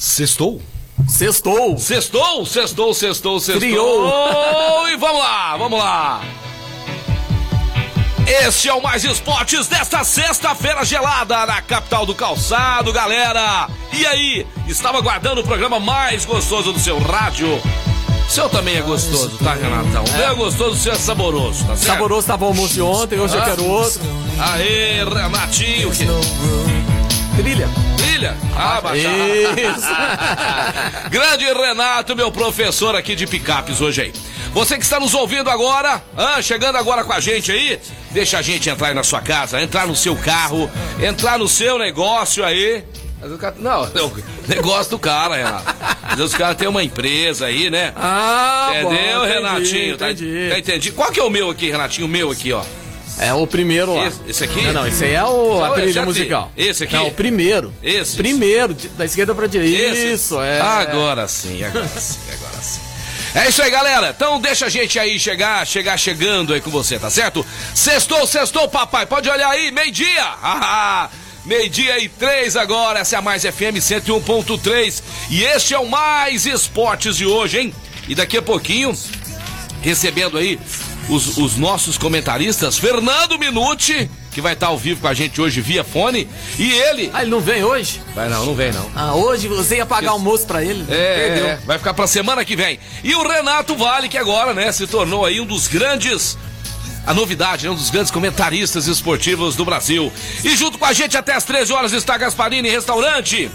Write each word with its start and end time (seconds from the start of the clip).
Sextou? 0.00 0.62
Sextou. 1.06 1.76
Sextou, 1.78 2.46
sextou, 2.46 2.94
sextou, 2.94 3.38
sextou. 3.38 3.60
Criou. 3.60 4.88
E 4.90 4.96
vamos 4.96 5.20
lá, 5.20 5.56
vamos 5.58 5.78
lá. 5.78 6.20
Este 8.26 8.70
é 8.70 8.72
o 8.74 8.82
Mais 8.82 9.04
Esportes 9.04 9.66
desta 9.66 10.02
sexta-feira 10.02 10.84
gelada 10.86 11.44
na 11.46 11.60
capital 11.60 12.06
do 12.06 12.14
calçado, 12.14 12.92
galera. 12.94 13.68
E 13.92 14.06
aí, 14.06 14.46
estava 14.66 14.96
aguardando 14.98 15.42
o 15.42 15.44
programa 15.44 15.78
mais 15.78 16.24
gostoso 16.24 16.72
do 16.72 16.78
seu 16.80 16.98
rádio? 16.98 17.60
O 18.26 18.30
seu 18.30 18.48
também 18.48 18.76
é 18.78 18.80
gostoso, 18.80 19.36
tá, 19.44 19.52
Renatão? 19.54 20.02
O 20.04 20.12
meu 20.16 20.28
é 20.30 20.34
gostoso, 20.34 20.70
o 20.72 20.76
seu 20.76 20.92
é 20.92 20.96
saboroso, 20.96 21.60
tá 21.66 21.76
certo? 21.76 21.92
Saboroso 21.92 22.26
tava 22.26 22.44
o 22.46 22.48
almoço 22.48 22.72
de 22.74 22.80
ontem, 22.82 23.20
hoje 23.20 23.36
eu 23.36 23.42
Ah. 23.42 23.44
quero 23.44 23.64
outro. 23.66 24.00
Aê, 24.40 25.04
Renatinho. 25.04 25.90
Que... 25.90 26.06
Trilha. 27.40 27.68
Trilha? 27.96 28.36
Ah, 28.54 28.82
baixar. 28.82 29.10
Isso. 29.56 29.88
Grande 31.08 31.44
Renato, 31.46 32.14
meu 32.14 32.30
professor 32.30 32.94
aqui 32.94 33.14
de 33.14 33.26
picapes 33.26 33.80
hoje 33.80 34.02
aí. 34.02 34.12
Você 34.52 34.76
que 34.76 34.84
está 34.84 35.00
nos 35.00 35.14
ouvindo 35.14 35.48
agora, 35.48 36.02
ah, 36.14 36.42
chegando 36.42 36.76
agora 36.76 37.02
com 37.02 37.14
a 37.14 37.18
gente 37.20 37.50
aí, 37.50 37.80
deixa 38.10 38.36
a 38.36 38.42
gente 38.42 38.68
entrar 38.68 38.88
aí 38.88 38.94
na 38.94 39.02
sua 39.02 39.22
casa, 39.22 39.62
entrar 39.62 39.86
no 39.86 39.96
seu 39.96 40.14
carro, 40.16 40.70
entrar 41.02 41.38
no 41.38 41.48
seu 41.48 41.78
negócio 41.78 42.44
aí. 42.44 42.84
Não, 43.58 43.84
o 44.04 44.12
negócio 44.46 44.90
do 44.90 44.98
cara, 44.98 45.36
Renato. 45.36 45.74
Às 46.02 46.16
vezes 46.16 46.32
os 46.32 46.36
caras 46.36 46.56
têm 46.58 46.68
uma 46.68 46.82
empresa 46.84 47.46
aí, 47.46 47.70
né? 47.70 47.94
Ah, 47.96 48.70
bom, 48.82 48.92
Entendeu, 48.92 49.18
entendi, 49.24 49.32
Renatinho? 49.34 49.96
Tá- 49.96 50.10
Entendi. 50.10 50.48
Tá, 50.50 50.58
entendi. 50.58 50.92
Qual 50.92 51.10
que 51.10 51.18
é 51.20 51.22
o 51.22 51.30
meu 51.30 51.48
aqui, 51.48 51.70
Renatinho? 51.70 52.06
O 52.06 52.10
meu 52.10 52.30
aqui, 52.30 52.52
ó. 52.52 52.62
É 53.18 53.32
o 53.34 53.46
primeiro 53.46 53.94
lá. 53.94 54.06
Esse- 54.06 54.20
esse 54.28 54.44
aqui? 54.44 54.62
Não, 54.62 54.72
não, 54.72 54.86
esse 54.86 55.04
aí 55.04 55.12
é 55.14 55.24
o, 55.24 55.54
Não, 55.60 55.64
a 55.64 55.68
esse 55.72 55.82
trilha 55.82 56.02
musical. 56.04 56.52
Esse 56.56 56.84
aqui? 56.84 56.94
Não, 56.94 57.08
o 57.08 57.12
primeiro. 57.12 57.72
Esse? 57.82 58.16
Primeiro, 58.16 58.74
da 58.96 59.04
esquerda 59.04 59.34
pra 59.34 59.46
direita. 59.46 59.82
Esse? 59.92 60.12
Isso, 60.14 60.40
é. 60.40 60.60
Agora 60.60 61.26
sim, 61.28 61.62
agora 61.64 61.86
sim, 61.88 62.18
agora 62.32 62.62
sim. 62.62 62.80
É 63.34 63.48
isso 63.48 63.62
aí, 63.62 63.70
galera. 63.70 64.12
Então 64.16 64.40
deixa 64.40 64.66
a 64.66 64.68
gente 64.68 64.98
aí 64.98 65.18
chegar, 65.18 65.64
chegar 65.66 65.96
chegando 65.98 66.52
aí 66.52 66.60
com 66.60 66.70
você, 66.70 66.98
tá 66.98 67.08
certo? 67.10 67.46
Sextou, 67.74 68.26
sextou, 68.26 68.66
papai. 68.68 69.06
Pode 69.06 69.28
olhar 69.28 69.48
aí, 69.50 69.70
meio-dia. 69.70 70.24
Ah, 70.42 71.08
Meio-dia 71.44 71.98
e 71.98 72.08
três 72.08 72.54
agora. 72.56 72.98
Essa 73.00 73.16
é 73.16 73.18
a 73.18 73.22
Mais 73.22 73.42
FM 73.44 73.76
101.3. 73.80 75.02
E 75.30 75.42
este 75.42 75.72
é 75.74 75.78
o 75.78 75.88
Mais 75.88 76.44
Esportes 76.44 77.16
de 77.16 77.24
hoje, 77.24 77.58
hein? 77.60 77.74
E 78.08 78.14
daqui 78.14 78.36
a 78.36 78.42
pouquinho, 78.42 78.92
recebendo 79.80 80.36
aí 80.36 80.58
os, 81.10 81.36
os 81.36 81.56
nossos 81.56 81.98
comentaristas, 81.98 82.78
Fernando 82.78 83.38
Minuti, 83.38 84.10
que 84.30 84.40
vai 84.40 84.52
estar 84.54 84.68
ao 84.68 84.78
vivo 84.78 85.00
com 85.00 85.08
a 85.08 85.14
gente 85.14 85.40
hoje 85.40 85.60
via 85.60 85.82
fone, 85.82 86.28
e 86.58 86.72
ele. 86.72 87.10
Ah, 87.12 87.22
ele 87.22 87.30
não 87.30 87.40
vem 87.40 87.64
hoje? 87.64 88.00
Vai 88.14 88.28
não, 88.28 88.46
não 88.46 88.54
vem 88.54 88.72
não. 88.72 88.90
Ah, 88.94 89.14
hoje 89.14 89.48
você 89.48 89.76
ia 89.76 89.86
pagar 89.86 90.12
almoço 90.12 90.46
pra 90.46 90.64
ele? 90.64 90.84
É, 90.88 91.14
Perdeu. 91.26 91.46
é, 91.46 91.56
vai 91.66 91.78
ficar 91.78 91.92
pra 91.92 92.06
semana 92.06 92.44
que 92.44 92.54
vem. 92.56 92.78
E 93.02 93.14
o 93.14 93.26
Renato 93.26 93.74
Vale, 93.76 94.08
que 94.08 94.16
agora, 94.16 94.54
né, 94.54 94.70
se 94.72 94.86
tornou 94.86 95.24
aí 95.26 95.40
um 95.40 95.46
dos 95.46 95.66
grandes. 95.66 96.38
A 97.06 97.14
novidade, 97.14 97.64
né, 97.64 97.70
um 97.70 97.74
dos 97.74 97.88
grandes 97.90 98.10
comentaristas 98.10 98.86
esportivos 98.86 99.56
do 99.56 99.64
Brasil. 99.64 100.12
E 100.44 100.54
junto 100.56 100.78
com 100.78 100.84
a 100.84 100.92
gente 100.92 101.16
até 101.16 101.34
as 101.34 101.44
13 101.44 101.72
horas 101.72 101.92
está 101.92 102.16
Gasparini 102.16 102.68
Restaurante. 102.68 103.50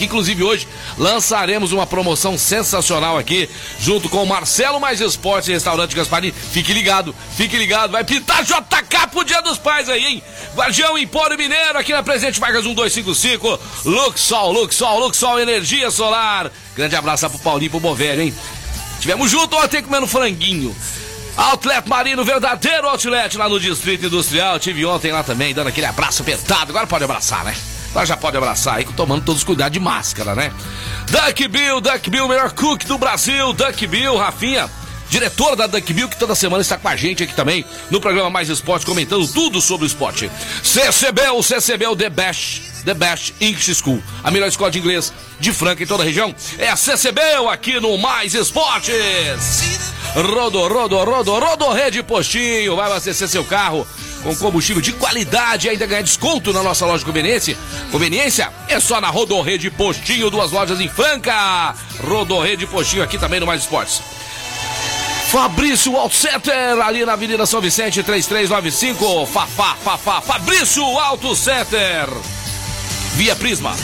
Que 0.00 0.06
inclusive 0.06 0.42
hoje 0.42 0.66
lançaremos 0.96 1.72
uma 1.72 1.86
promoção 1.86 2.38
sensacional 2.38 3.18
aqui, 3.18 3.50
junto 3.78 4.08
com 4.08 4.22
o 4.22 4.26
Marcelo 4.26 4.80
Mais 4.80 4.98
Esportes 4.98 5.50
e 5.50 5.52
Restaurante 5.52 5.94
Gasparini. 5.94 6.32
Fique 6.32 6.72
ligado, 6.72 7.14
fique 7.36 7.54
ligado, 7.54 7.90
vai 7.90 8.02
pintar 8.02 8.42
JK 8.42 9.08
pro 9.10 9.24
Dia 9.26 9.42
dos 9.42 9.58
Pais 9.58 9.90
aí, 9.90 10.02
hein? 10.02 10.22
Guardião 10.56 10.96
Empório 10.96 11.36
Mineiro, 11.36 11.76
aqui 11.78 11.92
na 11.92 12.02
Presente 12.02 12.40
Vargas 12.40 12.64
1255. 12.64 13.60
Luxol, 13.84 14.52
Luxol, 14.52 15.00
Luxol 15.00 15.38
Energia 15.38 15.90
Solar. 15.90 16.50
Grande 16.74 16.96
abraço 16.96 17.28
pro 17.28 17.38
Paulinho 17.40 17.66
e 17.66 17.70
pro 17.70 17.78
Bovério, 17.78 18.22
hein? 18.22 18.34
Tivemos 19.00 19.30
junto 19.30 19.54
ontem 19.54 19.82
comendo 19.82 20.06
franguinho. 20.06 20.74
Outlet 21.36 21.86
Marino, 21.86 22.24
verdadeiro 22.24 22.88
outlet 22.88 23.36
lá 23.36 23.50
no 23.50 23.60
Distrito 23.60 24.06
Industrial. 24.06 24.58
Tive 24.58 24.86
ontem 24.86 25.12
lá 25.12 25.22
também, 25.22 25.52
dando 25.52 25.66
aquele 25.66 25.86
abraço 25.86 26.22
apertado. 26.22 26.70
Agora 26.70 26.86
pode 26.86 27.04
abraçar, 27.04 27.44
né? 27.44 27.54
Já 28.04 28.16
pode 28.16 28.36
abraçar 28.36 28.76
aí, 28.76 28.84
tomando 28.96 29.24
todos 29.24 29.42
os 29.42 29.44
cuidados 29.44 29.72
de 29.72 29.80
máscara, 29.80 30.34
né? 30.34 30.52
Duck 31.10 31.48
Bill, 31.48 31.80
Duck 31.80 32.08
Bill, 32.08 32.28
melhor 32.28 32.52
cook 32.52 32.84
do 32.84 32.96
Brasil. 32.96 33.52
Duck 33.52 33.86
Bill, 33.86 34.16
Rafinha, 34.16 34.70
diretor 35.10 35.56
da 35.56 35.66
Duck 35.66 35.92
Bill, 35.92 36.08
que 36.08 36.16
toda 36.16 36.34
semana 36.34 36.62
está 36.62 36.78
com 36.78 36.88
a 36.88 36.96
gente 36.96 37.24
aqui 37.24 37.34
também 37.34 37.64
no 37.90 38.00
programa 38.00 38.30
Mais 38.30 38.48
Esporte, 38.48 38.86
comentando 38.86 39.26
tudo 39.26 39.60
sobre 39.60 39.84
o 39.84 39.88
esporte. 39.88 40.30
CCBEL, 40.62 41.42
CCBEL 41.42 41.96
The 41.96 42.08
Best, 42.08 42.62
The 42.84 42.94
Best 42.94 43.34
English 43.40 43.74
School, 43.74 44.02
a 44.22 44.30
melhor 44.30 44.48
escola 44.48 44.70
de 44.70 44.78
inglês 44.78 45.12
de 45.40 45.52
Franca 45.52 45.82
em 45.82 45.86
toda 45.86 46.04
a 46.04 46.06
região. 46.06 46.34
É 46.58 46.68
a 46.68 46.76
CCBEL 46.76 47.50
aqui 47.50 47.80
no 47.80 47.98
Mais 47.98 48.34
Esportes. 48.34 48.94
Rodo, 50.14 50.66
rodo, 50.66 50.96
rodo, 51.04 51.38
rodo 51.38 51.72
Rede 51.72 52.02
Postinho. 52.02 52.76
Vai 52.76 52.86
abastecer 52.86 53.28
seu 53.28 53.44
carro 53.44 53.86
com 54.22 54.34
combustível 54.36 54.82
de 54.82 54.92
qualidade 54.92 55.66
e 55.66 55.70
ainda 55.70 55.86
ganhar 55.86 56.02
desconto 56.02 56.52
na 56.52 56.62
nossa 56.62 56.84
loja 56.86 56.98
de 56.98 57.04
conveniência. 57.04 57.56
Conveniência 57.90 58.50
é 58.68 58.78
só 58.78 59.00
na 59.00 59.08
Rodo 59.08 59.40
Rede 59.40 59.70
Postinho, 59.70 60.30
duas 60.30 60.50
lojas 60.50 60.80
em 60.80 60.88
Franca. 60.88 61.74
Rodo 62.06 62.38
Rede 62.40 62.66
Postinho 62.66 63.02
aqui 63.02 63.18
também 63.18 63.40
no 63.40 63.46
Mais 63.46 63.62
Esportes. 63.62 64.02
Fabrício 65.30 65.96
Auto 65.96 66.14
Center, 66.16 66.80
ali 66.84 67.04
na 67.04 67.12
Avenida 67.12 67.46
São 67.46 67.60
Vicente, 67.60 68.02
3395. 68.02 69.26
Fafá, 69.26 69.76
Fafá, 69.84 70.20
Fabrício 70.20 70.82
Auto 70.98 71.36
Center. 71.36 72.08
Via 73.14 73.36
Prisma, 73.36 73.76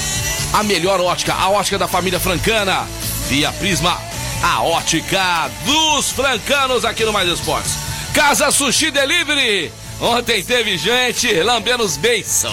a 0.53 0.63
melhor 0.65 1.01
ótica, 1.01 1.35
a 1.35 1.49
ótica 1.49 1.79
da 1.79 1.87
família 1.87 2.19
francana. 2.19 2.85
Via 3.29 3.53
Prisma, 3.53 3.97
a 4.43 4.63
ótica 4.63 5.49
dos 5.65 6.11
francanos 6.11 6.85
aqui 6.85 7.05
no 7.05 7.13
Mais 7.13 7.29
Esportes. 7.29 7.73
Casa 8.13 8.51
Sushi 8.51 8.91
Delivery. 8.91 9.71
Ontem 10.01 10.43
teve 10.43 10.77
gente 10.77 11.33
lambendo 11.43 11.83
os 11.85 11.97
beiços. 11.97 12.51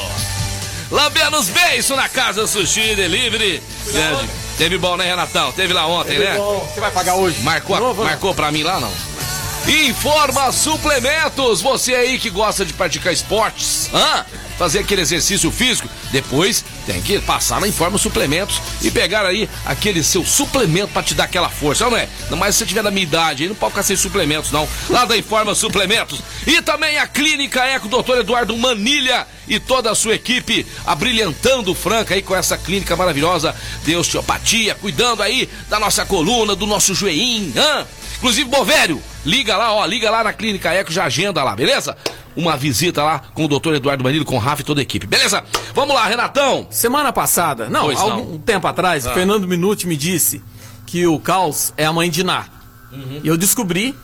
Lambendo 0.89 1.37
os 1.37 1.49
beiços 1.49 1.95
na 1.97 2.07
Casa 2.07 2.47
Sushi 2.47 2.95
Delivery. 2.95 3.61
Grande. 3.91 4.29
Teve 4.57 4.77
bom, 4.77 4.95
né, 4.95 5.05
Renatão? 5.05 5.51
Teve 5.51 5.73
lá 5.73 5.87
ontem, 5.87 6.19
né? 6.19 6.37
Você 6.37 6.79
vai 6.79 6.91
pagar 6.91 7.15
hoje? 7.15 7.39
Marcou, 7.41 7.79
Não, 7.79 7.93
vou- 7.93 8.05
marcou 8.05 8.33
pra 8.35 8.51
mim 8.51 8.63
lá, 8.63 8.79
não? 8.79 8.91
Informa 9.67 10.51
Suplementos, 10.51 11.61
você 11.61 11.95
aí 11.95 12.19
que 12.19 12.29
gosta 12.29 12.65
de 12.65 12.73
praticar 12.73 13.13
esportes, 13.13 13.89
hã? 13.93 14.25
fazer 14.57 14.79
aquele 14.79 15.01
exercício 15.01 15.49
físico, 15.49 15.89
depois 16.11 16.63
tem 16.85 17.01
que 17.01 17.19
passar 17.19 17.59
na 17.59 17.67
Informa 17.67 17.97
Suplementos 17.97 18.61
e 18.81 18.91
pegar 18.91 19.25
aí 19.25 19.49
aquele 19.65 20.03
seu 20.03 20.25
suplemento 20.25 20.93
pra 20.93 21.03
te 21.03 21.13
dar 21.13 21.25
aquela 21.25 21.49
força, 21.49 21.89
não 21.89 21.97
é? 21.97 22.07
Não 22.29 22.37
mais 22.37 22.55
se 22.55 22.59
você 22.59 22.65
tiver 22.65 22.83
da 22.83 22.91
minha 22.91 23.03
idade, 23.03 23.43
aí 23.43 23.49
não 23.49 23.55
pode 23.55 23.71
ficar 23.71 23.83
sem 23.83 23.95
suplementos, 23.95 24.51
não. 24.51 24.67
Lá 24.89 25.05
da 25.05 25.17
Informa 25.17 25.55
Suplementos. 25.55 26.21
E 26.45 26.61
também 26.61 26.97
a 26.97 27.07
Clínica 27.07 27.63
Eco, 27.65 27.87
doutor 27.87 28.19
Eduardo 28.19 28.57
Manilha 28.57 29.25
e 29.47 29.59
toda 29.59 29.91
a 29.91 29.95
sua 29.95 30.15
equipe 30.15 30.65
abrilhantando 30.85 31.73
Franca 31.75 32.13
aí 32.13 32.21
com 32.21 32.35
essa 32.35 32.57
clínica 32.57 32.95
maravilhosa 32.95 33.55
de 33.83 33.95
osteopatia, 33.95 34.75
cuidando 34.75 35.21
aí 35.21 35.49
da 35.69 35.79
nossa 35.79 36.05
coluna, 36.05 36.55
do 36.55 36.65
nosso 36.65 36.93
joelhinho, 36.93 37.53
hã? 37.57 37.85
Inclusive, 38.17 38.49
Bovério, 38.49 39.03
liga 39.25 39.57
lá, 39.57 39.73
ó, 39.73 39.85
liga 39.85 40.09
lá 40.09 40.23
na 40.23 40.31
Clínica 40.31 40.71
Eco, 40.71 40.93
já 40.93 41.03
agenda 41.03 41.43
lá, 41.43 41.55
beleza? 41.55 41.97
Uma 42.35 42.57
visita 42.57 43.03
lá 43.03 43.19
com 43.33 43.45
o 43.45 43.47
doutor 43.47 43.75
Eduardo 43.75 44.03
Manilo, 44.03 44.25
com 44.25 44.35
o 44.35 44.39
Rafa 44.39 44.61
e 44.61 44.65
toda 44.65 44.81
a 44.81 44.83
equipe, 44.83 45.05
beleza? 45.05 45.43
Vamos 45.73 45.93
lá, 45.93 46.05
Renatão. 46.07 46.65
Semana 46.69 47.13
passada, 47.13 47.69
não, 47.69 47.85
Pois 47.85 47.99
há 47.99 48.03
não. 48.05 48.11
algum 48.13 48.37
tempo 48.39 48.65
atrás, 48.67 49.05
Ah. 49.05 49.13
Fernando 49.13 49.47
Minuti 49.47 49.87
me 49.87 49.95
disse 49.95 50.41
que 50.85 51.05
o 51.07 51.19
Caos 51.19 51.73
é 51.77 51.85
a 51.85 51.93
mãe 51.93 52.09
de 52.09 52.23
Ná. 52.23 52.45
E 53.23 53.27
eu 53.27 53.35
descobri 53.37 53.95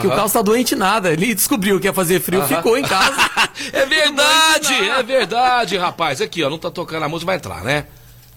que 0.00 0.06
o. 0.06 0.10
Caos 0.10 0.32
tá 0.32 0.42
doente 0.42 0.74
nada. 0.76 1.12
Ele 1.12 1.34
descobriu 1.34 1.78
que 1.80 1.86
ia 1.86 1.92
fazer 1.92 2.20
frio, 2.20 2.40
Aham. 2.40 2.48
ficou 2.48 2.76
em 2.78 2.82
casa. 2.82 3.30
é 3.72 3.86
verdade, 3.86 4.72
Não 4.80 4.94
é 4.94 5.02
verdade, 5.02 5.76
rapaz. 5.76 6.20
Aqui, 6.20 6.42
ó, 6.44 6.50
não 6.50 6.58
tá 6.58 6.70
tocando 6.70 7.04
a 7.04 7.08
música, 7.08 7.26
vai 7.26 7.36
entrar, 7.36 7.62
né? 7.64 7.86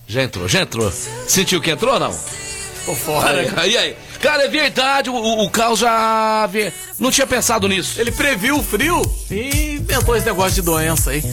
Já 0.07 0.23
entrou, 0.23 0.47
já 0.47 0.61
entrou. 0.61 0.91
Sentiu 1.27 1.61
que 1.61 1.69
entrou, 1.69 1.99
não? 1.99 2.11
Ficou 2.79 2.95
fora. 2.95 3.65
E 3.67 3.77
aí? 3.77 3.95
Cara, 4.21 4.43
é 4.43 4.47
verdade, 4.47 5.09
o, 5.09 5.15
o, 5.15 5.49
Caos 5.49 5.79
já... 5.79 6.45
vê- 6.47 6.73
Não 6.99 7.09
tinha 7.11 7.25
pensado 7.27 7.67
nisso. 7.67 7.99
Ele 8.01 8.11
previu 8.11 8.57
o 8.57 8.63
frio 8.63 9.01
e 9.31 9.75
inventou 9.75 10.15
esse 10.15 10.25
negócio 10.25 10.53
de 10.55 10.61
doença 10.61 11.11
aí. 11.11 11.23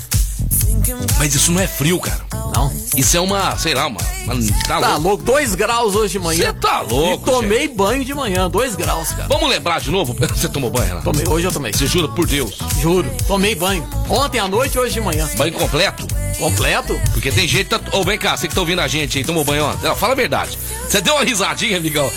Mas 1.19 1.34
isso 1.34 1.50
não 1.50 1.60
é 1.60 1.66
frio, 1.66 1.98
cara. 1.98 2.20
Não. 2.54 2.72
Isso 2.96 3.16
é 3.16 3.20
uma, 3.20 3.56
sei 3.58 3.75
lá, 3.75 3.87
uma. 3.87 4.00
uma 4.25 4.34
tá, 4.69 4.81
Tá 4.81 4.96
louco. 4.96 5.25
2 5.25 5.54
graus 5.54 5.94
hoje 5.96 6.12
de 6.12 6.19
manhã. 6.20 6.44
Você 6.46 6.52
tá 6.52 6.81
louco, 6.82 7.28
E 7.28 7.32
tomei 7.32 7.69
banho 7.69 8.04
de 8.04 8.14
manhã, 8.14 8.49
2 8.49 8.76
graus, 8.76 9.08
cara. 9.10 9.26
Vamos 9.28 9.49
lembrar 9.50 9.81
de 9.81 9.90
novo? 9.90 10.14
Você 10.34 10.49
tomou 10.49 10.70
banho, 10.70 10.87
Renato? 10.88 11.04
Tomei, 11.10 11.26
hoje 11.28 11.46
eu 11.46 11.52
tomei. 11.52 11.72
Você 11.72 11.87
jura 11.87 12.08
por 12.08 12.26
Deus? 12.26 12.58
Juro, 12.81 13.10
tomei 13.26 13.54
banho. 13.54 13.87
Ontem 14.08 14.38
à 14.38 14.46
noite 14.46 14.76
e 14.76 14.78
hoje 14.78 14.94
de 14.94 15.00
manhã. 15.00 15.28
Banho 15.37 15.52
completo? 15.54 16.06
Completo? 16.38 17.00
Porque 17.12 17.31
tem 17.31 17.47
gente. 17.49 17.69
Tá... 17.69 17.81
Ô, 17.93 18.05
vem 18.05 18.19
cá, 18.19 18.37
você 18.37 18.49
que 18.49 18.55
tá 18.55 18.61
ouvindo 18.61 18.81
a 18.81 18.88
gente 18.88 19.19
aí, 19.19 19.25
tomou 19.25 19.44
banho? 19.44 19.67
Não, 19.83 19.97
fala 19.97 20.12
a 20.12 20.17
verdade. 20.17 20.59
Você 20.88 21.00
deu 21.00 21.15
uma 21.15 21.25
risadinha, 21.25 21.79
amigão. 21.79 22.11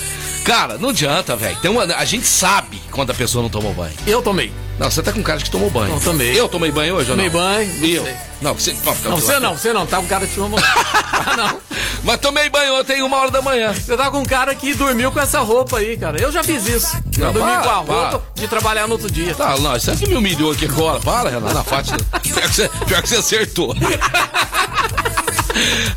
Cara, 0.43 0.77
não 0.77 0.89
adianta, 0.89 1.35
velho. 1.35 1.57
Uma... 1.71 1.83
A 1.83 2.05
gente 2.05 2.25
sabe 2.25 2.81
quando 2.91 3.11
a 3.11 3.13
pessoa 3.13 3.41
não 3.41 3.49
tomou 3.49 3.73
banho. 3.73 3.93
Eu 4.05 4.21
tomei. 4.21 4.51
Não, 4.79 4.89
você 4.89 5.03
tá 5.03 5.11
com 5.11 5.21
cara 5.21 5.37
de 5.37 5.43
que 5.43 5.51
tomou 5.51 5.69
banho. 5.69 5.89
Não, 5.93 5.99
tomei. 5.99 6.39
Eu 6.39 6.47
tomei 6.47 6.71
banho 6.71 6.95
hoje 6.95 7.09
Tomei 7.09 7.27
ou 7.27 7.33
não? 7.33 7.39
banho, 7.41 7.67
não 7.79 7.85
E 7.85 7.95
eu? 7.95 8.03
sei. 8.05 8.15
Não, 8.41 8.53
você. 8.53 8.73
Não, 9.03 9.15
você 9.19 9.39
não, 9.39 9.57
você 9.57 9.73
não. 9.73 9.85
Tá 9.85 9.97
com 9.97 10.07
cara 10.07 10.25
de 10.25 10.33
chuva. 10.33 10.55
ah, 10.63 11.35
não. 11.35 11.59
Mas 12.05 12.17
tomei 12.21 12.49
banho 12.49 12.79
ontem, 12.79 13.01
uma 13.03 13.17
hora 13.17 13.29
da 13.29 13.41
manhã. 13.41 13.73
Você 13.73 13.97
tá 13.97 14.09
com 14.09 14.25
cara 14.25 14.55
que 14.55 14.73
dormiu 14.73 15.11
com 15.11 15.19
essa 15.19 15.41
roupa 15.41 15.79
aí, 15.79 15.97
cara. 15.97 16.17
Eu 16.21 16.31
já 16.31 16.41
fiz 16.41 16.65
isso. 16.65 16.95
Eu 17.17 17.25
Não, 17.25 17.33
dormi 17.33 17.51
para, 17.51 17.61
com 17.61 17.69
a 17.69 17.75
roupa 17.75 18.19
para. 18.19 18.21
de 18.41 18.47
trabalhar 18.47 18.87
no 18.87 18.93
outro 18.93 19.11
dia. 19.11 19.35
Tá, 19.35 19.57
não, 19.57 19.73
você 19.77 19.93
que 19.97 20.07
me 20.07 20.15
humilhou 20.15 20.53
aqui 20.53 20.63
agora. 20.63 21.01
Para, 21.01 21.29
Renato. 21.29 21.53
Na 21.53 21.63
Fátima. 21.63 21.97
Pior 22.23 22.41
que 22.41 22.47
você, 22.55 22.69
pior 22.87 23.01
que 23.01 23.09
você 23.09 23.15
acertou. 23.17 23.75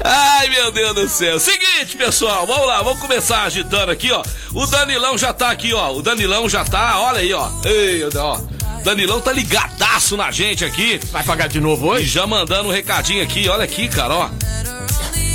Ai, 0.04 0.48
meu 0.48 0.72
Deus 0.72 0.94
do 0.94 1.08
céu. 1.08 1.38
Seguinte, 1.38 1.96
pessoal, 1.96 2.46
vamos 2.46 2.66
lá, 2.66 2.82
vamos 2.82 3.00
começar 3.00 3.44
agitando 3.44 3.92
aqui, 3.92 4.10
ó. 4.10 4.22
O 4.52 4.66
Danilão 4.66 5.16
já 5.16 5.32
tá 5.32 5.50
aqui, 5.50 5.72
ó. 5.72 5.92
O 5.92 6.02
Danilão 6.02 6.48
já 6.48 6.64
tá, 6.64 6.98
olha 7.00 7.18
aí, 7.20 7.32
ó. 7.32 7.48
Ei, 7.64 8.02
ó. 8.16 8.40
Danilão 8.82 9.20
tá 9.20 9.32
ligadaço 9.32 10.16
na 10.16 10.30
gente 10.30 10.64
aqui. 10.64 11.00
Vai 11.10 11.22
pagar 11.22 11.48
de 11.48 11.60
novo 11.60 11.86
E 11.86 11.90
hoje? 11.90 12.06
já 12.06 12.26
mandando 12.26 12.68
um 12.68 12.72
recadinho 12.72 13.22
aqui, 13.22 13.48
olha 13.48 13.64
aqui, 13.64 13.88
cara, 13.88 14.14
ó. 14.14 14.30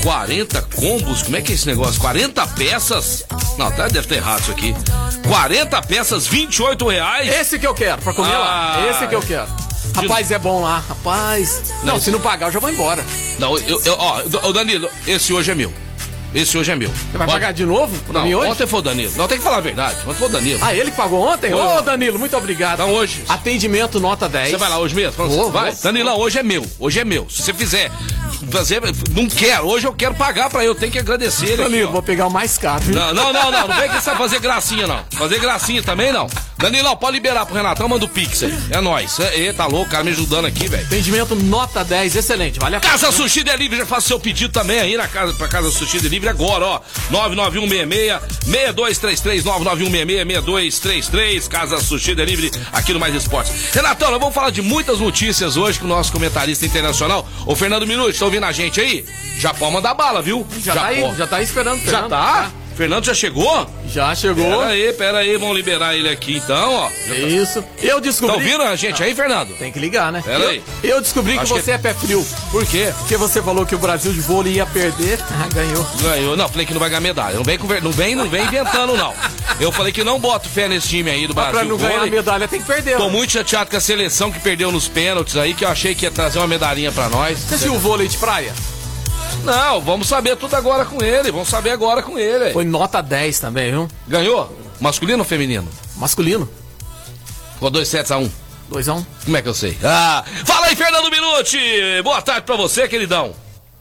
40 0.03 0.61
combos, 0.75 1.23
como 1.23 1.35
é 1.35 1.41
que 1.41 1.51
é 1.51 1.55
esse 1.55 1.65
negócio? 1.67 1.99
40 1.99 2.45
peças? 2.47 3.25
Não, 3.57 3.67
até 3.67 3.89
deve 3.89 4.07
ter 4.07 4.15
errado 4.15 4.41
isso 4.41 4.51
aqui. 4.51 4.73
40 5.27 5.81
peças, 5.81 6.27
28 6.27 6.87
reais. 6.87 7.27
Esse 7.27 7.57
que 7.59 7.67
eu 7.67 7.73
quero, 7.73 8.01
pra 8.01 8.13
comer 8.13 8.29
lá. 8.37 8.75
Ah. 8.77 8.87
Esse 8.89 9.07
que 9.07 9.15
eu 9.15 9.21
quero. 9.21 9.47
Rapaz, 9.95 10.31
é 10.31 10.37
bom 10.37 10.61
lá. 10.61 10.83
Rapaz. 10.87 11.73
Não, 11.83 11.93
Não, 11.95 11.99
se 11.99 12.11
não 12.11 12.19
pagar, 12.19 12.47
eu 12.47 12.51
já 12.51 12.59
vou 12.59 12.69
embora. 12.69 13.03
Não, 13.39 13.57
eu, 13.57 13.81
eu, 13.83 13.95
ó, 13.97 14.21
ô 14.43 14.53
Danilo, 14.53 14.87
esse 15.07 15.33
hoje 15.33 15.51
é 15.51 15.55
meu. 15.55 15.73
Esse 16.35 16.57
hoje 16.57 16.71
é 16.71 16.75
meu. 16.75 16.89
Você 16.89 17.17
vai 17.17 17.25
Pode- 17.27 17.39
pagar 17.39 17.51
de 17.53 17.65
novo? 17.65 17.97
pra 18.03 18.21
Não, 18.21 18.31
hoje? 18.33 18.51
ontem 18.51 18.67
foi 18.67 18.79
o 18.79 18.81
Danilo. 18.81 19.13
Não, 19.15 19.27
tem 19.27 19.37
que 19.37 19.43
falar 19.43 19.57
a 19.57 19.61
verdade. 19.61 19.95
Ontem 20.05 20.13
foi 20.19 20.27
o 20.27 20.31
Danilo. 20.31 20.59
Ah, 20.61 20.73
ele 20.75 20.91
que 20.91 20.97
pagou 20.97 21.21
ontem? 21.27 21.53
Ô, 21.53 21.81
Danilo, 21.81 22.19
muito 22.19 22.35
obrigado. 22.37 22.73
Então 22.81 22.91
hoje. 22.93 23.23
Atendimento 23.27 23.99
nota 23.99 24.27
10. 24.29 24.51
Você 24.51 24.57
vai 24.57 24.69
lá 24.69 24.77
hoje 24.77 24.93
mesmo? 24.93 25.13
Vou, 25.27 25.41
assim, 25.43 25.51
vai. 25.51 25.73
Danilão, 25.81 26.17
hoje 26.19 26.37
é 26.39 26.43
meu. 26.43 26.65
Hoje 26.79 26.99
é 26.99 27.05
meu. 27.05 27.27
Se 27.29 27.41
você 27.43 27.53
fizer. 27.53 27.91
Fazer, 28.51 28.81
não 29.11 29.27
quero. 29.27 29.65
Hoje 29.67 29.87
eu 29.87 29.93
quero 29.93 30.13
pagar 30.13 30.49
pra 30.49 30.63
eu. 30.63 30.75
Tenho 30.75 30.91
que 30.91 30.99
agradecer 30.99 31.45
ele. 31.45 31.53
aqui, 31.53 31.63
Danilo, 31.63 31.89
ó. 31.89 31.91
vou 31.93 32.03
pegar 32.03 32.27
o 32.27 32.31
mais 32.31 32.57
caro. 32.57 32.81
viu? 32.81 32.93
Não, 32.95 33.13
não, 33.13 33.33
não, 33.33 33.51
não. 33.51 33.67
Não 33.67 33.75
vem 33.75 33.89
que 33.89 33.95
você 33.99 34.09
vai 34.11 34.17
fazer 34.17 34.39
gracinha, 34.39 34.85
não. 34.85 35.03
Fazer 35.11 35.39
gracinha 35.39 35.81
também, 35.81 36.13
não. 36.13 36.27
Danilão, 36.57 36.95
pode 36.95 37.13
liberar 37.13 37.45
pro 37.45 37.55
Renatão, 37.55 37.89
manda 37.89 38.05
o 38.05 38.07
Pix 38.09 38.43
aí. 38.43 38.57
É 38.69 38.79
nóis. 38.79 39.19
É, 39.19 39.47
é, 39.47 39.53
tá 39.53 39.65
louco, 39.65 39.87
o 39.87 39.89
cara 39.89 40.03
me 40.03 40.11
ajudando 40.11 40.45
aqui, 40.45 40.67
velho. 40.67 40.85
Atendimento 40.85 41.35
nota 41.35 41.83
10, 41.83 42.15
excelente. 42.15 42.59
Vale 42.59 42.75
a 42.75 42.79
pena. 42.79 42.93
Casa 42.93 43.11
Sushi 43.11 43.43
Delivery, 43.43 43.79
já 43.81 43.85
faça 43.87 44.07
seu 44.07 44.19
pedido 44.19 44.53
também 44.53 44.79
aí 44.79 44.95
na 44.95 45.07
casa, 45.07 45.33
pra 45.33 45.47
Casa 45.47 45.69
Sushi 45.71 45.99
Delivery 45.99 46.16
agora, 46.25 46.65
ó. 46.65 46.81
99166-6233, 47.11 49.43
99166-6233, 49.43 51.47
Casa 51.47 51.79
Sushi 51.81 52.15
Delivery, 52.15 52.51
aqui 52.71 52.93
no 52.93 52.99
Mais 52.99 53.13
Esportes. 53.13 53.53
Renatão, 53.73 54.11
nós 54.11 54.19
vamos 54.19 54.33
falar 54.33 54.49
de 54.49 54.61
muitas 54.61 54.99
notícias 54.99 55.57
hoje 55.57 55.79
com 55.79 55.85
o 55.85 55.89
nosso 55.89 56.11
comentarista 56.11 56.65
internacional, 56.65 57.27
o 57.45 57.55
Fernando 57.55 57.85
Minuti, 57.85 58.17
tá 58.17 58.25
ouvindo 58.25 58.45
a 58.45 58.51
gente 58.51 58.79
aí? 58.79 59.05
Já 59.37 59.53
pode 59.53 59.73
mandar 59.73 59.93
bala, 59.93 60.21
viu? 60.21 60.47
Já, 60.63 60.73
tá 60.73 60.85
aí, 60.85 61.15
já 61.15 61.27
tá 61.27 61.37
aí 61.37 61.43
esperando. 61.43 61.79
Já 61.79 61.91
Fernando. 61.91 62.09
tá? 62.09 62.51
Fernando 62.77 63.05
já 63.05 63.13
chegou? 63.13 63.67
Já 63.91 64.13
chegou. 64.13 64.45
Pera 64.45 64.67
aí, 64.67 64.93
pera 64.93 65.17
aí, 65.17 65.35
vamos 65.37 65.55
liberar 65.55 65.95
ele 65.95 66.07
aqui 66.07 66.37
então, 66.37 66.73
ó. 66.73 66.89
Isso. 67.11 67.63
Eu 67.81 67.99
descobri. 67.99 68.35
Tá 68.35 68.39
ouvindo 68.41 68.61
a 68.63 68.75
gente 68.75 69.01
aí, 69.03 69.15
Fernando? 69.15 69.57
Tem 69.57 69.71
que 69.71 69.79
ligar, 69.79 70.11
né? 70.11 70.21
Pera 70.23 70.43
eu, 70.43 70.49
aí. 70.49 70.63
eu 70.83 71.01
descobri 71.01 71.33
que 71.33 71.39
Acho 71.39 71.55
que- 71.55 71.61
você 71.61 71.71
é 71.71 71.77
pé 71.79 71.93
frio. 71.95 72.23
Por 72.51 72.63
quê? 72.67 72.93
Porque 72.99 73.17
você 73.17 73.41
falou 73.41 73.65
que 73.65 73.73
o 73.73 73.79
Brasil 73.79 74.13
de 74.13 74.19
vôlei 74.21 74.53
ia 74.53 74.65
perder. 74.67 75.17
Ah, 75.39 75.47
ganhou. 75.53 75.85
Ganhou. 76.01 76.35
Não, 76.37 76.47
falei 76.49 76.65
que 76.65 76.73
não 76.73 76.79
vai 76.79 76.89
ganhar 76.89 77.01
medalha. 77.01 77.35
Não 77.35 77.43
vem, 77.43 77.57
não 77.81 77.91
vem, 77.91 78.15
não 78.15 78.29
vem 78.29 78.43
inventando, 78.43 78.95
não. 78.97 79.13
Eu 79.59 79.71
falei 79.71 79.91
que 79.91 80.03
não 80.03 80.19
boto 80.19 80.47
fé 80.49 80.67
nesse 80.67 80.87
time 80.87 81.09
aí 81.11 81.27
do 81.27 81.33
Mas 81.35 81.49
Brasil. 81.51 81.59
pra 81.59 81.69
não 81.69 81.77
ganhar 81.77 81.97
Vôlei. 81.99 82.11
medalha 82.11 82.47
tem 82.47 82.59
que 82.59 82.65
perder. 82.67 82.97
Tô 82.97 83.05
ó. 83.05 83.09
muito 83.09 83.31
chateado 83.33 83.69
com 83.69 83.77
a 83.77 83.79
seleção 83.79 84.31
que 84.31 84.39
perdeu 84.39 84.71
nos 84.71 84.87
pênaltis 84.87 85.35
aí, 85.37 85.53
que 85.53 85.63
eu 85.65 85.69
achei 85.69 85.93
que 85.95 86.05
ia 86.05 86.11
trazer 86.11 86.37
uma 86.39 86.47
medalhinha 86.47 86.91
pra 86.91 87.07
nós. 87.09 87.37
Você 87.39 87.55
assistiu 87.55 87.73
o 87.75 87.79
vôlei 87.79 88.07
de 88.07 88.17
praia? 88.17 88.53
Não, 89.47 89.79
vamos 89.81 90.07
saber 90.07 90.35
tudo 90.35 90.55
agora 90.55 90.83
com 90.83 91.01
ele. 91.01 91.31
Vamos 91.31 91.47
saber 91.47 91.71
agora 91.71 92.03
com 92.03 92.19
ele. 92.19 92.51
Foi 92.51 92.65
nota 92.65 93.01
10 93.01 93.39
também, 93.39 93.71
viu? 93.71 93.87
Ganhou? 94.05 94.53
Masculino 94.79 95.19
ou 95.19 95.25
feminino? 95.25 95.67
Masculino. 95.95 96.49
Ficou 97.53 97.69
2 97.69 97.87
sets 97.87 98.11
a 98.11 98.17
1. 98.17 98.29
2 98.69 98.89
a 98.89 98.93
1 98.95 99.05
Como 99.23 99.37
é 99.37 99.41
que 99.41 99.47
eu 99.47 99.53
sei? 99.53 99.77
Ah, 99.81 100.23
fala 100.45 100.67
aí, 100.67 100.75
Fernando 100.75 101.09
Minuti! 101.09 101.57
Boa 102.03 102.21
tarde 102.21 102.41
pra 102.41 102.57
você, 102.57 102.89
queridão. 102.89 103.33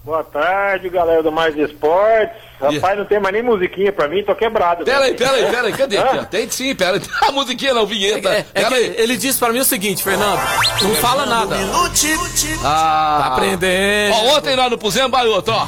Boa 0.07 0.23
tarde, 0.23 0.89
galera 0.89 1.21
do 1.21 1.33
Mais 1.33 1.57
Esportes. 1.57 2.37
Rapaz, 2.61 2.97
não 2.97 3.05
tem 3.05 3.19
mais 3.19 3.35
nem 3.35 3.43
musiquinha 3.43 3.93
pra 3.93 4.07
mim, 4.07 4.23
tô 4.23 4.37
quebrado. 4.37 4.85
Pera 4.85 5.01
aí, 5.01 5.15
velho. 5.15 5.19
pera 5.19 5.33
aí, 5.33 5.51
pera 5.51 5.67
aí. 5.67 5.73
Cadê? 5.73 5.97
Hã? 5.99 6.25
Tem 6.25 6.49
sim, 6.49 6.77
pera 6.77 6.97
aí. 6.97 7.03
A 7.29 7.33
musiquinha 7.33 7.75
não, 7.75 7.85
vinheta. 7.85 8.29
É, 8.29 8.47
é 8.55 8.67
aí. 8.67 8.95
ele 8.99 9.17
disse 9.17 9.37
pra 9.37 9.53
mim 9.53 9.59
o 9.59 9.65
seguinte, 9.65 10.05
Fernando. 10.05 10.39
Não 10.81 10.95
fala 10.95 11.27
nada. 11.27 11.57
Ah. 12.63 13.19
Tá 13.21 13.27
aprendendo. 13.35 14.15
Ó, 14.15 14.37
ontem 14.37 14.55
nós 14.55 14.71
não 14.71 14.79
pusemos 14.79 15.11
baioto, 15.11 15.51
ó. 15.51 15.67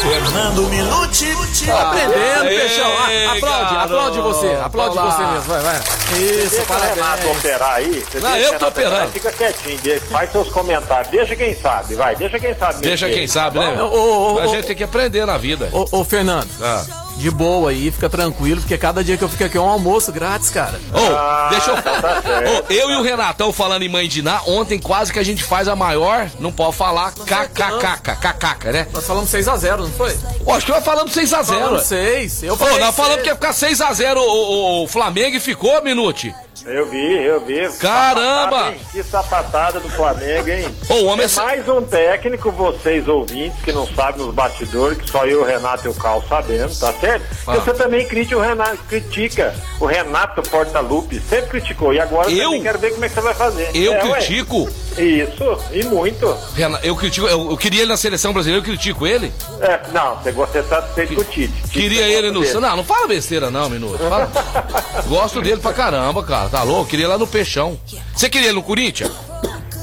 Fernando 0.00 0.62
Minute. 0.68 1.36
Tá 1.66 1.82
aprendendo, 1.90 2.42
Aê, 2.44 2.58
Peixão. 2.60 2.86
Ah, 2.90 3.32
aplaude, 3.32 3.74
garoto. 3.74 3.78
aplaude 3.84 4.20
você. 4.20 4.46
Aplaude 4.64 4.98
Olá. 4.98 5.10
você 5.10 5.22
mesmo. 5.22 5.42
Vai, 5.42 5.60
vai. 5.62 5.76
Isso, 5.76 6.50
Deixa 6.56 6.72
o 6.72 6.76
Renato 6.76 6.96
parabéns. 6.98 7.36
operar 7.38 7.74
aí. 7.74 8.04
Você 8.10 8.20
Não, 8.20 8.32
deixa 8.32 8.46
eu 8.46 8.58
tô 8.58 8.64
Renato 8.64 8.66
operar, 8.66 8.92
operando. 8.92 9.12
Fica 9.12 9.32
quietinho, 9.32 9.78
deixa- 9.82 10.06
faz 10.06 10.32
seus 10.32 10.48
comentários. 10.48 11.08
Deixa 11.10 11.36
quem 11.36 11.54
sabe, 11.54 11.94
vai. 11.96 12.16
Deixa 12.16 12.38
quem 12.38 12.54
sabe. 12.54 12.80
Deixa 12.80 13.08
quem 13.10 13.26
sabe, 13.26 13.58
né? 13.58 13.66
tá 13.66 13.76
meu? 13.76 13.90
bom? 13.90 13.96
Ô, 13.96 14.00
ô, 14.00 14.34
ô, 14.34 14.38
a 14.38 14.46
ô. 14.46 14.48
gente 14.54 14.66
tem 14.68 14.76
que 14.76 14.84
aprender 14.84 15.26
na 15.26 15.36
vida. 15.36 15.68
Ô, 15.72 15.86
ô, 16.00 16.04
Fernando, 16.04 16.48
Ah. 16.62 16.82
De 17.20 17.30
boa 17.30 17.70
aí, 17.70 17.90
fica 17.90 18.08
tranquilo, 18.08 18.60
porque 18.60 18.76
cada 18.78 19.04
dia 19.04 19.16
que 19.16 19.22
eu 19.22 19.28
fico 19.28 19.44
aqui 19.44 19.56
é 19.56 19.60
um 19.60 19.68
almoço 19.68 20.10
grátis, 20.12 20.50
cara. 20.50 20.80
Ô, 20.92 21.14
Ah, 21.16 21.48
deixa 21.50 21.70
eu. 21.70 21.82
tá 21.82 22.22
certo. 22.22 22.48
Ô, 22.70 22.72
eu 22.72 22.90
e 22.90 22.96
o 22.96 23.02
Renatão 23.02 23.52
falando 23.52 23.82
em 23.82 23.88
mãe 23.88 24.08
de 24.08 24.22
Ná, 24.22 24.40
ontem 24.46 24.78
quase 24.78 25.12
que 25.12 25.18
a 25.18 25.22
gente 25.22 25.44
faz 25.44 25.68
a 25.68 25.76
maior, 25.76 26.28
não 26.40 26.50
pode 26.50 26.76
falar, 26.76 27.12
KKK, 27.12 28.14
KKK, 28.16 28.72
né? 28.72 28.86
Nós 28.92 29.06
falamos 29.06 29.30
6x0, 29.30 29.76
não 29.78 29.90
foi? 29.92 30.16
Ó, 30.46 30.54
acho 30.54 30.66
que 30.66 30.72
nós 30.72 30.84
falamos 30.84 31.12
6x0. 31.14 31.44
Falamos 31.44 31.82
6. 31.86 32.42
Eu 32.42 32.54
Ô, 32.54 32.56
falei 32.56 32.78
nós 32.78 32.94
falamos 32.94 33.22
que 33.22 33.28
ia 33.28 33.34
ficar 33.34 33.52
6x0 33.52 34.16
o, 34.16 34.20
o, 34.20 34.84
o 34.84 34.88
Flamengo 34.88 35.36
e 35.36 35.40
ficou, 35.40 35.82
Minute. 35.82 36.34
Eu 36.66 36.86
vi, 36.90 37.24
eu 37.24 37.40
vi. 37.44 37.68
Caramba! 37.78 38.50
Sapatada? 38.74 38.76
Que 38.92 39.02
sapatada 39.02 39.80
do 39.80 39.88
Flamengo, 39.88 40.48
hein? 40.50 40.68
Homem 40.90 41.26
É 41.26 41.28
mais 41.40 41.68
um 41.68 41.80
técnico, 41.82 42.50
vocês 42.52 43.08
ouvintes, 43.08 43.58
que 43.62 43.72
não 43.72 43.86
sabem 43.86 44.24
nos 44.24 44.34
bastidores, 44.34 44.98
que 44.98 45.08
só 45.10 45.24
eu, 45.26 45.40
o 45.40 45.44
Renato 45.44 45.86
e 45.86 45.90
o 45.90 45.94
Cal 45.94 46.22
sabemos, 46.28 46.78
tá 46.78 46.92
certo? 46.92 47.24
Ah. 47.46 47.54
Você 47.54 47.72
também 47.72 48.06
critica 48.06 48.36
o 48.36 48.42
Renato, 48.42 48.76
critica 48.88 49.54
o 49.80 49.86
Renato 49.86 50.42
Portaluppi, 50.42 51.18
sempre 51.20 51.46
criticou, 51.48 51.94
e 51.94 52.00
agora 52.00 52.30
Eu? 52.30 52.44
também 52.50 52.62
quero 52.62 52.78
ver 52.78 52.90
como 52.92 53.04
é 53.04 53.08
que 53.08 53.14
você 53.14 53.20
vai 53.22 53.34
fazer. 53.34 53.70
Eu 53.74 53.94
É, 53.94 54.04
ué. 54.04 54.12
critico. 54.18 54.68
Isso, 54.98 55.58
e 55.72 55.84
muito. 55.84 56.36
Rena- 56.54 56.80
Eu 56.82 56.94
critico, 56.96 57.26
eu, 57.26 57.50
eu 57.52 57.56
queria 57.56 57.82
ele 57.82 57.88
na 57.90 57.96
seleção 57.96 58.32
brasileira, 58.34 58.60
eu 58.60 58.68
critico 58.68 59.06
ele. 59.06 59.32
É, 59.60 59.80
não, 59.92 60.16
você, 60.34 60.62
tá 60.64 60.82
feito 60.82 61.14
com 61.14 61.20
o 61.22 61.24
Tite. 61.24 61.54
Queria 61.70 62.06
ele 62.06 62.30
no. 62.30 62.40
dele. 62.40 62.60
Não, 62.60 62.76
não 62.76 62.84
fala 62.84 63.06
besteira, 63.06 63.50
não, 63.50 63.70
Minuto. 63.70 63.98
Fala- 63.98 64.28
Gosto 65.08 65.40
dele 65.40 65.60
pra 65.60 65.72
caramba, 65.72 66.22
cara. 66.22 66.49
Tá 66.50 66.62
louco? 66.62 66.90
Queria 66.90 67.04
ele 67.04 67.12
lá 67.12 67.18
no 67.18 67.26
Peixão. 67.26 67.78
Você 68.14 68.28
queria 68.28 68.48
ele 68.48 68.56
no 68.56 68.62
Corinthians? 68.62 69.10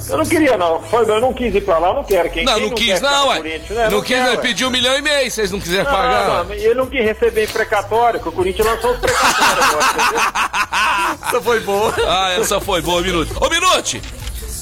Eu 0.10 0.18
não 0.18 0.26
queria, 0.26 0.58
não. 0.58 0.82
Foi, 0.84 1.04
eu 1.10 1.20
não 1.20 1.34
quis 1.34 1.54
ir 1.54 1.62
pra 1.62 1.78
lá, 1.80 1.94
não 1.94 2.04
quero. 2.04 2.30
Quem, 2.30 2.46
Não, 2.46 2.54
quem 2.56 2.70
não 2.70 2.76
quis, 2.76 2.88
quer 2.88 2.96
ficar 2.96 3.12
não, 3.12 3.28
ué. 3.28 3.40
Né? 3.42 3.90
Não 3.92 4.02
quis, 4.02 4.18
quer, 4.18 4.40
pediu 4.40 4.68
um 4.70 4.72
milhão 4.72 4.98
e 4.98 5.02
meio, 5.02 5.30
vocês 5.30 5.52
não 5.52 5.60
quiserem 5.60 5.84
Não, 5.84 5.92
pagar. 5.92 6.28
não, 6.30 6.44
não, 6.46 6.54
ele 6.54 6.74
não 6.76 6.86
quis 6.88 7.02
receber 7.04 7.44
em 7.44 7.48
precatório, 7.48 8.20
que 8.20 8.30
o 8.30 8.32
Corinthians 8.32 8.68
lançou 8.68 8.92
os 8.92 9.00
precatórios 9.00 9.66
agora, 9.66 9.86
entendeu? 9.92 11.28
Essa 11.28 11.42
foi 11.42 11.60
boa. 11.60 11.94
Ah, 12.08 12.32
essa 12.40 12.62
foi 12.62 12.82
boa, 12.82 13.02
Minute. 13.02 13.34
Ô, 13.40 13.50
Minute! 13.50 14.02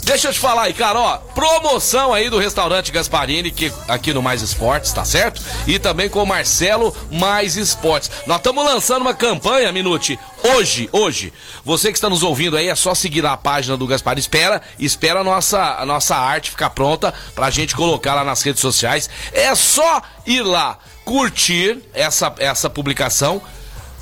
Deixa 0.05 0.27
eu 0.27 0.33
te 0.33 0.39
falar 0.39 0.63
aí, 0.63 0.73
cara, 0.73 0.99
ó, 0.99 1.17
promoção 1.17 2.13
aí 2.13 2.29
do 2.29 2.37
restaurante 2.37 2.91
Gasparini, 2.91 3.49
que 3.49 3.73
aqui 3.87 4.13
no 4.13 4.21
Mais 4.21 4.43
Esportes, 4.43 4.93
tá 4.93 5.03
certo? 5.03 5.41
E 5.65 5.79
também 5.79 6.07
com 6.07 6.21
o 6.21 6.27
Marcelo 6.27 6.95
Mais 7.11 7.57
Esportes. 7.57 8.11
Nós 8.27 8.37
estamos 8.37 8.63
lançando 8.63 9.01
uma 9.01 9.15
campanha, 9.15 9.71
Minute, 9.71 10.19
hoje, 10.43 10.87
hoje. 10.91 11.33
Você 11.65 11.91
que 11.91 11.97
está 11.97 12.07
nos 12.07 12.21
ouvindo 12.21 12.55
aí, 12.55 12.69
é 12.69 12.75
só 12.75 12.93
seguir 12.93 13.25
a 13.25 13.35
página 13.35 13.75
do 13.75 13.87
Gasparini. 13.87 14.21
Espera, 14.21 14.61
espera 14.77 15.21
a 15.21 15.23
nossa, 15.23 15.59
a 15.79 15.85
nossa 15.87 16.15
arte 16.15 16.51
ficar 16.51 16.69
pronta 16.69 17.11
pra 17.33 17.49
gente 17.49 17.75
colocar 17.75 18.13
lá 18.13 18.23
nas 18.23 18.43
redes 18.43 18.61
sociais. 18.61 19.09
É 19.33 19.55
só 19.55 20.03
ir 20.23 20.43
lá, 20.43 20.77
curtir 21.03 21.79
essa, 21.95 22.31
essa 22.37 22.69
publicação, 22.69 23.41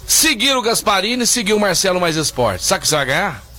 seguir 0.06 0.54
o 0.58 0.62
Gasparini 0.62 1.26
seguir 1.26 1.54
o 1.54 1.60
Marcelo 1.62 2.02
Mais 2.02 2.18
Esportes. 2.18 2.66
Sabe 2.66 2.80
o 2.80 2.82
que 2.82 2.90
você 2.90 2.96
vai 2.98 3.06
ganhar? 3.06 3.53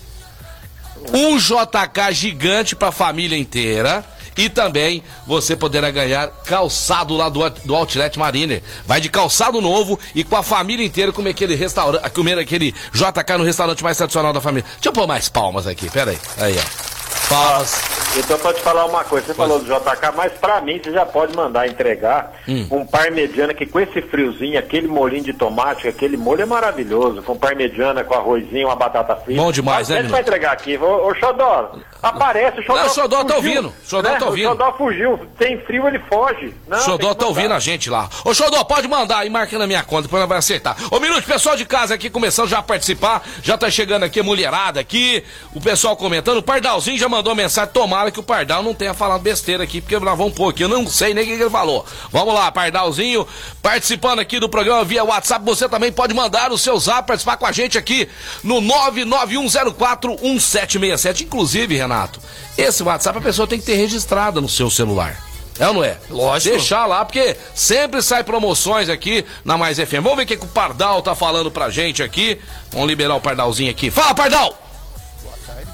Um 1.13 1.37
JK 1.37 2.13
gigante 2.13 2.75
pra 2.75 2.93
família 2.93 3.37
inteira. 3.39 4.05
E 4.37 4.49
também 4.49 5.03
você 5.27 5.55
poderá 5.55 5.91
ganhar 5.93 6.27
calçado 6.45 7.17
lá 7.17 7.29
do, 7.29 7.49
do 7.65 7.75
Outlet 7.75 8.19
Mariner. 8.19 8.63
Vai 8.85 9.01
de 9.01 9.09
calçado 9.09 9.61
novo 9.61 9.99
e 10.13 10.25
com 10.25 10.37
a 10.37 10.43
família 10.43 10.85
inteira 10.85 11.13
comer 11.13 11.31
aquele 11.31 11.55
restaurante, 11.55 12.11
comer 12.11 12.37
aquele 12.39 12.75
JK 12.93 13.39
no 13.39 13.45
restaurante 13.45 13.85
mais 13.85 13.97
tradicional 13.97 14.33
da 14.33 14.41
família. 14.41 14.69
Deixa 14.75 14.89
eu 14.89 14.93
pôr 14.93 15.07
mais 15.07 15.29
palmas 15.29 15.69
aqui, 15.69 15.89
pera 15.89 16.11
aí. 16.11 16.19
Aí, 16.39 16.57
ó. 16.59 16.94
Palmas. 17.29 17.83
Então, 18.17 18.39
pra 18.39 18.53
te 18.55 18.61
falar 18.61 18.85
uma 18.87 19.03
coisa, 19.03 19.27
você 19.27 19.35
falou 19.35 19.59
do 19.59 19.65
JK, 19.65 20.13
mas 20.17 20.33
pra 20.35 20.61
mim 20.61 20.81
você 20.83 20.93
já 20.93 21.05
pode 21.05 21.35
mandar 21.35 21.67
entregar 21.67 22.33
Hum. 22.47 22.67
um 22.71 22.87
parmegiana 22.87 23.53
que 23.53 23.67
com 23.67 23.81
esse 23.81 24.01
friozinho, 24.03 24.57
aquele 24.59 24.87
molinho 24.87 25.25
de 25.25 25.33
tomate, 25.33 25.89
aquele 25.89 26.17
molho 26.17 26.43
é 26.43 26.47
maravilhoso, 26.47 27.23
com 27.23 27.37
parmegiana, 27.37 28.05
com 28.05 28.15
arrozinho, 28.15 28.69
uma 28.69 28.77
batata 28.77 29.17
frita. 29.17 29.41
Bom 29.43 29.51
demais, 29.51 29.89
né, 29.89 30.03
Mas 30.03 30.11
vai 30.11 30.21
entregar 30.21 30.53
aqui. 30.53 30.77
Ô, 30.77 31.09
ô 31.09 31.15
Xodó, 31.17 31.73
aparece, 32.03 32.61
o 32.61 32.63
Xodó 32.63 32.75
Não, 32.79 32.87
o 32.87 32.91
Xodó 32.91 33.25
tá 33.25 33.35
fugiu, 33.35 33.37
ouvindo, 33.37 33.69
o 33.69 33.89
Xodó 33.89 34.09
né? 34.11 34.17
tá 34.19 34.27
ouvindo. 34.27 34.47
O 34.47 34.51
Xodó 34.53 34.73
fugiu, 34.75 35.21
tem 35.39 35.59
frio, 35.63 35.89
ele 35.89 35.99
foge. 36.09 36.55
Não, 36.69 36.79
Xodó 36.79 37.15
tá 37.15 37.27
ouvindo 37.27 37.53
a 37.55 37.59
gente 37.59 37.91
lá. 37.91 38.09
Ô 38.25 38.33
Xodó, 38.33 38.63
pode 38.65 38.87
mandar 38.87 39.19
aí, 39.21 39.31
marca 39.31 39.59
na 39.59 39.67
minha 39.67 39.83
conta, 39.83 40.03
depois 40.03 40.21
nós 40.21 40.29
vai 40.29 40.39
acertar. 40.39 40.77
Ô 40.91 41.01
Minuto, 41.01 41.25
pessoal 41.27 41.57
de 41.57 41.65
casa 41.65 41.95
aqui 41.95 42.09
começando 42.11 42.49
já 42.49 42.59
a 42.59 42.63
participar, 42.63 43.23
já 43.43 43.57
tá 43.59 43.69
chegando 43.71 44.05
aqui 44.05 44.21
a 44.21 44.23
mulherada 44.23 44.79
aqui, 44.79 45.25
o 45.55 45.61
pessoal 45.61 45.97
comentando, 45.97 46.39
o 46.39 46.43
Pardalzinho 46.43 46.99
já 46.99 47.09
mandou 47.09 47.24
mensagem, 47.33 47.73
tomara 47.73 48.11
que 48.11 48.19
o 48.19 48.25
Pardal 48.25 48.61
não 48.61 48.75
tenha 48.75 48.93
falado 48.93 49.23
besteira 49.23 49.63
aqui, 49.63 49.81
porque 49.81 49.97
nós 50.01 50.19
vamos 50.19 50.35
pôr 50.35 50.49
aqui, 50.49 50.65
eu 50.65 50.69
não 50.69 50.85
sei 50.89 51.15
nem 51.15 51.23
o 51.23 51.27
que 51.29 51.37
que 51.37 51.43
ele 51.43 51.51
falou. 51.51 51.87
Vamos 52.11 52.35
lá, 52.35 52.51
Pardalzinho, 52.51 53.25
participando 53.63 54.19
aqui 54.19 54.41
do 54.41 54.49
programa 54.49 54.85
via 54.85 55.05
WhatsApp, 55.05 55.45
você 55.45 55.69
também 55.69 55.93
pode 55.93 56.13
mandar 56.13 56.51
o 56.51 56.59
seu 56.59 56.77
zap, 56.79 57.07
participar 57.07 57.37
com 57.37 57.47
a 57.47 57.53
gente 57.53 57.79
aqui 57.79 58.09
no 58.43 58.57
991041767. 58.57 61.21
Inclusive, 61.21 61.77
Renato, 61.77 62.19
esse 62.59 62.83
WhatsApp 62.83 63.19
a 63.19 63.23
pessoa 63.23 63.47
tem 63.47 63.61
que 63.61 63.67
ter 63.67 63.77
registrada 63.77 64.41
no 64.41 64.49
seu 64.49 64.69
celular. 64.69 65.23
É 65.59 65.69
ou 65.69 65.75
não 65.75 65.85
é? 65.85 65.97
Lógico. 66.11 66.57
Deixar 66.57 66.87
lá, 66.87 67.05
porque 67.05 67.37
sempre 67.55 68.03
sai 68.03 68.25
promoções 68.25 68.89
aqui 68.89 69.25
na 69.45 69.57
Mais 69.57 69.79
FM. 69.79 70.03
Vamos 70.03 70.17
ver 70.17 70.25
o 70.25 70.27
que, 70.27 70.37
que 70.37 70.45
o 70.45 70.49
Pardal 70.49 71.01
tá 71.01 71.15
falando 71.15 71.51
pra 71.51 71.71
gente 71.71 72.03
aqui. 72.03 72.39
Vamos 72.73 72.89
liberar 72.89 73.15
o 73.15 73.21
Pardalzinho 73.21 73.71
aqui. 73.71 73.91
Fala, 73.91 74.15
Pardal! 74.15 74.64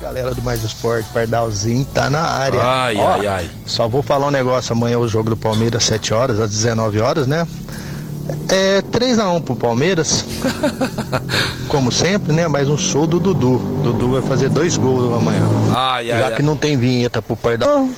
Galera 0.01 0.35
do 0.35 0.41
Mais 0.43 0.65
Esporte, 0.65 1.07
Pardalzinho 1.13 1.85
tá 1.85 2.09
na 2.09 2.23
área. 2.23 2.61
Ai, 2.63 2.97
Ó, 2.97 3.13
ai, 3.13 3.27
ai. 3.27 3.51
Só 3.67 3.87
vou 3.87 4.03
falar 4.03 4.29
um 4.29 4.31
negócio, 4.31 4.73
amanhã 4.73 4.95
é 4.95 4.99
o 4.99 5.07
jogo 5.07 5.31
do 5.31 5.37
Palmeiras, 5.37 5.85
7 5.85 6.15
horas, 6.15 6.41
às 6.41 6.51
19 6.51 7.01
horas, 7.01 7.27
né? 7.27 7.47
É 8.49 8.81
3x1 8.81 9.43
pro 9.43 9.55
Palmeiras, 9.57 10.25
como 11.69 11.93
sempre, 11.93 12.33
né? 12.33 12.49
Mas 12.49 12.69
um 12.69 12.79
show 12.79 13.07
do 13.07 13.21
Dudu. 13.21 13.59
Dudu 13.83 14.13
vai 14.13 14.23
fazer 14.23 14.49
dois 14.49 14.77
gols 14.77 15.13
amanhã. 15.15 15.43
Ai, 15.77 16.11
ai, 16.11 16.19
Já 16.21 16.27
ai. 16.29 16.35
que 16.37 16.43
não 16.43 16.57
tem 16.57 16.77
vinheta 16.77 17.21
pro 17.21 17.37
Pardal. 17.37 17.89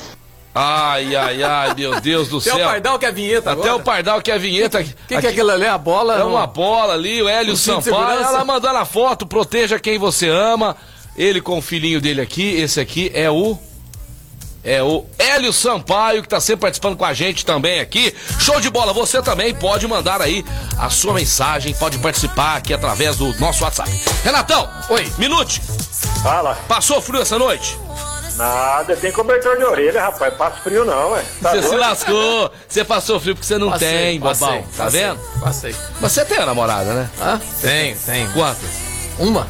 Ai, 0.55 1.15
ai, 1.15 1.43
ai, 1.43 1.75
meu 1.75 2.01
Deus 2.01 2.29
do 2.29 2.39
Até 2.41 2.51
céu. 2.51 2.67
o 2.67 2.71
Pardal 2.71 2.99
que 2.99 3.07
é 3.07 3.09
a 3.09 3.13
vinheta 3.13 3.53
Até 3.53 3.61
agora. 3.63 3.77
o 3.77 3.81
Pardal 3.81 4.21
que 4.23 4.31
é 4.31 4.35
a 4.35 4.39
vinheta. 4.39 4.81
O 4.81 4.85
que, 4.85 5.19
que 5.21 5.27
é 5.27 5.31
aquilo 5.31 5.51
ali? 5.51 5.67
A 5.67 5.79
bola? 5.79 6.19
É 6.19 6.25
uma 6.25 6.47
bola 6.47 6.95
ali, 6.95 7.23
o 7.23 7.29
Hélio 7.29 7.57
Sampaio. 7.57 7.95
Ela 8.23 8.45
mandando 8.45 8.79
a 8.79 8.85
foto, 8.85 9.27
proteja 9.27 9.79
quem 9.79 9.99
você 9.99 10.29
ama. 10.29 10.77
Ele 11.17 11.41
com 11.41 11.59
o 11.59 11.63
filhinho 11.63 12.01
dele 12.01 12.21
aqui. 12.21 12.55
Esse 12.55 12.81
aqui 12.81 13.11
é 13.15 13.31
o. 13.31 13.59
É 14.65 14.81
o 14.81 15.05
Hélio 15.19 15.53
Sampaio, 15.53 16.23
que 16.23 16.29
tá 16.29 16.41
sempre 16.41 16.61
participando 16.61 16.97
com 16.97 17.05
a 17.05 17.13
gente 17.13 17.45
também 17.45 17.81
aqui. 17.81 18.15
Show 18.39 18.61
de 18.61 18.71
bola! 18.71 18.93
Você 18.93 19.21
também 19.21 19.53
pode 19.53 19.89
mandar 19.89 20.23
aí 20.23 20.45
a 20.79 20.89
sua 20.89 21.15
mensagem, 21.15 21.75
pode 21.75 21.99
participar 21.99 22.59
aqui 22.59 22.73
através 22.73 23.17
do 23.17 23.37
nosso 23.41 23.65
WhatsApp. 23.65 23.91
Renatão, 24.23 24.69
oi, 24.89 25.11
minute. 25.19 25.61
Fala. 26.23 26.55
Passou 26.69 27.03
frio 27.03 27.21
essa 27.21 27.37
noite? 27.37 27.77
Nada, 28.37 28.97
tem 28.97 29.11
cobertor 29.11 29.57
de 29.57 29.65
orelha, 29.65 30.01
rapaz. 30.01 30.33
Passa 30.35 30.59
frio 30.63 30.85
não, 30.85 31.11
ué. 31.11 31.25
Tá 31.43 31.51
Você 31.51 31.63
se 31.63 31.69
doido? 31.69 31.81
lascou. 31.81 32.53
Você 32.69 32.85
passou 32.85 33.19
frio 33.19 33.35
porque 33.35 33.47
você 33.47 33.59
não 33.59 33.69
Passei, 33.71 33.89
tem, 33.89 34.21
passei, 34.21 34.47
bobão. 34.47 34.63
Tá 34.63 34.85
passei, 34.85 35.01
vendo? 35.01 35.21
Passei. 35.41 35.75
Mas 36.01 36.13
você 36.13 36.25
tem 36.25 36.39
a 36.39 36.47
namorada, 36.47 36.95
né? 36.95 37.11
Hã? 37.21 37.41
Tem, 37.61 37.97
tem. 37.97 38.31
Quantas? 38.31 38.92
Uma? 39.19 39.47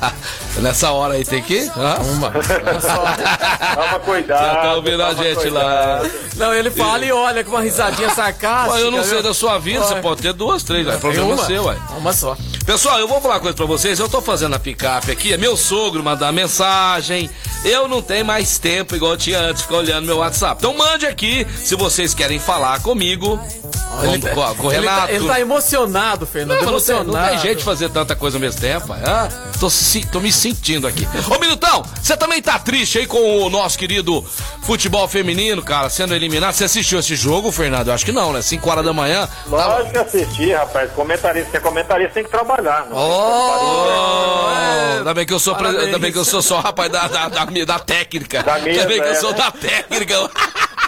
Nessa 0.58 0.90
hora 0.90 1.14
aí 1.14 1.24
tem 1.24 1.42
que? 1.42 1.60
Hã? 1.76 1.96
Uma. 2.02 2.30
Toma 2.30 3.98
cuidado. 4.00 4.44
Já 4.44 4.56
tá 4.62 4.74
ouvindo 4.74 5.02
a 5.02 5.14
gente 5.14 5.48
lá. 5.50 6.00
cuidado. 6.00 6.10
Não, 6.36 6.54
ele 6.54 6.70
fala 6.70 7.04
e 7.04 7.12
olha 7.12 7.44
com 7.44 7.50
uma 7.52 7.60
risadinha 7.62 8.10
sarcástica. 8.10 8.72
Mas 8.74 8.82
eu 8.82 8.90
não 8.90 9.02
sei 9.02 9.14
viu? 9.14 9.22
da 9.22 9.34
sua 9.34 9.58
vida, 9.58 9.84
você 9.84 9.96
pode 9.96 10.22
ter 10.22 10.32
duas, 10.32 10.62
três, 10.62 10.86
é 10.86 10.96
problema 10.96 11.34
uma. 11.34 11.44
seu, 11.46 11.64
ué. 11.64 11.76
Uma 11.96 12.12
só. 12.12 12.36
Pessoal, 12.64 12.98
eu 12.98 13.08
vou 13.08 13.20
falar 13.20 13.34
uma 13.34 13.40
coisa 13.40 13.56
pra 13.56 13.66
vocês. 13.66 13.98
Eu 13.98 14.08
tô 14.08 14.20
fazendo 14.20 14.54
a 14.54 14.58
picape 14.58 15.10
aqui, 15.10 15.32
é 15.32 15.36
meu 15.36 15.56
sogro 15.56 16.02
mandar 16.02 16.32
mensagem. 16.32 17.30
Eu 17.64 17.88
não 17.88 18.00
tenho 18.02 18.24
mais 18.24 18.58
tempo 18.58 18.94
igual 18.94 19.12
eu 19.12 19.18
tinha 19.18 19.38
antes, 19.40 19.62
ficar 19.62 19.76
olhando 19.76 20.06
meu 20.06 20.18
WhatsApp. 20.18 20.56
Então 20.60 20.76
mande 20.76 21.06
aqui 21.06 21.46
se 21.64 21.74
vocês 21.74 22.14
querem 22.14 22.38
falar 22.38 22.80
comigo. 22.82 23.38
Ele 24.02 24.18
Com, 24.20 24.28
tá- 24.28 24.34
com, 24.34 24.54
com 24.54 24.66
o 24.68 24.72
ele 24.72 24.86
tá- 24.86 24.94
Renato. 24.94 25.12
Ele 25.12 25.26
tá 25.26 25.40
emocionado, 25.40 26.26
Fernando. 26.26 26.62
Não, 26.62 26.72
mas 26.72 26.72
não, 26.72 26.80
tem, 26.80 26.94
emocionado. 26.96 27.26
não 27.26 27.30
tem 27.30 27.38
jeito 27.40 27.58
de 27.58 27.64
fazer 27.64 27.88
tanta 27.90 28.14
coisa 28.14 28.36
ao 28.36 28.40
mesmo 28.40 28.60
tempo. 28.60 28.92
Ah, 29.04 29.28
tô, 29.60 29.70
se- 29.70 30.06
tô 30.06 30.20
me 30.20 30.32
sentindo 30.32 30.86
aqui. 30.86 31.06
Ô, 31.30 31.38
Minutão, 31.38 31.84
você 32.02 32.16
também 32.16 32.42
tá 32.42 32.58
triste 32.58 32.98
aí 32.98 33.06
com 33.06 33.42
o 33.42 33.48
nosso 33.50 33.78
querido 33.78 34.24
futebol 34.62 35.06
feminino, 35.08 35.62
cara, 35.62 35.88
sendo 35.88 36.14
eliminado. 36.14 36.52
Você 36.54 36.64
assistiu 36.64 36.98
esse 36.98 37.14
jogo, 37.16 37.50
Fernando? 37.52 37.88
Eu 37.88 37.94
acho 37.94 38.04
que 38.04 38.12
não, 38.12 38.32
né? 38.32 38.42
5 38.42 38.68
horas 38.70 38.84
da 38.84 38.92
manhã. 38.92 39.28
Lógico 39.46 39.92
que 39.92 39.98
assisti, 39.98 40.52
rapaz. 40.52 40.90
Comentarista, 40.92 41.56
é 41.56 41.60
comentarista 41.60 42.14
tem 42.14 42.24
que 42.24 42.30
trabalhar. 42.30 42.86
Não 42.90 42.96
Oh, 42.96 44.46
ainda 44.98 45.14
bem 45.14 45.24
que 45.26 45.32
eu 45.32 45.38
sou, 45.38 45.54
Parabéns. 45.54 45.84
ainda 45.84 45.98
bem 45.98 46.12
que 46.12 46.18
eu 46.18 46.24
sou 46.24 46.42
só 46.42 46.60
rapaz 46.60 46.90
da, 46.90 47.06
da, 47.08 47.28
da, 47.28 47.44
da 47.44 47.78
técnica. 47.78 48.42
Da 48.42 48.58
mesa, 48.58 48.68
ainda 48.80 48.86
bem 48.88 49.00
que 49.00 49.06
eu 49.08 49.12
é, 49.12 49.14
sou 49.14 49.30
né? 49.32 49.36
da 49.38 49.50
técnica. 49.52 50.30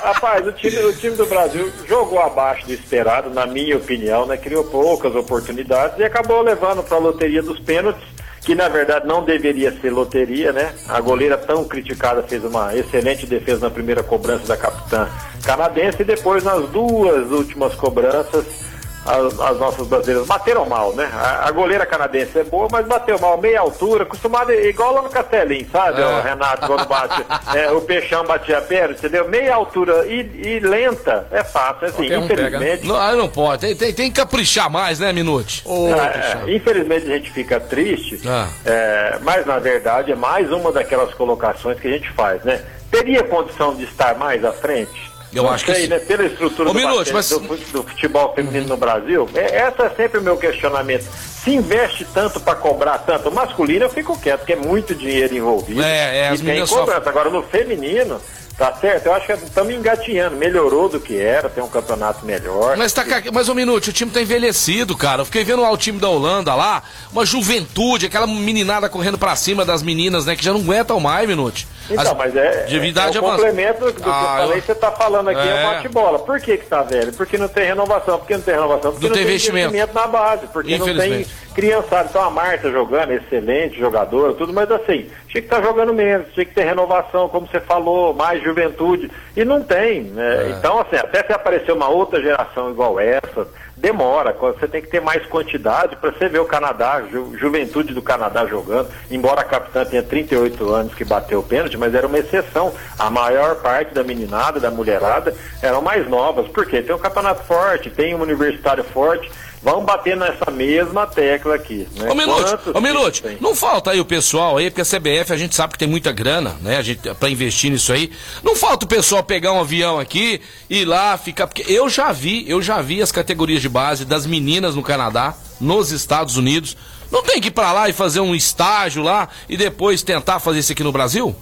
Rapaz, 0.03 0.47
o 0.47 0.53
time, 0.53 0.79
o 0.79 0.93
time 0.95 1.15
do 1.15 1.27
Brasil 1.27 1.71
jogou 1.87 2.21
abaixo 2.21 2.67
do 2.67 2.73
esperado, 2.73 3.29
na 3.29 3.47
minha 3.47 3.77
opinião, 3.77 4.25
né? 4.25 4.37
Criou 4.37 4.65
poucas 4.65 5.15
oportunidades 5.15 5.99
e 5.99 6.05
acabou 6.05 6.41
levando 6.41 6.83
para 6.83 6.97
a 6.97 7.01
loteria 7.01 7.43
dos 7.43 7.61
pênaltis, 7.61 8.03
que 8.41 8.55
na 8.55 8.67
verdade 8.69 9.07
não 9.07 9.23
deveria 9.23 9.71
ser 9.79 9.91
loteria, 9.91 10.53
né? 10.53 10.75
A 10.89 11.01
goleira 11.03 11.37
tão 11.37 11.65
criticada 11.65 12.23
fez 12.23 12.43
uma 12.43 12.75
excelente 12.75 13.27
defesa 13.27 13.61
na 13.61 13.71
primeira 13.71 14.03
cobrança 14.03 14.47
da 14.47 14.57
capitã 14.57 15.07
canadense 15.45 16.01
e 16.01 16.05
depois 16.05 16.43
nas 16.43 16.67
duas 16.71 17.31
últimas 17.31 17.75
cobranças 17.75 18.70
as, 19.11 19.41
as 19.41 19.59
nossas 19.59 19.87
brasileiras 19.87 20.27
bateram 20.27 20.67
mal, 20.67 20.93
né? 20.95 21.11
A, 21.13 21.49
a 21.49 21.51
goleira 21.51 21.85
canadense 21.87 22.39
é 22.39 22.45
boa, 22.45 22.69
mas 22.71 22.87
bateu 22.87 23.19
mal, 23.19 23.37
meia 23.39 23.61
altura, 23.61 24.05
acostumada, 24.05 24.55
igual 24.55 24.95
lá 24.95 25.03
no 25.03 25.09
Castelinho, 25.11 25.67
sabe, 25.71 26.01
É. 26.01 26.07
o 26.07 26.21
Renato, 26.23 26.67
quando 26.67 26.87
bate, 26.87 27.25
é, 27.57 27.71
o 27.71 27.81
peixão 27.81 28.25
batia 28.25 28.59
a 28.59 28.63
perna, 28.63 28.95
entendeu? 28.95 29.29
Meia 29.29 29.55
altura 29.55 30.07
e, 30.07 30.21
e 30.47 30.61
lenta, 30.61 31.27
é 31.31 31.43
fácil, 31.45 31.89
assim, 31.89 32.09
pega. 32.09 32.17
infelizmente. 32.19 32.87
Não, 32.87 33.17
não 33.17 33.29
pode. 33.29 33.61
Tem, 33.63 33.77
tem, 33.77 33.93
tem 33.93 34.11
que 34.11 34.17
caprichar 34.21 34.71
mais, 34.71 34.99
né, 35.01 35.13
Minute? 35.13 35.65
É, 35.67 36.51
infelizmente 36.55 37.07
a 37.11 37.17
gente 37.17 37.31
fica 37.31 37.59
triste, 37.61 38.21
Ah. 38.27 38.49
é, 38.65 39.19
mas 39.23 39.45
na 39.47 39.59
verdade 39.59 40.13
é 40.13 40.17
mais 40.17 40.51
uma 40.53 40.73
daquelas 40.73 41.13
colocações 41.15 41.79
que 41.81 41.89
a 41.89 41.91
gente 41.93 42.11
faz, 42.13 42.43
né? 42.45 42.61
Teria 42.91 43.23
condição 43.23 43.75
de 43.75 43.85
estar 43.85 44.15
mais 44.17 44.45
à 44.45 44.53
frente? 44.53 45.10
Eu 45.33 45.45
Não 45.45 45.51
acho 45.53 45.65
que 45.65 45.73
sei, 45.73 45.83
sim. 45.83 45.89
né? 45.89 45.99
Pela 46.01 46.25
estrutura 46.25 46.71
Ô, 46.71 46.73
do, 46.73 46.79
Minuto, 46.79 47.11
mas- 47.13 47.29
do, 47.29 47.41
fut- 47.41 47.73
do 47.73 47.83
futebol 47.85 48.35
feminino 48.35 48.67
no 48.67 48.77
Brasil, 48.77 49.29
é, 49.35 49.57
essa 49.59 49.85
é 49.85 49.91
sempre 49.91 50.19
o 50.19 50.23
meu 50.23 50.37
questionamento. 50.37 51.05
Se 51.05 51.55
investe 51.55 52.05
tanto 52.13 52.41
para 52.41 52.55
cobrar 52.57 52.99
tanto, 52.99 53.29
o 53.29 53.33
masculino 53.35 53.85
eu 53.85 53.91
fico 53.91 54.19
quieto, 54.21 54.41
porque 54.41 54.53
é 54.55 54.57
muito 54.57 54.95
dinheiro 54.95 55.35
envolvido. 55.35 55.83
É, 55.83 56.19
é, 56.19 56.23
e 56.23 56.29
as 56.29 56.39
tem 56.41 56.49
meninas 56.49 56.69
cobrança. 56.71 57.09
Agora 57.09 57.31
no 57.31 57.43
feminino, 57.45 58.21
tá 58.61 58.75
certo? 58.75 59.07
Eu 59.07 59.15
acho 59.15 59.25
que 59.27 59.33
estamos 59.33 59.73
engatinhando, 59.73 60.37
melhorou 60.37 60.87
do 60.87 61.01
que 61.01 61.19
era, 61.19 61.49
tem 61.49 61.65
um 61.65 61.69
campeonato 61.69 62.27
melhor. 62.27 62.77
Mas 62.77 62.93
tá 62.93 63.03
mais 63.33 63.49
um 63.49 63.55
minuto, 63.55 63.87
o 63.89 63.93
time 63.93 64.11
tá 64.11 64.21
envelhecido, 64.21 64.95
cara. 64.95 65.23
Eu 65.23 65.25
fiquei 65.25 65.43
vendo 65.43 65.63
lá 65.63 65.71
o 65.73 65.79
time 65.79 65.99
da 65.99 66.11
Holanda 66.11 66.55
lá, 66.55 66.83
uma 67.11 67.25
juventude, 67.25 68.05
aquela 68.05 68.27
meninada 68.27 68.87
correndo 68.91 69.17
pra 69.17 69.35
cima 69.35 69.65
das 69.65 69.83
meninas, 69.83 70.27
né? 70.27 70.37
Que 70.37 70.45
já 70.45 70.53
não 70.53 70.61
aguentam 70.61 71.01
mais, 71.01 71.27
Minute. 71.27 71.67
Então, 71.89 72.13
As- 72.13 72.19
mas 72.19 72.37
é, 72.37 72.65
de 72.67 72.77
idade 72.77 73.17
é 73.17 73.21
o 73.21 73.25
complemento 73.25 73.87
do 73.87 73.93
que 73.95 74.03
Ah, 74.05 74.37
eu 74.43 74.43
falei, 74.47 74.59
eu- 74.59 74.63
você 74.63 74.75
tá 74.75 74.91
falando 74.93 75.29
aqui, 75.31 75.41
é, 75.41 75.57
É. 75.57 75.63
bate-bola. 75.65 76.19
Por 76.21 76.39
que 76.39 76.59
que 76.59 76.67
tá 76.67 76.83
velho? 76.83 77.13
Porque 77.15 77.39
não 77.39 77.49
tem 77.49 77.65
renovação. 77.65 78.19
Por 78.19 78.27
que 78.29 78.35
não 78.35 78.43
tem 78.43 78.55
renovação? 78.55 78.93
Porque 78.93 79.07
Não 79.09 79.15
tem 79.15 79.23
investimento. 79.25 79.75
na 79.95 80.07
base. 80.07 80.47
Porque 80.53 80.77
não 80.79 80.87
tem 80.87 81.27
criançada. 81.55 82.09
Então 82.11 82.23
a 82.23 82.31
Marta 82.31 82.71
jogando, 82.71 83.13
excelente 83.13 83.79
jogadora, 83.79 84.35
tudo, 84.35 84.53
mas 84.53 84.71
assim, 84.71 85.07
tinha 85.31 85.41
que 85.43 85.47
estar 85.49 85.63
jogando 85.63 85.95
menos, 85.95 86.27
tinha 86.35 86.45
que 86.45 86.53
ter 86.55 86.65
renovação, 86.65 87.29
como 87.29 87.47
você 87.47 87.61
falou, 87.61 88.13
mais 88.13 88.43
juventude. 88.43 89.11
E 89.37 89.45
não 89.45 89.63
tem. 89.63 90.03
né? 90.03 90.47
É. 90.47 90.51
Então, 90.51 90.81
assim, 90.81 90.97
até 90.97 91.23
se 91.23 91.33
aparecer 91.33 91.73
uma 91.73 91.89
outra 91.89 92.21
geração 92.21 92.71
igual 92.71 92.99
essa, 92.99 93.47
demora. 93.77 94.33
Você 94.33 94.67
tem 94.69 94.83
que 94.83 94.89
ter 94.89 95.01
mais 95.01 95.25
quantidade 95.27 95.97
para 95.97 96.11
você 96.11 96.29
ver 96.29 96.41
o 96.41 96.45
Canadá, 96.45 97.01
ju- 97.11 97.33
juventude 97.39 97.95
do 97.95 98.03
Canadá 98.03 98.45
jogando. 98.45 98.89
Embora 99.11 99.41
a 99.41 99.45
capitã 99.45 99.85
tenha 99.85 100.03
38 100.03 100.69
anos 100.69 100.95
que 100.95 101.05
bateu 101.05 101.39
o 101.39 101.43
pênalti, 101.45 101.79
mas 101.79 101.95
era 101.95 102.07
uma 102.07 102.19
exceção. 102.19 102.73
A 102.99 103.09
maior 103.09 103.55
parte 103.63 103.95
da 103.95 104.03
meninada, 104.03 104.59
da 104.61 104.71
mulherada, 104.71 105.35
eram 105.63 105.81
mais 105.81 106.09
novas. 106.09 106.49
Por 106.49 106.67
quê? 106.67 106.83
Tem 106.83 106.95
um 106.95 106.99
campeonato 106.99 107.45
forte, 107.45 107.89
tem 107.89 108.15
um 108.15 108.21
universitário 108.21 108.85
forte. 108.85 109.31
Vamos 109.63 109.85
bater 109.85 110.17
nessa 110.17 110.51
mesma 110.51 111.07
tecla 111.07 111.55
aqui. 111.55 111.87
Né? 111.97 112.11
Ô 112.11 112.15
Minute, 112.15 112.57
ô 112.73 112.81
Minute, 112.81 113.23
não 113.41 113.55
falta 113.55 113.91
aí 113.91 114.01
o 114.01 114.05
pessoal 114.07 114.57
aí, 114.57 114.71
porque 114.71 114.81
a 114.81 114.85
CBF 114.85 115.33
a 115.33 115.37
gente 115.37 115.55
sabe 115.55 115.75
que 115.75 115.79
tem 115.79 115.89
muita 115.89 116.11
grana, 116.13 116.57
né? 116.63 116.79
A 116.79 116.83
gente, 116.83 117.13
pra 117.15 117.29
investir 117.29 117.71
nisso 117.71 117.93
aí. 117.93 118.11
Não 118.43 118.57
falta 118.57 118.87
o 118.87 118.89
pessoal 118.89 119.23
pegar 119.23 119.53
um 119.53 119.61
avião 119.61 119.99
aqui, 119.99 120.41
ir 120.69 120.87
lá, 120.87 121.19
ficar. 121.19 121.47
Porque 121.47 121.71
eu 121.71 121.91
já 121.91 122.11
vi, 122.11 122.49
eu 122.49 122.63
já 122.63 122.81
vi 122.81 123.03
as 123.03 123.13
categorias 123.13 123.61
de 123.61 123.69
base 123.69 124.07
das 124.07 124.25
meninas 124.25 124.75
no 124.75 124.83
Canadá, 124.83 125.35
nos 125.61 125.91
Estados 125.91 126.39
Unidos. 126.39 126.75
Não 127.11 127.23
tem 127.23 127.41
que 127.41 127.49
ir 127.49 127.51
pra 127.51 127.73
lá 127.73 127.89
e 127.89 127.93
fazer 127.93 128.21
um 128.21 128.35
estágio 128.35 129.03
lá 129.03 129.29
e 129.49 129.57
depois 129.57 130.03
tentar 130.03 130.39
fazer 130.41 130.61
isso 130.61 130.73
aqui 130.73 130.83
no 130.83 130.93
Brasil? 130.93 131.37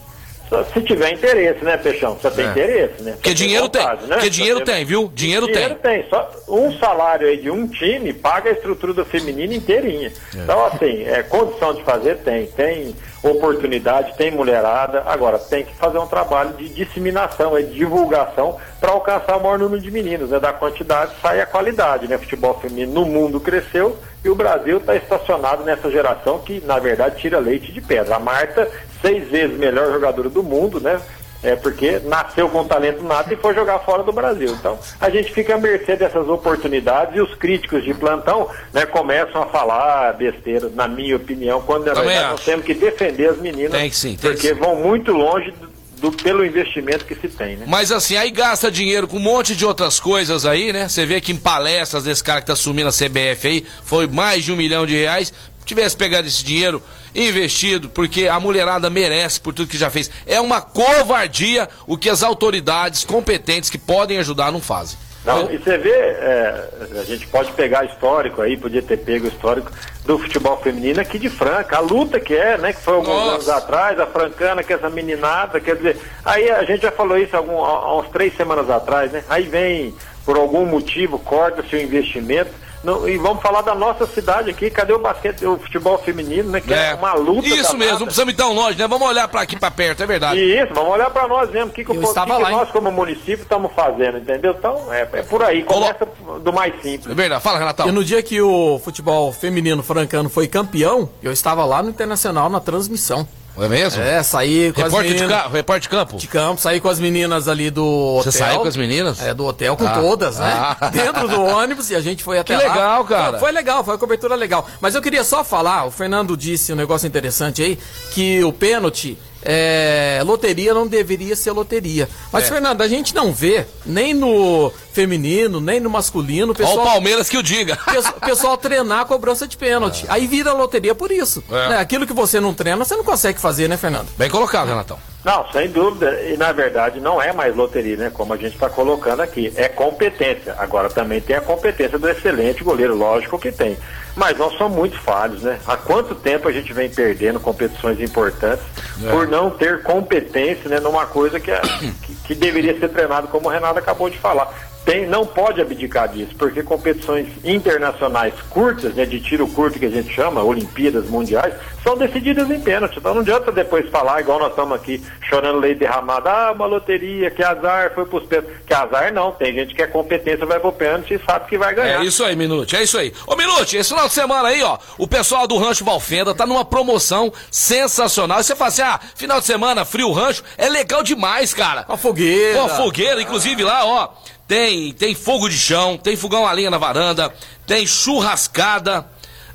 Se 0.72 0.80
tiver 0.82 1.12
interesse, 1.12 1.64
né, 1.64 1.76
Peixão? 1.76 2.14
Você 2.14 2.30
tem 2.30 2.46
É. 2.46 2.50
interesse, 2.50 3.02
né? 3.02 3.12
Porque 3.12 3.34
dinheiro 3.34 3.68
tem, 3.68 3.82
vontade, 3.82 4.06
né? 4.06 4.16
porque 4.16 4.30
dinheiro 4.30 4.60
tem, 4.64 4.84
viu? 4.84 5.10
Dinheiro 5.14 5.46
Dinheiro 5.46 5.74
tem. 5.76 6.02
tem. 6.02 6.08
Só 6.10 6.30
um 6.48 6.72
salário 6.78 7.28
aí 7.28 7.36
de 7.36 7.50
um 7.50 7.66
time 7.66 8.12
paga 8.12 8.50
a 8.50 8.52
estrutura 8.52 8.92
do 8.94 9.04
feminino 9.04 9.52
inteirinha. 9.52 10.12
Então, 10.34 10.64
assim, 10.66 11.04
é, 11.04 11.22
condição 11.22 11.74
de 11.74 11.82
fazer 11.84 12.16
tem. 12.18 12.46
Tem 12.46 12.94
oportunidade, 13.22 14.16
tem 14.16 14.30
mulherada. 14.30 15.02
Agora, 15.06 15.38
tem 15.38 15.64
que 15.64 15.74
fazer 15.74 15.98
um 15.98 16.06
trabalho 16.06 16.54
de 16.54 16.68
disseminação, 16.68 17.56
é, 17.56 17.62
de 17.62 17.74
divulgação 17.74 18.56
para 18.80 18.92
alcançar 18.92 19.36
o 19.36 19.42
maior 19.42 19.58
número 19.58 19.80
de 19.80 19.90
meninos. 19.90 20.30
Né? 20.30 20.38
Da 20.38 20.52
quantidade 20.52 21.12
sai 21.20 21.40
a 21.40 21.46
qualidade. 21.46 22.06
Né? 22.06 22.16
Futebol 22.18 22.54
feminino 22.60 22.92
no 22.92 23.04
mundo 23.04 23.40
cresceu 23.40 23.98
e 24.24 24.28
o 24.28 24.34
Brasil 24.34 24.78
está 24.78 24.96
estacionado 24.96 25.64
nessa 25.64 25.90
geração 25.90 26.38
que, 26.38 26.60
na 26.64 26.78
verdade, 26.78 27.20
tira 27.20 27.38
leite 27.38 27.72
de 27.72 27.80
pedra. 27.80 28.16
A 28.16 28.20
Marta, 28.20 28.68
seis 29.00 29.28
vezes 29.28 29.56
melhor 29.56 29.92
jogadora 29.92 30.28
do 30.28 30.42
mundo, 30.42 30.80
né? 30.80 31.00
É 31.42 31.54
porque 31.54 32.00
nasceu 32.04 32.48
com 32.48 32.64
talento 32.64 33.02
nato 33.04 33.32
e 33.32 33.36
foi 33.36 33.54
jogar 33.54 33.78
fora 33.80 34.02
do 34.02 34.10
Brasil. 34.12 34.50
Então, 34.58 34.76
a 35.00 35.08
gente 35.08 35.32
fica 35.32 35.54
à 35.54 35.58
mercê 35.58 35.94
dessas 35.94 36.28
oportunidades 36.28 37.14
e 37.14 37.20
os 37.20 37.32
críticos 37.36 37.84
de 37.84 37.94
plantão 37.94 38.48
né, 38.72 38.84
começam 38.86 39.42
a 39.42 39.46
falar 39.46 40.12
besteira, 40.14 40.68
na 40.74 40.88
minha 40.88 41.14
opinião, 41.14 41.60
quando 41.62 41.84
na 41.86 41.94
verdade 41.94 42.30
nós 42.30 42.44
temos 42.44 42.64
que 42.66 42.74
defender 42.74 43.30
as 43.30 43.38
meninas, 43.38 43.70
Tem 43.70 43.88
que 43.88 43.94
sim, 43.96 44.16
tem 44.16 44.32
porque 44.32 44.48
que 44.48 44.54
sim. 44.54 44.60
vão 44.60 44.74
muito 44.76 45.12
longe 45.12 45.54
do- 45.98 46.10
pelo 46.10 46.44
investimento 46.44 47.04
que 47.04 47.14
se 47.14 47.28
tem. 47.28 47.56
Né? 47.56 47.66
Mas 47.68 47.92
assim, 47.92 48.16
aí 48.16 48.30
gasta 48.32 48.68
dinheiro 48.70 49.06
com 49.06 49.16
um 49.16 49.20
monte 49.20 49.54
de 49.54 49.64
outras 49.64 50.00
coisas 50.00 50.44
aí, 50.44 50.72
né? 50.72 50.88
Você 50.88 51.06
vê 51.06 51.20
que 51.20 51.30
em 51.32 51.36
palestras 51.36 52.02
desse 52.04 52.22
cara 52.22 52.40
que 52.40 52.46
tá 52.48 52.52
assumindo 52.54 52.88
a 52.88 52.92
CBF 52.92 53.46
aí, 53.46 53.66
foi 53.84 54.06
mais 54.08 54.44
de 54.44 54.52
um 54.52 54.56
milhão 54.56 54.84
de 54.86 54.96
reais. 54.96 55.32
Tivesse 55.68 55.94
pegado 55.94 56.26
esse 56.26 56.42
dinheiro, 56.42 56.82
investido, 57.14 57.90
porque 57.90 58.26
a 58.26 58.40
mulherada 58.40 58.88
merece 58.88 59.38
por 59.38 59.52
tudo 59.52 59.68
que 59.68 59.76
já 59.76 59.90
fez. 59.90 60.10
É 60.26 60.40
uma 60.40 60.62
covardia 60.62 61.68
o 61.86 61.98
que 61.98 62.08
as 62.08 62.22
autoridades 62.22 63.04
competentes 63.04 63.68
que 63.68 63.76
podem 63.76 64.16
ajudar 64.16 64.50
não 64.50 64.62
fazem. 64.62 64.98
Não, 65.26 65.52
e 65.52 65.58
você 65.58 65.76
vê, 65.76 65.90
é, 65.90 66.68
a 67.02 67.04
gente 67.04 67.26
pode 67.26 67.52
pegar 67.52 67.84
histórico 67.84 68.40
aí, 68.40 68.56
podia 68.56 68.80
ter 68.80 68.96
pego 68.96 69.26
histórico 69.26 69.70
do 70.06 70.18
futebol 70.18 70.56
feminino 70.56 71.02
aqui 71.02 71.18
de 71.18 71.28
Franca, 71.28 71.76
a 71.76 71.80
luta 71.80 72.18
que 72.18 72.34
é, 72.34 72.56
né, 72.56 72.72
que 72.72 72.80
foi 72.80 72.94
alguns 72.94 73.14
Nossa. 73.14 73.32
anos 73.32 73.48
atrás, 73.50 74.00
a 74.00 74.06
francana, 74.06 74.62
que 74.62 74.72
é 74.72 74.76
essa 74.76 74.88
meninada, 74.88 75.60
quer 75.60 75.76
dizer, 75.76 75.98
aí 76.24 76.50
a 76.50 76.64
gente 76.64 76.80
já 76.80 76.90
falou 76.90 77.18
isso 77.18 77.36
algum, 77.36 77.62
há 77.62 77.68
há 77.68 77.98
uns 77.98 78.08
três 78.08 78.34
semanas 78.38 78.70
atrás, 78.70 79.12
né, 79.12 79.22
aí 79.28 79.42
vem, 79.42 79.94
por 80.24 80.38
algum 80.38 80.64
motivo, 80.64 81.18
corta-se 81.18 81.76
o 81.76 81.82
investimento, 81.82 82.52
não- 82.84 83.08
e 83.08 83.16
vamos 83.18 83.42
falar 83.42 83.62
da 83.62 83.74
nossa 83.74 84.06
cidade 84.06 84.50
aqui, 84.50 84.70
cadê 84.70 84.92
o 84.92 84.98
basquete, 84.98 85.44
o 85.44 85.58
futebol 85.58 85.98
feminino, 85.98 86.50
né, 86.50 86.60
que 86.60 86.72
é, 86.72 86.94
uma 86.94 87.14
luta 87.14 87.46
Isso 87.48 87.76
mesmo, 87.76 87.98
não 88.00 88.06
precisamos 88.06 88.32
ir 88.34 88.36
tão 88.36 88.52
longe, 88.54 88.78
né? 88.78 88.86
Vamos 88.86 89.08
olhar 89.08 89.26
pra 89.28 89.42
aqui 89.42 89.58
pra 89.58 89.70
perto, 89.70 90.02
é 90.02 90.06
verdade. 90.06 90.40
E 90.40 90.60
isso, 90.62 90.72
vamos 90.74 90.90
olhar 90.90 91.10
para 91.10 91.26
nós 91.28 91.50
mesmo, 91.50 91.70
o 91.70 91.72
que, 91.72 91.84
que, 91.84 91.90
o 91.90 91.94
que 91.94 92.06
que 92.06 92.32
lá, 92.32 92.50
nós 92.50 92.70
como 92.70 92.90
município 92.90 93.42
estamos 93.42 93.72
fazendo, 93.74 94.18
entendeu? 94.18 94.54
Então, 94.58 94.92
é, 94.92 95.02
é 95.12 95.22
por 95.22 95.42
aí, 95.42 95.62
começa 95.62 96.06
do 96.40 96.52
mais 96.52 96.74
simples. 96.82 97.10
É 97.10 97.14
verdade. 97.14 97.42
Fala, 97.42 97.58
Renatão. 97.58 97.88
E 97.88 97.92
no 97.92 98.04
dia 98.04 98.22
que 98.22 98.40
o 98.40 98.78
futebol 98.84 99.32
feminino 99.32 99.82
francano 99.82 100.28
foi 100.28 100.46
campeão, 100.46 101.08
eu 101.22 101.32
estava 101.32 101.64
lá 101.64 101.82
no 101.82 101.90
Internacional 101.90 102.48
na 102.48 102.60
transmissão. 102.60 103.26
É 103.60 103.68
mesmo? 103.68 104.02
É, 104.02 104.22
saí 104.22 104.72
com 104.72 104.82
as 104.84 104.92
de, 104.92 104.98
meninas 104.98 105.28
ca... 105.28 105.48
Repórter 105.48 105.80
de 105.82 105.88
campo? 105.88 106.16
de 106.16 106.26
campo, 106.28 106.60
saí 106.60 106.80
com 106.80 106.88
as 106.88 106.98
meninas 107.00 107.48
ali 107.48 107.70
do 107.70 107.84
hotel. 107.86 108.32
Você 108.32 108.38
saiu 108.38 108.60
com 108.60 108.68
as 108.68 108.76
meninas? 108.76 109.20
É, 109.20 109.34
do 109.34 109.44
hotel 109.46 109.76
com 109.76 109.86
Ah. 109.86 110.00
todas, 110.00 110.38
né? 110.38 110.52
Ah. 110.80 110.88
Dentro 110.92 111.28
do 111.28 111.42
ônibus 111.42 111.90
e 111.90 111.94
a 111.94 112.00
gente 112.00 112.22
foi 112.22 112.38
até 112.38 112.56
Que 112.56 112.62
lá. 112.66 112.72
legal, 112.72 113.04
cara. 113.04 113.30
Foi, 113.32 113.40
foi 113.40 113.52
legal, 113.52 113.82
foi 113.84 113.94
uma 113.94 113.98
cobertura 113.98 114.34
legal. 114.34 114.66
Mas 114.80 114.94
eu 114.94 115.02
queria 115.02 115.24
só 115.24 115.42
falar, 115.42 115.84
o 115.86 115.90
Fernando 115.90 116.36
disse 116.36 116.72
um 116.72 116.76
negócio 116.76 117.06
interessante 117.06 117.62
aí, 117.62 117.78
que 118.12 118.42
o 118.44 118.52
pênalti, 118.52 119.18
é, 119.50 120.20
loteria 120.26 120.74
não 120.74 120.86
deveria 120.86 121.34
ser 121.34 121.52
loteria. 121.52 122.06
Mas, 122.30 122.44
É. 122.44 122.48
Fernando, 122.48 122.82
a 122.82 122.88
gente 122.88 123.14
não 123.14 123.32
vê, 123.32 123.64
nem 123.86 124.12
no 124.12 124.70
feminino, 124.92 125.58
nem 125.58 125.80
no 125.80 125.88
masculino, 125.88 126.48
o 126.48 126.50
Ó 126.50 126.52
o 126.52 126.54
pessoal... 126.54 126.84
Palmeiras 126.86 127.30
que 127.30 127.38
o 127.38 127.42
diga. 127.42 127.76
Pesso- 127.90 128.10
O 128.10 128.20
pessoal 128.20 128.58
treinar 128.58 129.00
a 129.00 129.04
cobrança 129.06 129.48
de 129.48 129.56
pênalti. 129.56 130.04
Aí 130.10 130.26
vira 130.26 130.52
loteria 130.52 130.94
por 130.94 131.10
isso. 131.10 131.42
É. 131.50 131.68
né? 131.70 131.78
Aquilo 131.78 132.06
que 132.06 132.12
você 132.12 132.38
não 132.40 132.52
treina, 132.52 132.84
você 132.84 132.94
não 132.94 133.04
consegue 133.04 133.40
fazer, 133.40 133.68
né, 133.68 133.78
Fernando? 133.78 134.08
Bem 134.18 134.28
colocado, 134.28 134.68
Renatão. 134.68 134.98
Não, 135.24 135.50
sem 135.50 135.68
dúvida. 135.68 136.20
E 136.22 136.36
na 136.36 136.52
verdade 136.52 137.00
não 137.00 137.20
é 137.20 137.32
mais 137.32 137.54
loteria, 137.54 137.96
né? 137.96 138.10
Como 138.14 138.32
a 138.32 138.36
gente 138.36 138.54
está 138.54 138.70
colocando 138.70 139.20
aqui. 139.20 139.52
É 139.56 139.68
competência. 139.68 140.54
Agora 140.58 140.88
também 140.88 141.20
tem 141.20 141.36
a 141.36 141.40
competência 141.40 141.98
do 141.98 142.08
excelente 142.08 142.62
goleiro, 142.62 142.94
lógico 142.94 143.38
que 143.38 143.50
tem. 143.50 143.76
Mas 144.14 144.36
nós 144.38 144.54
somos 144.56 144.76
muito 144.76 144.98
falhos, 145.00 145.42
né? 145.42 145.58
Há 145.66 145.76
quanto 145.76 146.14
tempo 146.14 146.48
a 146.48 146.52
gente 146.52 146.72
vem 146.72 146.88
perdendo 146.88 147.38
competições 147.40 148.00
importantes 148.00 148.64
É. 149.04 149.10
por 149.10 149.28
não 149.28 149.50
ter 149.50 149.82
competência 149.82 150.68
né, 150.68 150.80
numa 150.80 151.06
coisa 151.06 151.38
que, 151.38 151.50
é- 151.50 151.60
que, 152.02 152.14
que 152.24 152.34
deveria 152.34 152.78
ser 152.78 152.88
treinado, 152.88 153.28
como 153.28 153.48
o 153.48 153.50
Renato 153.50 153.78
acabou 153.78 154.08
de 154.10 154.18
falar. 154.18 154.52
Tem, 154.88 155.06
não 155.06 155.26
pode 155.26 155.60
abdicar 155.60 156.08
disso, 156.08 156.34
porque 156.38 156.62
competições 156.62 157.26
internacionais 157.44 158.32
curtas, 158.48 158.94
né, 158.94 159.04
de 159.04 159.20
tiro 159.20 159.46
curto 159.46 159.78
que 159.78 159.84
a 159.84 159.90
gente 159.90 160.10
chama, 160.10 160.42
Olimpíadas 160.42 161.10
Mundiais, 161.10 161.52
são 161.84 161.94
decididas 161.94 162.50
em 162.50 162.58
pênalti. 162.58 162.96
Então 162.96 163.12
não 163.12 163.20
adianta 163.20 163.52
depois 163.52 163.86
falar, 163.90 164.22
igual 164.22 164.38
nós 164.38 164.48
estamos 164.48 164.74
aqui 164.74 165.04
chorando 165.28 165.58
leite 165.58 165.80
derramado, 165.80 166.26
ah, 166.30 166.52
uma 166.52 166.64
loteria, 166.64 167.30
que 167.30 167.42
azar, 167.42 167.92
foi 167.94 168.06
pros 168.06 168.24
pênaltis. 168.24 168.56
Que 168.66 168.72
azar 168.72 169.12
não, 169.12 169.30
tem 169.30 169.52
gente 169.52 169.74
que 169.74 169.82
é 169.82 169.86
competência, 169.86 170.46
vai 170.46 170.58
pro 170.58 170.72
pênalti 170.72 171.12
e 171.16 171.18
sabe 171.22 171.50
que 171.50 171.58
vai 171.58 171.74
ganhar. 171.74 172.00
É 172.00 172.06
isso 172.06 172.24
aí, 172.24 172.34
Minute, 172.34 172.74
é 172.74 172.82
isso 172.82 172.96
aí. 172.96 173.12
Ô, 173.26 173.36
Minute, 173.36 173.76
esse 173.76 173.90
final 173.90 174.08
de 174.08 174.14
semana 174.14 174.48
aí, 174.48 174.62
ó, 174.62 174.78
o 174.96 175.06
pessoal 175.06 175.46
do 175.46 175.58
Rancho 175.58 175.84
Valfenda 175.84 176.34
tá 176.34 176.46
numa 176.46 176.64
promoção 176.64 177.30
sensacional. 177.50 178.40
E 178.40 178.44
você 178.44 178.56
fala 178.56 178.68
assim, 178.68 178.80
ah, 178.80 178.98
final 179.14 179.38
de 179.38 179.44
semana, 179.44 179.84
frio 179.84 180.10
rancho, 180.12 180.42
é 180.56 180.66
legal 180.66 181.02
demais, 181.02 181.52
cara. 181.52 181.84
Uma 181.86 181.98
fogueira. 181.98 182.58
Pô, 182.58 182.68
fogueira, 182.70 183.20
inclusive 183.20 183.62
lá, 183.62 183.84
ó, 183.84 184.08
tem, 184.48 184.92
tem 184.92 185.14
fogo 185.14 185.46
de 185.46 185.58
chão, 185.58 185.98
tem 185.98 186.16
fogão 186.16 186.46
a 186.46 186.52
lenha 186.52 186.70
na 186.70 186.78
varanda, 186.78 187.32
tem 187.66 187.86
churrascada. 187.86 189.06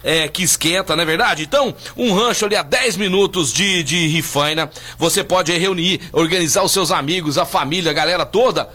é, 0.04 0.28
que 0.28 0.44
esquenta, 0.44 0.96
não 0.96 1.04
é 1.04 1.06
verdade? 1.06 1.44
Então, 1.44 1.74
um 1.96 2.14
rancho 2.14 2.46
ali 2.46 2.58
a 2.58 2.62
10 2.62 2.98
minutos 2.98 3.54
de, 3.54 3.82
de 3.84 4.06
Rifaina. 4.08 4.70
Você 4.98 5.24
pode 5.24 5.58
reunir, 5.58 6.02
organizar 6.12 6.62
os 6.62 6.74
seus 6.74 6.92
amigos, 6.92 7.38
a 7.38 7.46
família, 7.46 7.90
a 7.90 7.94
galera 7.94 8.26
toda. 8.26 8.70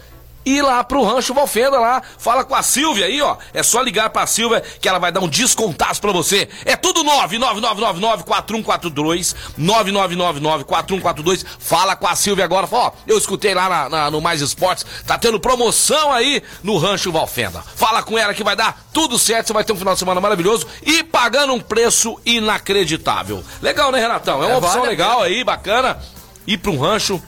E 0.48 0.56
ir 0.56 0.62
lá 0.62 0.82
pro 0.82 1.04
Rancho 1.04 1.34
Valfenda 1.34 1.78
lá, 1.78 2.00
fala 2.16 2.42
com 2.42 2.54
a 2.54 2.62
Silvia 2.62 3.04
aí, 3.04 3.20
ó. 3.20 3.36
É 3.52 3.62
só 3.62 3.82
ligar 3.82 4.08
pra 4.08 4.26
Silvia 4.26 4.62
que 4.80 4.88
ela 4.88 4.98
vai 4.98 5.12
dar 5.12 5.20
um 5.20 5.28
descontaço 5.28 6.00
pra 6.00 6.10
você. 6.10 6.48
É 6.64 6.74
tudo 6.74 7.04
999994142, 7.04 9.34
99994142. 9.58 11.44
Fala 11.58 11.94
com 11.96 12.06
a 12.06 12.16
Silvia 12.16 12.46
agora. 12.46 12.66
Fala, 12.66 12.84
ó, 12.86 12.92
eu 13.06 13.18
escutei 13.18 13.52
lá 13.52 13.68
na- 13.68 13.88
na- 13.90 14.10
no 14.10 14.22
Mais 14.22 14.40
Esportes, 14.40 14.86
tá 15.06 15.18
tendo 15.18 15.38
promoção 15.38 16.10
aí 16.12 16.42
no 16.62 16.78
Rancho 16.78 17.12
Valfenda. 17.12 17.62
Fala 17.76 18.02
com 18.02 18.18
ela 18.18 18.32
que 18.32 18.42
vai 18.42 18.56
dar 18.56 18.86
tudo 18.90 19.18
certo, 19.18 19.48
você 19.48 19.52
vai 19.52 19.64
ter 19.64 19.74
um 19.74 19.76
final 19.76 19.92
de 19.92 20.00
semana 20.00 20.18
maravilhoso 20.18 20.66
e 20.82 21.04
pagando 21.04 21.52
um 21.52 21.60
preço 21.60 22.18
inacreditável. 22.24 23.44
Legal, 23.60 23.92
né, 23.92 24.00
Renatão? 24.00 24.42
É 24.42 24.46
uma 24.46 24.54
É, 24.54 24.56
opção 24.56 24.76
vale 24.80 24.88
legal 24.88 25.20
aí, 25.22 25.44
bacana. 25.44 25.98
Ir 26.46 26.56
pra 26.56 26.70
um 26.70 26.78
rancho. 26.80 27.22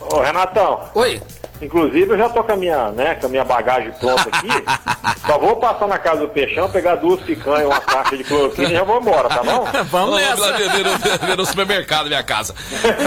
Ô, 0.00 0.20
Renatão, 0.20 0.90
Oi. 0.94 1.22
Inclusive, 1.64 2.10
eu 2.12 2.18
já 2.18 2.28
tô 2.28 2.44
com 2.44 2.52
a 2.52 2.56
minha, 2.56 2.90
né, 2.90 3.14
com 3.14 3.26
a 3.26 3.28
minha 3.28 3.44
bagagem 3.44 3.90
pronta 3.92 4.28
aqui. 4.30 4.48
Só 5.26 5.38
vou 5.38 5.56
passar 5.56 5.88
na 5.88 5.98
casa 5.98 6.20
do 6.20 6.28
Peixão, 6.28 6.68
pegar 6.70 6.96
duas 6.96 7.20
picanhas, 7.22 7.66
uma 7.66 7.80
caixa 7.80 8.16
de 8.16 8.24
cloroquina 8.24 8.68
e 8.68 8.72
já 8.72 8.84
vou 8.84 9.00
embora, 9.00 9.28
tá 9.28 9.42
bom? 9.42 9.64
Vamos 9.90 9.90
Vamos 9.90 10.10
lá 10.10 10.20
nessa. 10.20 10.52
ver, 10.52 10.70
ver, 10.70 11.18
ver 11.18 11.36
no 11.36 11.46
supermercado, 11.46 12.06
minha 12.08 12.22
casa. 12.22 12.54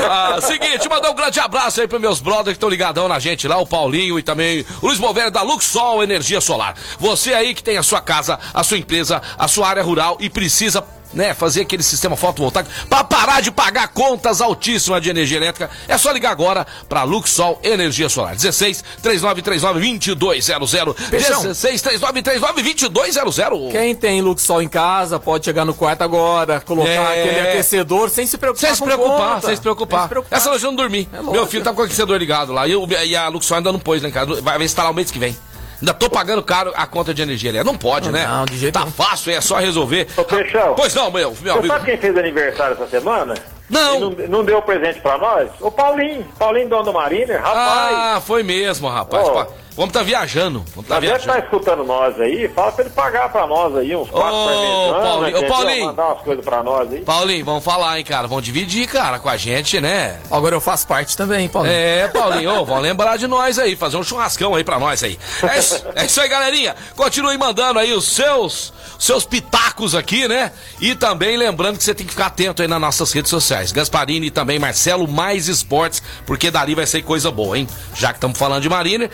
Ah, 0.10 0.40
seguinte, 0.42 0.88
mandar 0.90 1.12
um 1.12 1.16
grande 1.16 1.40
abraço 1.40 1.82
aí 1.82 1.88
pros 1.88 2.02
meus 2.02 2.20
brothers 2.20 2.48
que 2.48 2.52
estão 2.54 2.70
ligadão 2.70 3.08
na 3.08 3.20
gente 3.20 3.48
lá, 3.48 3.58
o 3.58 3.68
Paulinho 3.68 4.18
e 4.18 4.24
também 4.24 4.66
o 4.82 4.88
Luiz 4.88 4.98
Bovério 5.00 5.30
da 5.30 5.42
Luxol 5.42 6.02
Energia 6.02 6.40
Solar. 6.42 6.76
Você 6.98 7.34
aí 7.34 7.54
que 7.54 7.62
tem 7.62 7.78
a 7.78 7.84
sua 7.84 8.02
casa, 8.02 8.40
a 8.54 8.64
sua 8.64 8.78
empresa, 8.78 9.22
a 9.38 9.48
sua 9.48 9.68
área 9.68 9.84
rural 9.84 10.18
e 10.20 10.30
precisa 10.30 10.82
né, 11.14 11.34
fazer 11.34 11.62
aquele 11.62 11.84
sistema 11.84 12.16
fotovoltaico 12.16 12.70
para 12.90 13.04
parar 13.04 13.42
de 13.42 13.52
pagar 13.52 13.88
contas 13.90 14.42
altíssimas 14.42 15.02
de 15.02 15.10
energia 15.10 15.38
elétrica, 15.38 15.70
é 15.88 15.98
só 15.98 16.12
ligar 16.12 16.32
agora 16.32 16.66
para 16.90 17.04
Luxol 17.04 17.60
Energia 17.64 18.10
Solar. 18.10 18.36
16 18.36 18.84
3939 19.02 20.16
2200. 20.16 21.10
Peixão. 21.10 21.42
16 21.44 21.82
3939 21.82 22.90
2200. 22.90 23.72
Quem 23.72 23.96
tem 23.96 24.22
Luxol 24.22 24.62
em 24.62 24.68
casa 24.68 25.20
pode 25.20 25.46
chegar 25.46 25.66
no 25.66 25.74
quarto 25.74 26.02
agora, 26.04 26.60
colocar 26.62 26.90
É. 26.90 27.24
aquele 27.24 27.40
aquecedor 27.50 28.10
sem 28.10 28.26
se 28.26 28.38
preocupar 28.38 28.68
Sem 28.68 28.76
se 28.76 28.84
preocupar, 28.84 29.36
conta. 29.36 29.48
sem 29.48 29.56
se 29.56 29.62
preocupar. 29.62 30.00
Sem 30.00 30.04
se 30.08 30.10
preocupar. 30.10 30.38
Essa 30.38 30.50
noite 30.50 30.64
eu 30.66 30.72
não 30.72 30.76
dormi. 30.76 31.08
É. 31.14 31.22
Meu 31.22 31.48
filho 31.48 31.64
tá 31.64 31.74
com 31.74 31.82
o 31.82 31.86
aquecedor 31.86 32.18
ligado 32.18 32.52
lá 32.54 32.68
e, 32.68 32.76
o- 32.76 32.88
e 32.88 33.16
a 33.16 33.28
Luxol 33.28 33.58
ainda 33.58 33.72
não 33.72 33.80
pôs 33.80 34.02
lá 34.02 34.10
em 34.10 34.12
casa. 34.12 34.42
Vai, 34.42 34.58
vai 34.58 34.66
instalar 34.66 34.92
o 34.92 34.96
mês 34.96 35.10
que 35.12 35.20
vem. 35.20 35.36
Ainda 35.82 35.94
tô 35.94 36.10
pagando 36.10 36.42
caro 36.42 36.74
a 36.76 36.88
conta 36.88 37.14
de 37.14 37.22
energia 37.22 37.50
ali. 37.52 37.64
Não 37.64 37.78
pode, 37.78 38.12
né? 38.12 38.26
não, 38.28 38.46
de 38.46 38.58
jeito 38.58 38.74
Tá 38.74 38.80
nenhum. 38.82 38.92
fácil, 38.92 39.32
é 39.32 39.40
só 39.42 39.58
resolver. 39.58 40.08
Ô, 40.18 40.24
Peixão. 40.24 40.74
Pois 40.76 40.94
não, 40.96 41.12
meu, 41.12 41.30
meu 41.42 41.54
Você 41.54 41.60
amigo. 41.60 41.68
sabe 41.68 41.86
quem 41.86 41.98
fez 41.98 42.18
aniversário 42.18 42.74
essa 42.74 42.88
semana? 42.88 43.36
Não. 43.70 43.96
E 43.96 44.00
não, 44.00 44.10
não 44.30 44.44
deu 44.46 44.62
presente 44.62 45.00
pra 45.02 45.18
nós? 45.18 45.50
O 45.60 45.70
Paulinho. 45.70 46.26
Paulinho, 46.40 46.70
dono 46.70 46.84
do 46.84 46.94
Mariner. 46.94 47.42
Rapaz. 47.42 47.96
Ah, 47.96 48.22
foi 48.26 48.42
mesmo, 48.42 48.88
rapaz. 48.88 49.28
Ó. 49.28 49.44
Pá, 49.44 49.48
Vamos 49.78 49.94
tá 49.94 50.02
viajando. 50.02 50.66
Vamos 50.76 50.90
tá 50.90 50.96
Mas 50.96 51.02
deve 51.04 51.16
estar 51.18 51.34
viajando. 51.34 51.46
escutando 51.46 51.84
nós 51.86 52.20
aí, 52.20 52.50
fala 52.50 52.72
pra 52.72 52.84
ele 52.84 52.94
pagar 52.94 53.32
pra 53.32 53.46
nós 53.46 53.76
aí 53.78 53.96
uns 53.96 54.10
quatro 54.10 54.36
Ô, 54.36 54.46
parmesanos, 54.46 55.04
Paulinho, 55.04 55.38
ô? 55.38 55.48
Paulinho. 55.48 55.86
Mandar 55.86 56.06
umas 56.08 56.22
coisas 56.24 56.44
pra 56.44 56.64
nós 56.64 56.92
aí. 56.92 57.02
Paulinho, 57.02 57.46
vamos 57.46 57.64
falar, 57.64 58.00
hein, 58.00 58.04
cara. 58.04 58.28
Vamos 58.28 58.44
dividir, 58.44 58.88
cara, 58.88 59.20
com 59.20 59.30
a 59.30 59.38
gente, 59.38 59.80
né? 59.80 60.20
Agora 60.32 60.56
eu 60.56 60.60
faço 60.62 60.88
parte 60.88 61.16
também, 61.16 61.48
Paulinho. 61.48 61.76
É, 61.76 62.08
Paulinho, 62.08 62.60
ô, 62.60 62.66
vão 62.66 62.80
lembrar 62.80 63.18
de 63.18 63.28
nós 63.28 63.60
aí, 63.60 63.76
fazer 63.76 63.98
um 63.98 64.04
churrascão 64.04 64.56
aí 64.56 64.64
pra 64.64 64.80
nós 64.80 65.04
aí. 65.04 65.18
É 65.44 65.60
isso, 65.60 65.86
é 65.96 66.06
isso 66.06 66.20
aí, 66.22 66.28
galerinha. 66.28 66.76
Continue 66.96 67.38
mandando 67.38 67.78
aí 67.78 67.94
os 67.94 68.06
seus, 68.08 68.74
seus 68.98 69.26
pitacos 69.26 69.94
aqui, 69.94 70.28
né? 70.28 70.52
E 70.82 70.96
também 70.96 71.38
lembrando 71.38 71.78
que 71.78 71.84
você 71.84 71.94
tem 71.94 72.06
que 72.06 72.14
ficar 72.14 72.26
atento 72.28 72.64
aí 72.64 72.68
nas 72.68 72.82
nossas 72.82 73.12
redes 73.12 73.30
sociais. 73.30 73.72
Gasparini 73.72 74.28
e 74.28 74.32
também 74.32 74.58
Marcelo 74.58 75.08
Mais 75.08 75.48
Esportes, 75.48 76.02
porque 76.26 76.50
dali 76.50 76.74
vai 76.74 76.88
ser 76.88 77.04
coisa 77.04 77.30
boa, 77.30 77.58
hein? 77.60 77.68
Já 77.94 78.08
que 78.10 78.16
estamos 78.18 78.40
falando 78.40 78.64
de 78.64 78.70
Mariner, 78.70 79.12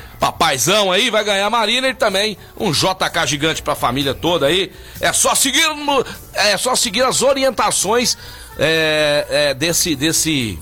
papaizão 0.54 0.92
aí 0.92 1.10
vai 1.10 1.24
ganhar 1.24 1.50
Mariner 1.50 1.92
e 1.92 1.96
também 1.96 2.38
um 2.58 2.72
JK 2.72 3.26
gigante 3.26 3.62
pra 3.62 3.76
família 3.76 4.14
toda 4.14 4.46
aí. 4.48 4.72
É 5.02 5.12
só 5.12 5.34
seguir, 5.36 5.64
é 6.34 6.58
só 6.58 6.76
seguir 6.76 7.04
as 7.04 7.22
orientações 7.22 8.18
é, 8.60 9.26
é, 9.30 9.54
desse, 9.54 9.96
desse, 9.96 10.60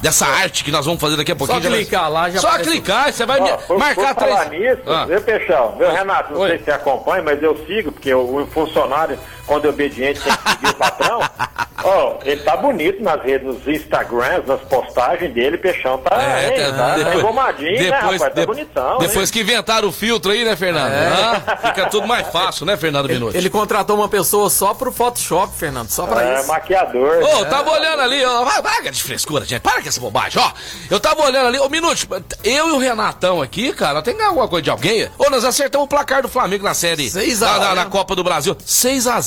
dessa 0.00 0.26
arte 0.26 0.64
que 0.64 0.70
nós 0.70 0.86
vamos 0.86 1.00
fazer 1.00 1.16
daqui 1.16 1.32
a 1.32 1.36
pouquinho. 1.36 1.62
Só 1.62 1.68
clicar 1.68 2.10
lá, 2.10 2.30
já 2.30 2.40
Só 2.40 2.48
aparece. 2.48 2.70
clicar, 2.70 3.12
você 3.12 3.26
vai 3.26 3.40
Ó, 3.40 3.56
por, 3.58 3.78
marcar 3.78 4.14
por 4.14 4.24
falar 4.26 4.46
três. 4.46 4.76
nisso, 4.78 4.90
Ah. 4.90 5.04
viu, 5.04 5.20
Peixão? 5.20 5.76
Viu, 5.78 5.90
Renato? 5.90 6.32
Não 6.32 6.40
Oi. 6.40 6.48
sei 6.50 6.58
se 6.58 6.64
você 6.64 6.70
acompanha, 6.72 7.22
mas 7.22 7.42
eu 7.42 7.56
sigo, 7.66 7.92
porque 7.92 8.12
o, 8.14 8.42
o 8.42 8.46
funcionário, 8.46 9.18
quando 9.46 9.66
é 9.66 9.68
obediente, 9.68 10.20
tem 10.20 10.32
que 10.36 10.50
seguir 10.50 10.68
o 10.70 10.74
patrão. 10.74 11.20
Ó, 11.84 12.18
ele 12.24 12.40
tá 12.42 12.56
bonito 12.56 13.00
nas 13.02 13.22
redes, 13.22 13.46
nos 13.46 13.68
Instagrams, 13.68 14.44
nas 14.46 14.60
postagens 14.62 15.32
dele, 15.32 15.56
Peixão 15.56 15.98
tá, 15.98 16.20
É, 16.20 16.48
hein, 16.66 16.72
tá, 16.72 16.96
tá 17.04 17.14
engomadinho, 17.14 17.80
né, 17.90 17.90
rapaz? 17.90 18.22
Tá 18.22 18.28
de- 18.30 18.46
bonitão, 18.46 18.98
depois 18.98 19.28
hein? 19.28 19.32
que 19.32 19.40
inventaram 19.42 19.86
o 19.88 19.92
filtro 19.92 20.32
aí, 20.32 20.44
né, 20.44 20.56
Fernando? 20.56 20.90
Ah, 20.92 21.56
fica 21.68 21.86
tudo 21.86 22.08
mais 22.08 22.26
fácil, 22.28 22.66
né, 22.66 22.76
Fernando 22.76 23.06
Minuto? 23.08 23.36
Ele 23.36 23.48
contratou 23.48 23.94
uma 23.94 24.08
pessoa 24.08 24.50
só 24.50 24.74
pro 24.74 24.90
Photoshop, 24.90 25.54
Fernando, 25.56 25.88
só 25.90 26.06
pra 26.06 26.24
É, 26.24 26.38
isso. 26.40 26.48
maquiador. 26.48 27.22
Ô, 27.22 27.28
eu 27.40 27.46
tava 27.48 27.70
olhando 27.70 28.00
ali, 28.02 28.24
ó. 28.24 28.42
Vai, 28.44 28.62
vai, 28.62 28.82
de 28.90 29.02
frescura, 29.02 29.44
gente. 29.44 29.60
Para 29.60 29.80
com 29.80 29.88
essa 29.88 30.00
bobagem, 30.00 30.42
ó. 30.42 30.50
Eu 30.90 30.98
tava 30.98 31.22
olhando 31.22 31.48
ali, 31.48 31.58
ô, 31.60 31.68
Minuto, 31.68 32.08
eu 32.42 32.68
e 32.70 32.72
o 32.72 32.78
Renatão 32.78 33.40
aqui, 33.40 33.72
cara, 33.72 34.02
tem 34.02 34.14
que 34.14 34.18
ganhar 34.18 34.30
alguma 34.30 34.48
coisa 34.48 34.62
de 34.62 34.70
alguém? 34.70 35.08
Ô, 35.18 35.30
nós 35.30 35.44
acertamos 35.44 35.84
o 35.84 35.88
placar 35.88 36.22
do 36.22 36.28
Flamengo 36.28 36.64
na 36.64 36.74
série. 36.74 37.08
6 37.08 37.42
a 37.42 37.46
na, 37.46 37.52
na, 37.58 37.64
0. 37.66 37.74
na 37.76 37.84
Copa 37.86 38.16
do 38.16 38.24
Brasil. 38.24 38.56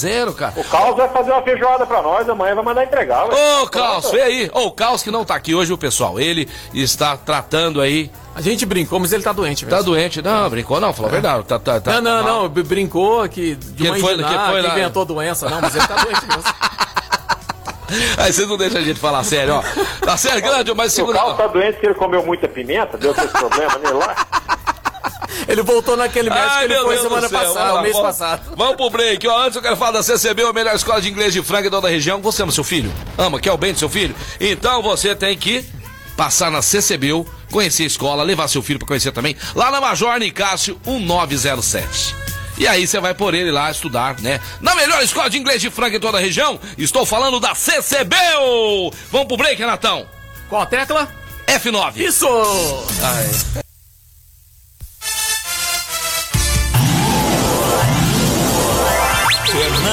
6x0, 0.10 0.36
cara. 0.36 0.54
O 0.58 0.64
Carlos 0.64 0.98
vai 0.98 1.10
fazer 1.10 1.32
uma 1.32 1.42
feijoada 1.42 1.86
pra 1.86 2.02
nós, 2.02 2.28
amanhã 2.30 2.56
vai 2.56 2.64
mandar 2.64 2.84
entregar. 2.84 3.26
Ô, 3.26 3.68
Klaus, 3.68 4.12
vem 4.12 4.22
aí. 4.22 4.52
Ô, 4.54 4.68
o 4.68 4.72
Klaus 4.72 5.04
que 5.04 5.12
não 5.12 5.24
tá 5.26 5.36
aqui 5.36 5.54
hoje, 5.56 5.72
o 5.72 5.78
pessoal. 5.78 6.20
Ele 6.20 6.48
está 6.74 7.16
tratando 7.18 7.82
aí. 7.82 8.12
A 8.36 8.42
gente 8.42 8.66
brincou, 8.66 9.00
mas 9.00 9.12
ele 9.12 9.24
tá 9.24 9.32
doente 9.34 9.66
mesmo. 9.66 9.78
Tá 9.78 9.84
doente. 9.84 10.22
Não, 10.22 10.50
brincou 10.50 10.80
não, 10.80 10.94
falou 10.94 11.10
a 11.10 11.12
verdade. 11.12 11.44
Tá, 11.44 11.60
tá, 11.60 11.80
tá, 11.82 11.94
não, 11.94 12.02
não, 12.02 12.24
mal. 12.24 12.42
não, 12.44 12.50
brincou 12.64 13.28
que 13.28 13.56
de 13.56 13.84
Que 13.84 14.00
foi- 14.00 14.18
que 14.18 14.24
foi 14.24 14.62
que 14.64 14.68
inventou 14.70 15.06
doença, 15.06 15.50
não, 15.50 15.60
mas 15.62 15.76
ele 15.76 15.86
tá 15.88 15.96
doente 15.96 16.26
mesmo. 16.28 16.44
Aí 18.20 18.32
vocês 18.32 18.48
não 18.48 18.56
deixam 18.56 18.80
a 18.80 18.84
gente 18.84 19.00
falar 19.00 19.24
sério, 19.24 19.56
ó. 19.56 20.06
Tá 20.06 20.16
sério, 20.16 20.42
grande, 20.44 20.72
mas 20.76 20.94
O 20.94 20.96
segura. 20.96 21.18
Carlos 21.18 21.38
tá 21.38 21.48
doente 21.48 21.72
porque 21.74 21.88
ele 21.88 21.96
comeu 21.96 22.24
muita 22.24 22.48
pimenta, 22.48 22.98
deu 23.00 23.12
esse 23.12 23.28
problema 23.30 23.78
nele 23.80 23.94
lá. 23.94 24.16
Ele 25.50 25.64
voltou 25.64 25.98
naquele 25.98 26.30
médico 26.30 26.58
que 26.60 26.64
ele 26.66 26.76
foi 26.76 26.96
Deus 26.96 27.02
semana 27.02 27.30
passada, 27.30 27.74
lá, 27.74 27.82
mês 27.82 27.94
vamos- 27.94 28.08
passado. 28.08 28.54
Vamos 28.56 28.76
pro 28.76 28.90
break, 28.90 29.28
ó. 29.28 29.42
Antes 29.46 29.56
eu 29.56 29.62
quero 29.62 29.76
falar 29.76 29.92
da 29.92 30.04
CCB, 30.04 30.44
a 30.44 30.54
melhor 30.54 30.76
escola 30.76 31.02
de 31.02 31.10
inglês 31.10 31.34
de 31.34 31.42
Franca 31.42 31.68
e 31.68 31.72
toda 31.72 31.88
a 31.88 31.92
região. 31.92 32.22
Você 32.22 32.44
ama 32.44 32.52
seu 32.52 32.64
filho? 32.64 32.94
Ama, 33.18 33.40
quer 33.40 33.52
o 33.52 33.58
bem 33.58 33.74
do 33.74 33.80
seu 33.80 33.90
filho? 33.90 34.16
Então 34.40 34.82
você 34.84 35.16
tem 35.16 35.36
que 35.38 35.66
passar 36.16 36.52
na 36.52 36.62
CCBU, 36.62 37.26
conhecer 37.52 37.84
a 37.84 37.88
escola, 37.88 38.24
levar 38.24 38.48
seu 38.48 38.62
filho 38.62 38.78
pra 38.78 38.88
conhecer 38.88 39.12
também, 39.12 39.36
lá 39.56 39.72
na 39.72 39.80
Major 39.82 40.20
Nicásio 40.20 40.80
1907. 40.86 42.16
E 42.58 42.68
aí 42.68 42.86
você 42.86 43.00
vai 43.00 43.14
por 43.14 43.34
ele 43.34 43.52
lá 43.52 43.72
estudar, 43.72 44.20
né? 44.20 44.40
Na 44.60 44.76
melhor 44.76 45.02
escola 45.02 45.30
de 45.30 45.38
inglês 45.38 45.62
de 45.62 45.70
Franca 45.70 45.96
em 45.96 46.00
toda 46.00 46.18
a 46.18 46.22
região, 46.22 46.60
estou 46.78 47.06
falando 47.06 47.40
da 47.40 47.56
CCBU! 47.56 48.92
Vamos 49.12 49.28
pro 49.28 49.38
break, 49.38 49.56
Renatão? 49.58 50.06
Qual 50.50 50.62
a 50.62 50.66
tecla? 50.66 51.08
F9. 51.48 51.96
Isso! 51.98 52.28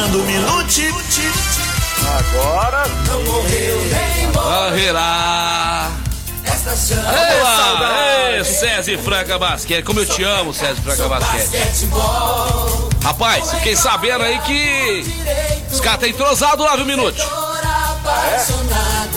Fernando 0.07 0.25
Minuti. 0.25 0.89
Agora, 2.19 2.85
Carreira. 4.33 5.91
Esta 6.45 6.77
chama 6.77 7.09
Olá, 7.11 8.31
Ei, 8.37 8.45
César 8.45 8.99
Franca 8.99 9.39
Basquete. 9.39 9.85
Como 9.85 10.01
eu 10.01 10.07
te 10.07 10.23
amo, 10.23 10.55
César 10.55 10.81
Franca 10.81 11.09
Basquete. 11.09 11.89
Rapaz, 13.03 13.51
fiquei 13.51 13.75
sabendo 13.77 14.23
aí 14.23 14.39
que 14.41 15.05
os 15.73 15.81
caras 15.81 16.01
tá 16.01 16.09
entrosado 16.09 16.63
lá, 16.63 16.77
viu, 16.77 16.87
Minuto? 16.87 17.21
apaixonado. 17.21 19.11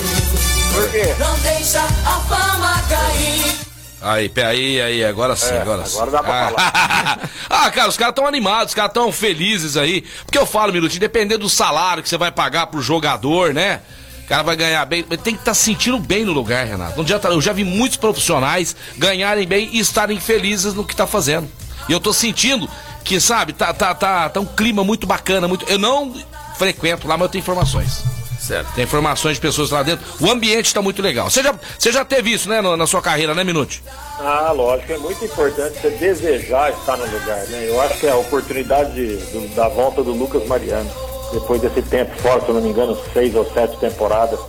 por 0.74 0.90
quê? 0.90 1.16
Não 1.20 1.36
deixa 1.40 1.82
a 1.82 2.20
fama 2.28 2.82
cair. 2.90 3.69
Aí, 4.02 4.32
aí, 4.38 4.82
aí, 4.82 5.04
agora 5.04 5.36
sim, 5.36 5.54
É, 5.54 5.62
agora 5.62 5.86
sim. 5.86 5.98
agora 5.98 6.12
dá 6.12 6.24
pra 6.24 6.54
ah, 6.58 7.20
ah, 7.50 7.72
cara, 7.72 7.90
os 7.90 7.98
caras 7.98 8.16
tão 8.16 8.26
animados, 8.26 8.68
os 8.68 8.74
caras 8.74 8.94
tão 8.94 9.12
felizes 9.12 9.76
aí. 9.76 10.04
Porque 10.26 10.38
eu 10.38 10.46
falo, 10.46 10.72
Minuto, 10.72 10.98
dependendo 10.98 11.40
do 11.40 11.50
salário 11.50 12.02
que 12.02 12.08
você 12.08 12.18
vai 12.18 12.32
pagar 12.32 12.68
pro 12.68 12.82
jogador, 12.82 13.54
né? 13.54 13.82
O 14.24 14.28
cara 14.30 14.44
vai 14.44 14.56
ganhar 14.56 14.86
bem, 14.86 15.04
mas 15.10 15.20
tem 15.22 15.34
que 15.34 15.42
estar 15.42 15.54
sentindo 15.54 16.00
bem 16.00 16.24
no 16.24 16.32
lugar, 16.32 16.66
Renato. 16.66 16.96
Não 16.96 17.04
adianta, 17.04 17.28
eu 17.30 17.42
já 17.42 17.52
vi 17.52 17.64
muitos 17.64 17.98
profissionais 17.98 18.76
ganharem 18.98 19.46
bem 19.46 19.70
e 19.74 19.80
estarem 19.80 20.20
felizes 20.20 20.74
no 20.74 20.86
que 20.86 20.96
tá 20.96 21.08
fazendo. 21.08 21.50
E 21.90 21.92
eu 21.92 22.00
tô 22.00 22.14
sentindo 22.14 22.70
que, 23.04 23.20
sabe, 23.20 23.54
tá, 23.54 23.74
tá, 23.74 23.94
tá, 23.96 24.30
tá 24.30 24.40
um 24.40 24.46
clima 24.46 24.84
muito 24.84 25.08
bacana, 25.08 25.48
muito. 25.48 25.66
Eu 25.68 25.80
não 25.80 26.14
frequento 26.58 27.08
lá, 27.08 27.18
mas 27.18 27.26
eu 27.26 27.30
tenho 27.30 27.42
informações. 27.42 28.04
Certo. 28.50 28.74
Tem 28.74 28.84
informações 28.84 29.36
de 29.36 29.42
pessoas 29.42 29.70
lá 29.70 29.84
dentro. 29.84 30.04
O 30.20 30.28
ambiente 30.32 30.74
tá 30.74 30.82
muito 30.82 31.04
legal. 31.04 31.30
Você 31.30 31.44
já, 31.44 31.54
você 31.78 31.92
já 31.92 32.04
teve 32.04 32.34
isso, 32.34 32.50
né, 32.50 32.62
no- 32.62 32.76
na 32.76 32.88
sua 32.88 33.00
carreira, 33.00 33.36
né, 33.36 33.44
Minute? 33.44 33.84
Ah, 34.20 34.52
lógico, 34.52 34.92
é 34.92 34.98
muito 34.98 35.24
importante 35.24 35.80
você 35.80 35.92
desejar 35.92 36.72
estar 36.72 36.98
no 36.98 37.06
lugar, 37.06 37.46
né? 37.46 37.66
Eu 37.70 37.80
acho 37.80 38.00
que 38.00 38.08
é 38.08 38.12
a 38.12 38.16
oportunidade 38.18 38.92
de- 38.96 39.18
do- 39.32 39.56
da 39.56 39.68
volta 39.70 40.02
do 40.02 40.12
Lucas 40.14 40.48
Mariano, 40.48 40.90
depois 41.32 41.62
desse 41.62 41.84
tempo 41.84 42.12
fora, 42.24 42.42
se 42.44 42.52
não 42.52 42.60
me 42.60 42.70
engano, 42.70 42.98
seis 43.14 43.36
ou 43.36 43.46
sete 43.54 43.78
temporadas, 43.78 44.40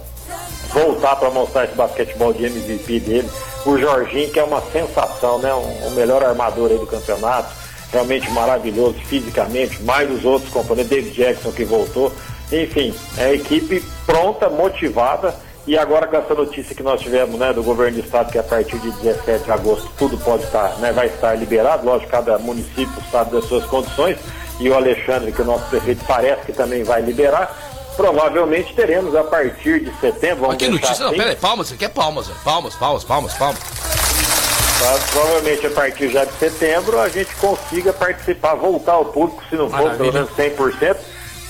voltar 0.72 1.16
para 1.16 1.30
mostrar 1.30 1.64
esse 1.66 1.74
basquetebol 1.74 2.32
de 2.32 2.46
MVP 2.46 3.00
dele. 3.00 3.30
O 3.66 3.76
Jorginho, 3.78 4.30
que 4.30 4.38
é 4.40 4.44
uma 4.44 4.62
sensação, 4.72 5.38
né? 5.40 5.52
Um- 5.52 5.88
o 5.88 5.90
melhor 5.90 6.24
armador 6.24 6.70
aí 6.70 6.78
do 6.78 6.86
campeonato, 6.86 7.52
realmente 7.92 8.30
maravilhoso 8.30 8.94
fisicamente, 9.08 9.82
mais 9.82 10.10
os 10.10 10.24
outros 10.24 10.50
componentes, 10.50 10.88
David 10.90 11.14
Jackson 11.14 11.52
que 11.52 11.64
voltou. 11.66 12.10
Enfim, 12.52 12.94
é 13.16 13.26
a 13.26 13.34
equipe 13.34 13.84
pronta, 14.04 14.48
motivada. 14.48 15.34
E 15.66 15.76
agora 15.78 16.06
com 16.06 16.16
essa 16.16 16.34
notícia 16.34 16.74
que 16.74 16.82
nós 16.82 17.00
tivemos 17.00 17.38
né, 17.38 17.52
do 17.52 17.62
governo 17.62 17.98
do 17.98 18.04
estado, 18.04 18.32
que 18.32 18.38
a 18.38 18.42
partir 18.42 18.78
de 18.78 18.90
17 18.90 19.44
de 19.44 19.52
agosto 19.52 19.90
tudo 19.96 20.16
pode 20.18 20.42
estar, 20.44 20.70
né, 20.78 20.90
vai 20.90 21.06
estar 21.06 21.34
liberado, 21.34 21.86
lógico, 21.86 22.10
cada 22.10 22.38
município 22.38 22.90
sabe 23.12 23.32
das 23.32 23.44
suas 23.44 23.64
condições, 23.66 24.16
e 24.58 24.68
o 24.68 24.74
Alexandre, 24.74 25.30
que 25.30 25.40
é 25.40 25.44
o 25.44 25.46
nosso 25.46 25.64
prefeito, 25.66 26.04
parece 26.06 26.46
que 26.46 26.52
também 26.52 26.82
vai 26.82 27.02
liberar. 27.02 27.56
Provavelmente 27.94 28.74
teremos 28.74 29.14
a 29.14 29.22
partir 29.22 29.80
de 29.80 29.94
setembro, 30.00 30.40
vamos 30.40 30.54
Aqui 30.56 30.68
deixar 30.68 30.86
notícia, 30.86 31.04
não, 31.04 31.10
assim, 31.10 31.18
pera 31.18 31.30
aí, 31.30 31.36
palmas, 31.36 31.68
você 31.68 31.76
quer 31.76 31.90
palmas, 31.90 32.26
velho. 32.26 32.40
palmas, 32.42 32.74
palmas, 32.74 33.04
palmas, 33.04 33.34
palmas. 33.34 33.58
tá? 33.58 34.98
provavelmente 35.12 35.66
a 35.66 35.70
partir 35.70 36.08
já 36.08 36.24
de 36.24 36.32
setembro 36.32 36.98
a 36.98 37.08
gente 37.08 37.34
consiga 37.36 37.92
participar, 37.92 38.54
voltar 38.54 38.92
ao 38.92 39.04
público, 39.04 39.42
se 39.50 39.56
não 39.56 39.68
for 39.68 39.90
pelo 39.96 40.12
menos 40.12 40.30
100%, 40.30 40.96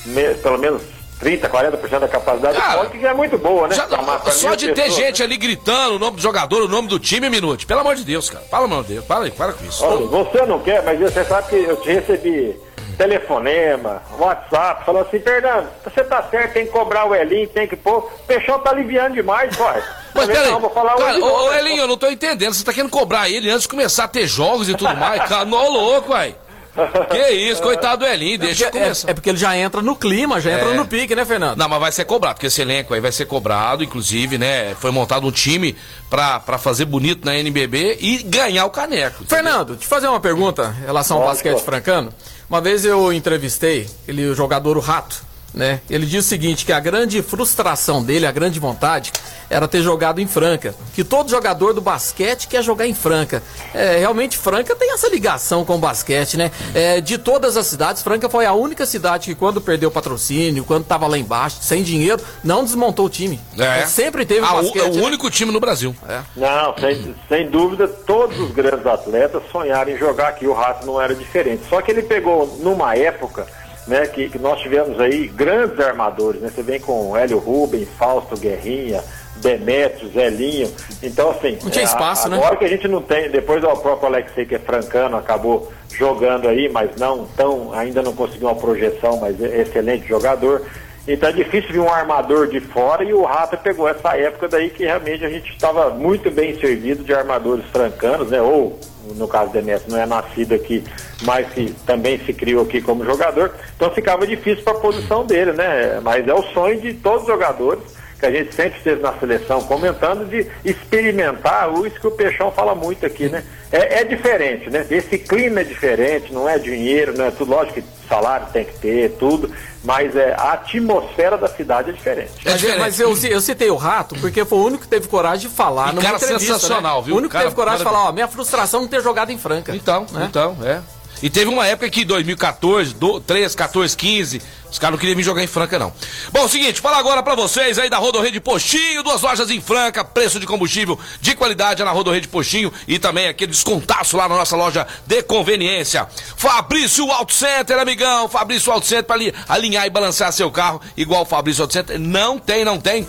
me- 0.07 0.35
pelo 0.35 0.59
menos 0.59 0.83
30, 1.19 1.49
40% 1.49 2.01
da 2.01 2.09
capacidade 2.09 2.57
Cara, 2.57 2.85
do 2.85 2.91
que 2.91 3.07
é 3.07 3.13
muito 3.13 3.37
boa, 3.37 3.69
né? 3.69 3.75
Já- 3.75 3.87
só 4.31 4.55
de 4.55 4.69
ter 4.69 4.85
pessoas, 4.85 4.95
gente 4.97 5.19
né? 5.21 5.25
ali 5.27 5.37
gritando 5.37 5.97
o 5.97 5.99
nome 5.99 6.17
do 6.17 6.23
jogador, 6.23 6.63
o 6.63 6.69
nome 6.69 6.89
do 6.89 6.99
time, 6.99 7.29
Minute. 7.29 7.67
Pelo 7.67 7.81
amor 7.81 7.95
de 7.95 8.05
Deus, 8.05 8.31
cara. 8.31 8.45
Amor 8.51 8.83
de 8.85 8.95
Deus, 8.95 9.05
para 9.05 9.25
aí, 9.25 9.31
para 9.31 9.53
com 9.53 9.65
isso. 9.65 9.85
Olha, 9.85 10.07
você 10.07 10.47
não 10.47 10.59
quer, 10.61 10.83
mas 10.83 10.99
você 10.99 11.23
sabe 11.25 11.49
que 11.51 11.57
eu 11.57 11.77
te 11.77 11.93
recebi 11.93 12.57
telefonema, 12.97 14.03
WhatsApp, 14.19 14.85
falou 14.85 15.03
assim, 15.03 15.19
Fernando, 15.21 15.69
você 15.85 16.05
tá 16.05 16.23
certo, 16.31 16.53
tem 16.53 16.67
que 16.67 16.73
cobrar 16.73 17.07
o 17.07 17.15
Elinho, 17.15 17.49
tem 17.49 17.67
que 17.67 17.77
pôr. 17.77 17.99
O 17.99 18.03
Peixão 18.27 18.59
tá 18.59 18.71
aliviando 18.71 19.15
demais, 19.15 19.55
pai. 19.57 19.83
Mas 20.15 20.27
peraí, 20.27 20.51
não, 20.51 20.61
vou 20.61 20.71
falar 20.71 20.95
cara, 20.97 21.13
hoje 21.13 21.21
ô, 21.23 21.51
né? 21.51 21.59
Elinho, 21.61 21.83
eu 21.83 21.89
não 21.89 21.97
tô 21.97 22.09
entendendo. 22.11 22.53
Você 22.53 22.65
tá 22.65 22.73
querendo 22.73 22.91
cobrar 22.91 23.29
ele 23.29 23.49
antes 23.51 23.63
de 23.63 23.69
começar 23.69 24.05
a 24.05 24.09
ter 24.09 24.27
jogos 24.27 24.69
e 24.69 24.75
tudo 24.75 24.95
mais? 24.97 25.23
Cara, 25.29 25.45
não, 25.45 25.71
louco, 25.71 26.13
uai. 26.13 26.35
Que 27.11 27.31
isso, 27.31 27.61
coitado 27.63 28.05
do 28.05 28.07
Elinho, 28.07 28.39
deixa 28.39 28.65
Porque- 28.67 28.79
começar. 28.79 29.09
é, 29.09 29.11
é 29.11 29.15
porque 29.15 29.29
ele 29.31 29.39
já 29.39 29.57
entra 29.57 29.83
no 29.83 29.97
clima, 29.97 30.41
já 30.41 30.53
entra 30.53 30.71
É. 30.71 30.75
no 30.75 30.87
pique, 30.87 31.15
né, 31.15 31.25
Fernando? 31.25 31.59
Não, 31.59 31.69
mas 31.69 31.81
vai 31.81 31.93
ser 31.93 32.05
cobrado, 32.05 32.35
porque 32.37 32.47
esse 32.47 32.61
elenco 32.63 32.95
aí 32.95 33.01
vai 33.01 33.11
ser 33.13 33.27
cobrado, 33.27 33.83
inclusive, 33.83 34.39
né? 34.39 34.75
Foi 34.77 34.91
montado 34.91 35.27
um 35.27 35.33
time 35.33 35.77
pra, 36.09 36.39
pra 36.41 36.59
fazer 36.59 36.85
bonito 36.85 37.25
na 37.25 37.37
NBB 37.37 37.99
e 38.01 38.23
ganhar 38.23 38.65
o 38.67 38.71
caneco. 38.71 39.25
Fernando, 39.27 39.77
te 39.77 39.87
fazer 39.87 40.07
uma 40.09 40.21
pergunta 40.21 40.75
em 40.83 40.87
relação 40.87 41.17
ao 41.19 41.25
Pode, 41.25 41.35
basquete 41.35 41.61
francano. 41.65 42.13
Uma 42.49 42.61
vez 42.61 42.85
eu 42.85 43.13
entrevistei 43.13 43.89
ele, 44.09 44.27
o 44.27 44.35
jogador 44.35 44.77
o 44.77 44.81
Rato, 44.81 45.23
né? 45.53 45.81
Ele 45.89 46.07
disse 46.07 46.19
o 46.19 46.23
seguinte, 46.29 46.65
que 46.65 46.73
a 46.73 46.81
grande 46.81 47.23
frustração 47.23 48.03
dele, 48.03 48.27
a 48.27 48.33
grande 48.33 48.59
vontade, 48.61 49.13
era 49.49 49.67
ter 49.67 49.83
jogado 49.83 50.21
em 50.21 50.27
Franca. 50.27 50.75
Que 50.95 51.03
todo 51.03 51.29
jogador 51.29 51.73
do 51.73 51.81
basquete 51.81 52.47
quer 52.47 52.63
jogar 52.63 52.87
em 52.87 52.95
Franca. 52.95 53.43
É, 53.75 53.99
realmente, 53.99 54.39
Franca 54.39 54.77
tem 54.77 54.93
essa 54.93 55.09
ligação 55.09 55.65
com 55.65 55.75
o 55.75 55.79
basquete, 55.79 56.37
né? 56.37 56.51
É, 56.75 57.01
de 57.01 57.19
todas 57.19 57.57
as 57.57 57.67
cidades, 57.67 58.03
Franca 58.03 58.29
foi 58.29 58.47
a 58.47 58.53
única 58.53 58.87
cidade 58.87 59.27
que 59.27 59.35
quando 59.35 59.61
perdeu 59.61 59.91
patrocínio, 59.91 60.65
quando 60.65 60.85
tava 60.85 61.07
lá 61.07 61.19
embaixo, 61.19 61.59
sem 61.61 61.83
dinheiro, 61.83 62.23
não 62.45 62.63
desmontou 62.65 63.07
o 63.07 63.11
time. 63.11 63.41
É. 63.59 63.87
Sempre 63.87 64.25
teve 64.25 64.47
Ah, 64.47 64.55
o, 64.55 64.63
basquete. 64.63 64.83
é 64.83 64.85
o 64.85 64.95
né? 64.95 65.03
único 65.03 65.29
time 65.31 65.51
no 65.51 65.59
Brasil. 65.59 65.95
Não, 66.37 66.75
sem, 66.79 67.15
sem 67.29 67.51
dúvida, 67.51 67.89
todos 67.89 68.39
os 68.39 68.53
grandes 68.53 68.87
atletas 68.87 69.43
sonharam 69.51 69.91
em 69.91 69.99
jogar 69.99 70.29
aqui. 70.29 70.47
O 70.47 70.53
Rato 70.53 70.87
não 70.87 71.01
era 71.01 71.15
diferente. 71.15 71.63
Só 71.69 71.83
que 71.83 71.91
ele 71.91 72.03
pegou 72.03 72.59
numa 72.61 72.95
época 72.97 73.47
né, 73.91 74.07
que, 74.07 74.29
que 74.29 74.39
nós 74.39 74.61
tivemos 74.61 75.01
aí 75.01 75.27
grandes 75.27 75.79
armadores. 75.81 76.41
Né? 76.41 76.49
Você 76.49 76.63
vem 76.63 76.79
com 76.79 77.17
Hélio 77.17 77.39
Rubens, 77.39 77.89
Fausto 77.99 78.37
Guerrinha, 78.37 79.03
Demetrio, 79.39 80.09
Zelinho. 80.13 80.73
Então, 81.03 81.31
assim, 81.33 81.59
Não 81.61 81.71
tinha 81.71 81.83
é, 81.83 81.87
espaço, 81.87 82.29
né? 82.29 82.37
agora 82.37 82.55
que 82.55 82.65
a 82.65 82.69
gente 82.69 82.87
não 82.87 83.03
tem, 83.03 83.29
depois 83.29 83.65
o 83.65 83.77
próprio 83.77 84.07
Alexei, 84.07 84.47
que 84.47 84.55
é 84.55 84.61
francano, 84.61 85.17
acabou 85.17 85.73
jogando 85.93 86.47
aí, 86.47 86.69
mas 86.69 86.95
não 86.97 87.27
tão, 87.37 87.73
ainda 87.73 88.01
não 88.01 88.13
conseguiu 88.13 88.47
uma 88.47 88.55
projeção, 88.55 89.17
mas 89.17 89.43
é 89.43 89.63
excelente 89.63 90.07
jogador. 90.07 90.63
Então 91.09 91.29
é 91.29 91.33
difícil 91.33 91.73
vir 91.73 91.81
um 91.81 91.89
armador 91.89 92.47
de 92.47 92.61
fora 92.61 93.03
e 93.03 93.13
o 93.13 93.25
Rata 93.25 93.57
pegou 93.57 93.89
essa 93.89 94.17
época 94.17 94.49
daí 94.49 94.71
que 94.71 94.85
realmente 94.85 95.25
a 95.25 95.31
gente 95.31 95.51
estava 95.51 95.91
muito 95.91 96.31
bem 96.31 96.59
servido 96.61 97.03
de 97.03 97.13
armadores 97.15 97.65
francanos, 97.67 98.31
né? 98.31 98.41
Ou, 98.41 98.79
no 99.17 99.27
caso 99.27 99.51
do 99.51 99.55
Demetrio, 99.55 99.91
não 99.91 99.99
é 99.99 100.07
nascido 100.07 100.55
aqui, 100.55 100.85
mas 101.23 101.49
que 101.49 101.75
também 101.87 102.19
se 102.19 102.33
criou 102.33 102.65
aqui 102.65 102.81
como 102.81 103.05
jogador. 103.05 103.53
Então 103.75 103.91
ficava 103.91 104.27
difícil 104.27 104.63
para 104.63 104.75
a 104.75 104.81
posição 104.81 105.25
dele, 105.25 105.53
né? 105.53 106.01
Mas 106.03 106.29
é 106.29 106.35
o 106.35 106.43
sonho 106.43 106.81
de 106.81 106.93
todos 106.95 107.23
os 107.23 107.29
jogadores 107.29 108.00
que 108.21 108.27
a 108.27 108.31
gente 108.31 108.55
sempre 108.55 108.77
esteve 108.79 109.01
na 109.03 109.13
seleção 109.15 109.63
comentando 109.63 110.29
de 110.29 110.47
experimentar 110.65 111.71
o 111.73 111.87
isso 111.87 111.99
que 111.99 112.07
o 112.07 112.11
Peixão 112.11 112.53
fala 112.53 112.75
muito 112.75 113.05
aqui, 113.07 113.29
né? 113.29 113.43
É, 113.73 114.01
é 114.01 114.05
diferente, 114.05 114.69
né? 114.69 114.87
Esse 114.91 115.17
clima 115.19 115.61
é 115.61 115.65
diferente, 115.65 116.33
não 116.33 116.49
é 116.49 116.59
dinheiro, 116.59 117.17
não 117.17 117.25
é 117.25 117.31
tudo, 117.31 117.51
lógico 117.51 117.81
que 117.81 117.85
salário 118.09 118.47
tem 118.53 118.65
que 118.65 118.79
ter, 118.79 119.11
tudo, 119.19 119.51
mas 119.85 120.15
é, 120.17 120.35
a 120.37 120.53
atmosfera 120.53 121.39
da 121.39 121.49
cidade 121.49 121.91
é 121.91 121.93
diferente. 121.93 122.33
É 122.45 122.51
Mas, 122.51 122.61
diferente. 122.61 122.81
mas 122.81 123.01
eu, 123.01 123.17
eu 123.31 123.41
citei 123.41 123.71
o 123.71 123.77
Rato 123.77 124.15
porque 124.21 124.45
foi 124.45 124.59
o 124.59 124.65
único 124.65 124.83
que 124.83 124.89
teve 124.89 125.07
coragem 125.09 125.49
de 125.49 125.55
falar 125.55 125.91
E 125.93 125.95
numa 125.95 126.03
cara 126.03 126.17
entrevista, 126.17 126.55
sensacional, 126.55 126.99
né? 127.01 127.07
viu? 127.07 127.15
O 127.15 127.19
único 127.19 127.33
Cara, 127.33 127.45
que 127.45 127.51
teve 127.51 127.57
coragem 127.57 127.79
de 127.79 127.85
cara- 127.85 127.97
falar, 127.97 128.09
ó, 128.09 128.13
minha 128.13 128.29
frustração 128.29 128.81
não 128.83 128.89
ter 128.89 129.01
jogado 129.03 129.31
em 129.31 129.39
Franca. 129.39 129.75
Então, 129.75 130.05
né? 130.13 130.27
então, 130.29 130.57
é. 130.63 130.81
E 131.23 131.29
teve 131.29 131.51
uma 131.51 131.67
época 131.67 131.91
que 131.91 132.05
2014, 132.05 132.95
do, 132.95 133.21
13, 133.21 133.57
14, 133.57 133.97
15, 133.97 134.43
os 134.71 134.79
caras 134.79 134.93
não 134.93 134.99
queriam 134.99 135.17
vir 135.17 135.23
jogar 135.23 135.43
em 135.43 135.47
Franca, 135.47 135.79
não. 135.79 135.93
Bom, 136.33 136.49
seguinte, 136.49 136.81
fala 136.81 136.97
agora 136.97 137.23
pra 137.23 137.35
vocês 137.35 137.79
aí 137.79 137.91
da 137.91 137.99
Rodorrede 137.99 138.41
Postinho, 138.41 139.03
duas 139.03 139.21
lojas 139.21 139.51
em 139.51 139.61
Franca, 139.61 140.05
preço 140.05 140.39
de 140.39 140.47
combustível 140.47 140.99
de 141.21 141.35
qualidade 141.35 141.83
na 141.83 141.91
Rodorrede 141.91 142.29
Postinho 142.29 142.73
e 142.87 142.99
também 142.99 143.29
aquele 143.29 143.51
descontaço 143.51 144.17
lá 144.17 144.29
na 144.29 144.37
nossa 144.37 144.57
loja 144.57 144.87
de 145.07 145.23
conveniência. 145.23 146.07
Fabrício 146.37 147.11
Auto 147.11 147.35
Center, 147.35 147.79
amigão, 147.79 148.29
Fabrício 148.29 148.73
Auto 148.73 148.87
Center 148.87 149.13
ali, 149.13 149.35
alinhar 149.49 149.87
e 149.87 149.91
balancear 149.91 150.33
seu 150.33 150.51
carro, 150.51 150.81
igual 150.97 151.23
o 151.23 151.27
Fabrício 151.27 151.63
Auto 151.63 151.73
Center, 151.73 151.99
não 151.99 152.39
tem, 152.39 152.65
não 152.65 152.79
tem. 152.79 153.07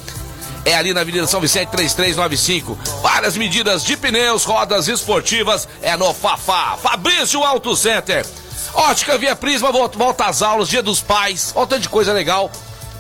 É 0.64 0.76
ali 0.76 0.94
na 0.94 1.02
Avenida 1.02 1.26
São 1.26 1.42
Vicente 1.42 1.70
3395. 1.70 2.78
Várias 3.02 3.36
medidas 3.36 3.84
de 3.84 3.98
pneus, 3.98 4.44
rodas 4.44 4.88
esportivas. 4.88 5.68
É 5.82 5.98
no 5.98 6.14
Fafá. 6.14 6.78
Fabrício 6.82 7.44
Auto 7.44 7.76
Center. 7.76 8.26
Ótica 8.74 9.18
Via 9.18 9.36
Prisma 9.36 9.72
volta, 9.72 9.98
volta 9.98 10.26
às 10.26 10.42
aulas, 10.42 10.70
Dia 10.70 10.84
dos 10.84 11.02
Pais. 11.02 11.52
Olha 11.56 11.80
de 11.80 11.90
coisa 11.90 12.14
legal 12.14 12.52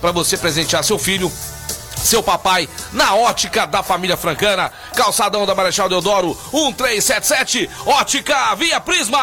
para 0.02 0.12
você 0.12 0.36
presentear 0.38 0.84
seu 0.84 0.97
filho. 0.97 1.32
Seu 1.95 2.24
papai 2.24 2.67
na 2.91 3.13
ótica 3.13 3.67
da 3.67 3.84
família 3.84 4.17
francana, 4.17 4.71
calçadão 4.95 5.45
da 5.45 5.54
Marechal 5.54 5.88
Deodoro 5.88 6.36
1377, 6.52 7.69
ótica 7.86 8.56
Via 8.56 8.82
Prisma. 8.82 9.19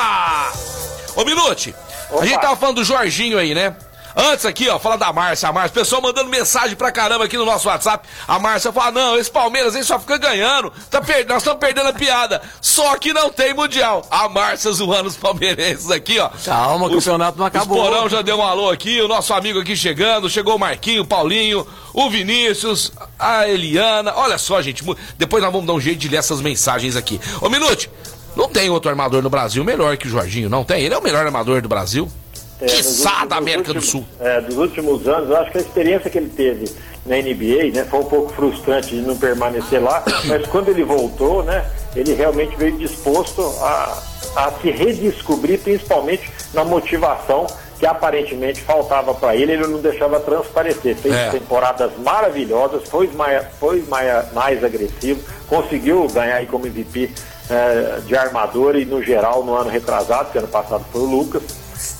Ô 1.16 1.24
Minute, 1.24 1.74
a 2.08 2.14
Opa. 2.14 2.24
gente 2.24 2.40
tava 2.40 2.54
falando 2.54 2.76
do 2.76 2.84
Jorginho 2.84 3.36
aí, 3.36 3.52
né? 3.52 3.74
Antes 4.16 4.44
aqui, 4.44 4.68
ó, 4.68 4.78
fala 4.78 4.96
da 4.96 5.12
Márcia, 5.12 5.48
a 5.48 5.52
Márcia, 5.52 5.74
pessoal 5.74 6.02
mandando 6.02 6.28
mensagem 6.28 6.76
pra 6.76 6.90
caramba 6.90 7.24
aqui 7.24 7.36
no 7.36 7.44
nosso 7.44 7.68
WhatsApp. 7.68 8.08
A 8.26 8.38
Márcia 8.38 8.72
fala: 8.72 8.90
não, 8.90 9.16
esse 9.16 9.30
Palmeiras 9.30 9.74
aí 9.76 9.84
só 9.84 9.98
fica 9.98 10.16
ganhando. 10.16 10.72
Tá 10.90 11.00
per... 11.00 11.26
Nós 11.26 11.38
estamos 11.38 11.58
perdendo 11.58 11.88
a 11.88 11.92
piada. 11.92 12.42
Só 12.60 12.96
que 12.96 13.12
não 13.12 13.30
tem 13.30 13.54
Mundial. 13.54 14.06
A 14.10 14.28
Márcia 14.28 14.72
zoando 14.72 15.08
os 15.08 15.16
palmeirenses 15.16 15.90
aqui, 15.90 16.18
ó. 16.18 16.30
Calma, 16.44 16.86
o 16.86 16.90
campeonato 16.90 17.38
não 17.38 17.46
acabou. 17.46 17.78
O 17.78 17.82
Porão 17.82 18.08
já 18.08 18.22
deu 18.22 18.38
um 18.38 18.42
alô 18.42 18.70
aqui, 18.70 19.00
o 19.00 19.08
nosso 19.08 19.32
amigo 19.34 19.60
aqui 19.60 19.76
chegando. 19.76 20.28
Chegou 20.28 20.56
o 20.56 20.58
Marquinho, 20.58 21.02
o 21.02 21.06
Paulinho, 21.06 21.66
o 21.92 22.10
Vinícius, 22.10 22.92
a 23.18 23.48
Eliana. 23.48 24.12
Olha 24.16 24.38
só, 24.38 24.60
gente. 24.62 24.84
Depois 25.16 25.42
nós 25.42 25.52
vamos 25.52 25.66
dar 25.66 25.72
um 25.72 25.80
jeito 25.80 25.98
de 25.98 26.08
ler 26.08 26.18
essas 26.18 26.40
mensagens 26.40 26.96
aqui. 26.96 27.20
Ô, 27.40 27.48
Minute, 27.48 27.90
não 28.36 28.48
tem 28.48 28.70
outro 28.70 28.90
armador 28.90 29.22
no 29.22 29.30
Brasil 29.30 29.64
melhor 29.64 29.96
que 29.96 30.06
o 30.06 30.10
Jorginho, 30.10 30.48
não 30.48 30.64
tem? 30.64 30.82
Ele 30.82 30.94
é 30.94 30.98
o 30.98 31.02
melhor 31.02 31.24
armador 31.24 31.60
do 31.60 31.68
Brasil. 31.68 32.10
É, 32.60 32.66
Quiçá 32.66 33.08
últimos- 33.10 33.28
da 33.28 33.36
América 33.36 33.72
do 33.72 33.76
últimos- 33.78 33.88
Sul. 33.90 34.04
É, 34.20 34.40
dos 34.40 34.56
últimos 34.56 35.06
anos, 35.08 35.30
eu 35.30 35.36
acho 35.36 35.50
que 35.52 35.58
a 35.58 35.60
experiência 35.60 36.10
que 36.10 36.18
ele 36.18 36.28
teve 36.30 36.64
na 37.06 37.16
NBA, 37.16 37.70
né, 37.72 37.84
foi 37.88 38.00
um 38.00 38.04
pouco 38.04 38.32
frustrante 38.32 38.88
de 38.90 39.00
não 39.02 39.16
permanecer 39.16 39.82
lá, 39.82 40.02
mas 40.26 40.46
quando 40.48 40.68
ele 40.68 40.82
voltou, 40.84 41.42
né, 41.44 41.64
ele 41.94 42.14
realmente 42.14 42.56
veio 42.56 42.76
disposto 42.76 43.40
a, 43.60 44.02
a 44.36 44.52
se 44.60 44.70
redescobrir, 44.70 45.60
principalmente 45.60 46.30
na 46.52 46.64
motivação 46.64 47.46
que 47.78 47.86
aparentemente 47.86 48.60
faltava 48.60 49.14
para 49.14 49.36
ele, 49.36 49.52
ele 49.52 49.66
não 49.68 49.78
deixava 49.78 50.18
transparecer. 50.18 50.96
Fez 50.96 51.14
É. 51.14 51.30
temporadas 51.30 51.92
maravilhosas, 51.98 52.88
foi 52.88 53.06
mais, 53.14 53.46
foi 53.60 53.84
mais, 53.88 54.32
mais 54.32 54.64
agressivo, 54.64 55.20
conseguiu 55.46 56.08
ganhar 56.08 56.44
como 56.46 56.66
MVP 56.66 57.08
eh, 57.50 58.00
de 58.04 58.14
armador 58.16 58.76
e 58.76 58.84
no 58.84 59.00
geral 59.02 59.42
no 59.44 59.54
ano 59.54 59.70
retrasado, 59.70 60.30
que 60.32 60.36
ano 60.38 60.48
passado 60.48 60.84
foi 60.92 61.00
o 61.02 61.04
Lucas. 61.06 61.42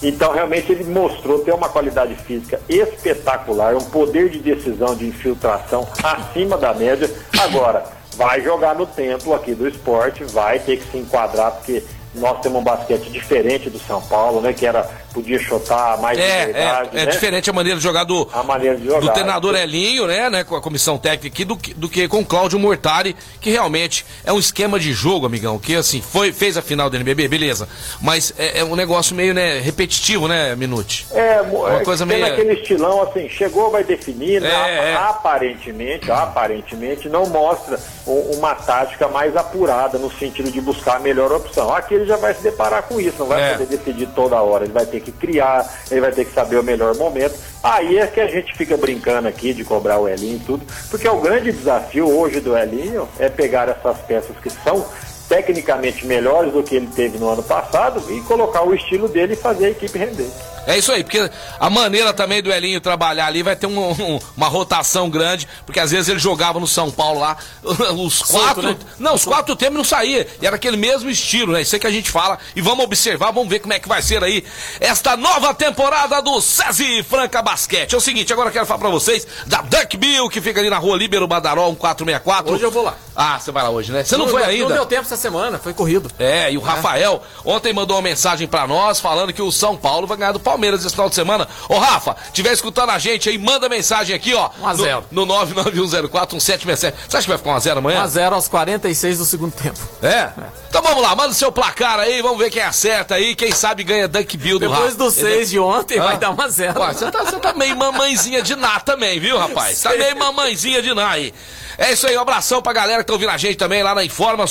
Então 0.02 0.32
realmente 0.32 0.72
ele 0.72 0.84
mostrou 0.84 1.40
ter 1.40 1.52
uma 1.52 1.68
qualidade 1.68 2.14
física 2.16 2.60
espetacular, 2.68 3.74
um 3.74 3.84
poder 3.84 4.28
de 4.28 4.38
decisão, 4.38 4.94
de 4.94 5.06
infiltração 5.06 5.86
acima 6.02 6.56
da 6.56 6.74
média. 6.74 7.10
Agora, 7.38 7.84
vai 8.16 8.40
jogar 8.40 8.74
no 8.74 8.86
templo 8.86 9.34
aqui 9.34 9.54
do 9.54 9.68
esporte, 9.68 10.24
vai 10.24 10.58
ter 10.58 10.78
que 10.78 10.90
se 10.90 10.98
enquadrar, 10.98 11.52
porque 11.52 11.84
nós 12.14 12.40
temos 12.40 12.60
um 12.60 12.64
basquete 12.64 13.10
diferente 13.10 13.70
do 13.70 13.78
São 13.78 14.00
Paulo, 14.02 14.40
né? 14.40 14.52
Que 14.52 14.66
era, 14.66 14.88
podia 15.12 15.38
chutar 15.38 15.98
mais 15.98 16.18
É, 16.18 16.46
liberdade, 16.46 16.90
é, 16.96 17.02
é 17.02 17.04
né? 17.06 17.10
diferente 17.10 17.50
a 17.50 17.52
maneira 17.52 17.78
de 17.78 17.82
jogar 17.82 18.04
do, 18.04 18.28
A 18.32 18.42
maneira 18.42 18.76
de 18.76 18.84
jogar. 18.86 19.00
do 19.00 19.10
treinador 19.12 19.54
Elinho, 19.56 20.06
né, 20.06 20.28
né, 20.30 20.44
com 20.44 20.54
a 20.56 20.60
comissão 20.60 20.98
técnica 20.98 21.28
aqui, 21.28 21.44
do, 21.44 21.56
que- 21.56 21.74
do 21.74 21.88
que 21.88 22.06
com 22.08 22.20
o 22.20 22.24
Cláudio 22.24 22.58
Mortari, 22.58 23.16
que 23.40 23.50
realmente 23.50 24.04
é 24.24 24.32
um 24.32 24.38
esquema 24.38 24.78
de 24.78 24.92
jogo, 24.92 25.26
amigão, 25.26 25.58
que 25.58 25.74
assim, 25.74 26.00
foi, 26.02 26.32
fez 26.32 26.56
a 26.56 26.62
final 26.62 26.88
do 26.90 26.96
NBB, 26.96 27.28
beleza, 27.28 27.68
mas 28.00 28.32
é, 28.38 28.60
é 28.60 28.64
um 28.64 28.76
negócio 28.76 29.14
meio, 29.14 29.32
né, 29.34 29.58
repetitivo, 29.60 30.28
né, 30.28 30.54
Minute? 30.56 31.06
É, 31.12 31.40
Uma 31.42 31.80
é, 31.80 31.84
coisa 31.84 32.06
tem 32.06 32.20
meio- 32.20 32.32
aquele 32.32 32.52
estilão 32.54 33.02
assim, 33.02 33.28
chegou, 33.28 33.70
vai 33.70 33.82
definir, 33.84 34.40
né? 34.40 34.48
É, 34.50 34.90
é. 34.92 34.94
aparentemente, 34.96 36.10
aparentemente 36.10 37.08
não 37.08 37.26
mostra 37.26 37.78
uma 38.06 38.54
tática 38.54 39.08
mais 39.08 39.36
apurada 39.36 39.98
no 39.98 40.10
sentido 40.10 40.50
de 40.50 40.60
buscar 40.60 40.96
a 40.96 41.00
melhor 41.00 41.30
opção. 41.32 41.74
Aqui 41.74 41.94
ele 41.94 42.06
já 42.06 42.16
vai 42.16 42.34
se 42.34 42.42
deparar 42.42 42.82
com 42.84 43.00
isso, 43.00 43.16
não 43.20 43.26
vai 43.26 43.42
É. 43.42 43.52
poder 43.52 43.66
decidir 43.76 44.06
toda 44.14 44.40
hora, 44.40 44.64
ele 44.64 44.72
vai 44.72 44.86
ter 44.86 44.97
que 45.00 45.12
criar, 45.12 45.68
ele 45.90 46.00
vai 46.00 46.12
ter 46.12 46.24
que 46.24 46.32
saber 46.32 46.56
o 46.56 46.62
melhor 46.62 46.94
momento. 46.96 47.34
Aí 47.62 47.98
é 47.98 48.06
que 48.06 48.20
a 48.20 48.26
gente 48.26 48.54
fica 48.56 48.76
brincando 48.76 49.28
aqui 49.28 49.52
de 49.52 49.64
cobrar 49.64 49.98
o 49.98 50.08
Elinho 50.08 50.36
e 50.36 50.40
tudo, 50.40 50.66
porque 50.90 51.08
o 51.08 51.20
grande 51.20 51.52
desafio 51.52 52.08
hoje 52.08 52.40
do 52.40 52.56
Elinho 52.56 53.08
é 53.18 53.28
pegar 53.28 53.68
essas 53.68 53.98
peças 53.98 54.36
que 54.42 54.50
são 54.50 54.84
tecnicamente 55.28 56.06
melhores 56.06 56.52
do 56.52 56.62
que 56.62 56.74
ele 56.76 56.86
teve 56.88 57.18
no 57.18 57.28
ano 57.28 57.42
passado 57.42 58.02
e 58.12 58.20
colocar 58.22 58.62
o 58.62 58.74
estilo 58.74 59.08
dele 59.08 59.34
e 59.34 59.36
fazer 59.36 59.66
a 59.66 59.70
equipe 59.70 59.98
render. 59.98 60.28
É 60.66 60.76
isso 60.76 60.92
aí, 60.92 61.02
porque 61.02 61.30
a 61.58 61.70
maneira 61.70 62.12
também 62.12 62.42
do 62.42 62.52
Elinho 62.52 62.78
trabalhar 62.78 63.24
ali 63.26 63.42
vai 63.42 63.56
ter 63.56 63.66
um- 63.66 63.90
um- 63.90 64.18
uma 64.36 64.48
rotação 64.48 65.08
grande, 65.08 65.48
porque 65.64 65.80
às 65.80 65.90
vezes 65.92 66.10
ele 66.10 66.18
jogava 66.18 66.60
no 66.60 66.66
São 66.66 66.90
Paulo 66.90 67.20
lá, 67.20 67.38
os 67.96 68.20
quatro. 68.20 68.60
né? 68.62 68.76
Não, 68.98 69.14
os 69.14 69.24
quatro 69.24 69.56
tempos 69.56 69.76
não 69.78 69.84
saía. 69.84 70.26
E 70.42 70.46
era 70.46 70.56
aquele 70.56 70.76
mesmo 70.76 71.08
estilo, 71.08 71.52
né? 71.54 71.62
Isso 71.62 71.74
aí 71.74 71.80
que 71.80 71.86
a 71.86 71.90
gente 71.90 72.10
fala. 72.10 72.38
E 72.54 72.60
vamos 72.60 72.84
observar, 72.84 73.30
vamos 73.30 73.48
ver 73.48 73.60
como 73.60 73.72
é 73.72 73.78
que 73.78 73.88
vai 73.88 74.02
ser 74.02 74.22
aí 74.22 74.44
esta 74.78 75.16
nova 75.16 75.54
temporada 75.54 76.20
do 76.20 76.38
SESI 76.38 77.02
Franca 77.02 77.40
Basquete. 77.40 77.94
É 77.94 77.96
o 77.96 78.00
seguinte, 78.00 78.30
agora 78.30 78.50
eu 78.50 78.52
quero 78.52 78.66
falar 78.66 78.80
pra 78.80 78.90
vocês 78.90 79.26
da 79.46 79.62
Duck 79.62 79.96
Bill, 79.96 80.28
que 80.28 80.42
fica 80.42 80.60
ali 80.60 80.68
na 80.68 80.76
rua 80.76 80.98
Líbero 80.98 81.26
Badaró 81.26 81.64
1464. 81.70 82.52
Hoje 82.52 82.62
eu 82.64 82.70
vou 82.70 82.82
lá. 82.82 82.94
Ah, 83.16 83.38
você 83.40 83.50
vai 83.50 83.62
lá 83.62 83.70
hoje, 83.70 83.90
né? 83.90 84.04
Você 84.04 84.18
não, 84.18 84.28
foi 84.28 84.42
deu- 84.42 84.50
ainda? 84.50 84.68
Não 84.68 84.74
deu 84.76 84.86
tempo 84.86 85.02
essa 85.02 85.16
semana, 85.18 85.58
foi 85.58 85.72
corrido. 85.74 86.10
É, 86.18 86.50
e 86.52 86.56
o 86.58 86.60
Rafael 86.60 87.22
ontem 87.44 87.72
mandou 87.72 87.96
uma 87.96 88.02
mensagem 88.02 88.46
pra 88.48 88.66
nós 88.66 89.00
falando 89.00 89.32
que 89.32 89.42
o 89.42 89.50
São 89.52 89.76
Paulo 89.76 90.06
vai 90.06 90.16
ganhar 90.16 90.32
do 90.32 90.40
Palmeiras 90.40 90.84
esse 90.84 90.94
final 90.94 91.08
de 91.08 91.14
semana. 91.14 91.46
Ô 91.68 91.78
Rafa, 91.78 92.16
tiver 92.32 92.52
escutando 92.52 92.90
a 92.90 92.98
gente 92.98 93.28
aí, 93.28 93.36
manda 93.38 93.68
mensagem 93.68 94.14
aqui, 94.14 94.34
ó. 94.34 94.50
1 94.60 94.66
a 94.66 94.74
0. 94.74 95.04
No, 95.10 95.26
no 95.26 95.34
991041767. 95.34 96.94
Você 97.08 97.16
acha 97.16 97.22
que 97.22 97.28
vai 97.28 97.38
ficar 97.38 97.50
1x0 97.52 97.78
amanhã? 97.78 98.02
1x0 98.04 98.32
aos 98.32 98.48
46 98.48 99.18
do 99.18 99.24
segundo 99.24 99.52
tempo. 99.52 99.78
É? 100.02 100.30
Então 100.68 100.82
vamos 100.82 101.02
lá, 101.02 101.14
manda 101.14 101.30
o 101.30 101.34
seu 101.34 101.50
placar 101.50 101.98
aí, 101.98 102.20
vamos 102.22 102.38
ver 102.38 102.50
quem 102.50 102.62
acerta 102.62 103.14
aí. 103.14 103.34
Quem 103.34 103.52
sabe 103.52 103.82
ganha 103.84 104.06
Dunk 104.06 104.36
Bill 104.36 104.58
do 104.58 104.68
Depois 104.68 104.92
Rafa. 104.92 104.96
do 105.04 105.10
6 105.10 105.50
de 105.50 105.58
ontem, 105.58 105.98
Ah. 105.98 106.04
vai 106.04 106.18
dar 106.18 106.30
1x0. 106.32 106.78
Ué, 106.78 106.92
Você 106.92 107.10
tá, 107.10 107.24
você 107.24 107.36
tá 107.38 107.52
meio 107.54 107.76
mamãezinha 107.76 108.42
de 108.42 108.54
ná 108.54 108.78
também, 108.80 109.18
viu, 109.18 109.38
rapaz? 109.38 109.80
Tá 109.80 109.90
meio 109.90 110.16
mamãezinha 110.18 110.82
de 110.82 110.92
ná 110.94 111.10
aí. 111.10 111.32
É 111.78 111.92
isso 111.92 112.06
aí, 112.08 112.16
um 112.16 112.20
abração 112.20 112.60
pra 112.60 112.72
galera 112.72 113.02
que 113.02 113.06
tá 113.06 113.12
ouvindo 113.12 113.30
a 113.30 113.36
gente 113.36 113.56
também 113.56 113.82
lá 113.84 113.94
na 113.94 114.02
Informa 114.04 114.46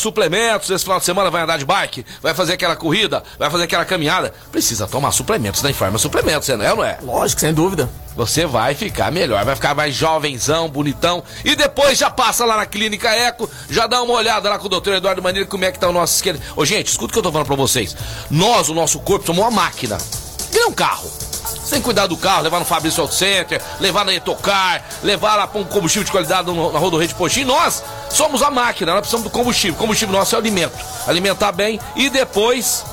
Suplementos. 0.58 0.70
Esse 0.70 0.84
final 0.84 1.00
de 1.00 1.06
semana 1.06 1.30
vai 1.30 1.42
andar 1.44 1.58
de 1.58 1.66
bike, 1.66 2.06
vai 2.22 2.34
fazer 2.34 2.54
aquela 2.54 2.76
corrida, 2.76 3.24
vai 3.38 3.50
fazer 3.50 3.64
aquela 3.64 3.86
caminhada. 3.86 4.34
Precisa 4.52 4.88
tomar 4.88 5.12
suplementos 5.12 5.62
da 5.62 5.70
Informa 5.70 5.98
Suplementos, 5.98 6.48
não 6.50 6.66
é 6.66 6.76
não 6.76 6.84
é? 6.84 6.98
Lógico, 7.02 7.42
sem 7.42 7.54
dúvida. 7.54 7.90
Você 8.16 8.46
vai 8.46 8.74
ficar 8.74 9.12
melhor, 9.12 9.44
vai 9.46 9.56
ficar 9.56 9.76
mais 9.76 9.94
jovenzão, 9.94 10.68
bonitão. 10.70 11.24
E 11.46 11.56
depois 11.56 11.98
já 11.98 12.10
passa 12.10 12.46
lá 12.46 12.58
na 12.58 12.66
Clínica 12.66 13.10
Eco, 13.10 13.50
já 13.70 13.86
dá 13.86 14.02
uma 14.02 14.14
olhada 14.14 14.50
lá 14.50 14.58
com 14.58 14.66
o 14.66 14.70
doutor 14.70 14.96
Eduardo 14.96 15.22
Maneiro 15.22 15.48
como 15.48 15.66
é 15.66 15.72
que 15.72 15.80
tá 15.80 15.88
o 15.88 15.94
nosso 15.94 16.16
esquema. 16.16 16.40
Ô, 16.56 16.66
gente, 16.66 16.88
escuta 16.88 17.12
o 17.12 17.14
que 17.14 17.20
eu 17.20 17.24
tô 17.24 17.32
falando 17.32 17.48
pra 17.48 17.56
vocês. 17.56 17.96
Nós, 18.30 18.70
o 18.70 18.74
nosso 18.74 19.00
corpo, 19.00 19.26
somos 19.26 19.44
uma 19.44 19.52
máquina. 19.52 19.98
Que 20.52 20.60
nem 20.60 20.68
um 20.68 20.74
carro. 20.74 21.27
Que 21.70 21.82
cuidar 21.82 22.08
do 22.08 22.18
carro, 22.18 22.44
levar 22.44 22.60
no 22.60 22.66
Fabrício 22.66 23.02
Auto 23.02 23.14
Center, 23.14 23.62
levar 23.80 24.04
na 24.06 24.14
Etocar, 24.14 24.84
levar 25.04 25.36
lá 25.36 25.48
pra 25.48 25.60
um 25.60 25.64
combustível 25.64 26.04
de 26.06 26.12
qualidade 26.12 26.50
na 26.52 26.80
Rodorreio 26.80 27.08
de 27.10 27.16
Postinho. 27.16 27.48
Nós 27.48 27.84
somos 28.10 28.42
a 28.42 28.50
máquina, 28.50 28.92
nós 28.94 29.02
precisamos 29.02 29.26
do 29.26 29.30
combustível. 29.30 29.76
O 29.76 29.78
combustível 29.80 30.16
nosso 30.18 30.34
é 30.34 30.38
o 30.38 30.42
alimento. 30.42 30.74
Alimentar 31.08 31.52
bem 31.52 31.80
e 31.96 32.10
depois 32.10 32.84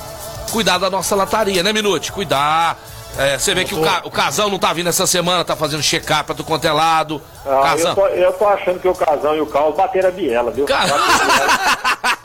cuidar 0.51 0.77
da 0.77 0.89
nossa 0.89 1.15
lataria, 1.15 1.63
né, 1.63 1.73
Minute? 1.73 2.11
Cuidar. 2.11 2.77
É, 3.17 3.37
você 3.39 3.55
vê 3.55 3.63
que 3.63 3.73
o, 3.73 3.81
ca- 3.81 4.01
o 4.03 4.11
casal 4.11 4.49
não 4.49 4.59
tá 4.59 4.73
vindo 4.73 4.89
essa 4.89 5.07
semana, 5.07 5.45
tá 5.45 5.55
fazendo 5.55 5.81
check-up 5.81 6.25
pra 6.25 6.35
tu 6.35 6.43
quanto 6.43 6.65
é 6.67 6.71
lado. 6.73 7.21
Ah, 7.45 7.73
eu, 7.77 7.95
tô, 7.95 8.07
eu 8.07 8.33
tô 8.33 8.45
achando 8.45 8.77
que 8.79 8.87
o 8.89 8.93
Casão 8.93 9.33
e 9.37 9.39
o 9.39 9.45
Carlos 9.47 9.73
bateram 9.77 10.09
a 10.09 10.11
biela, 10.11 10.51
viu? 10.51 10.65
Cara- 10.65 10.93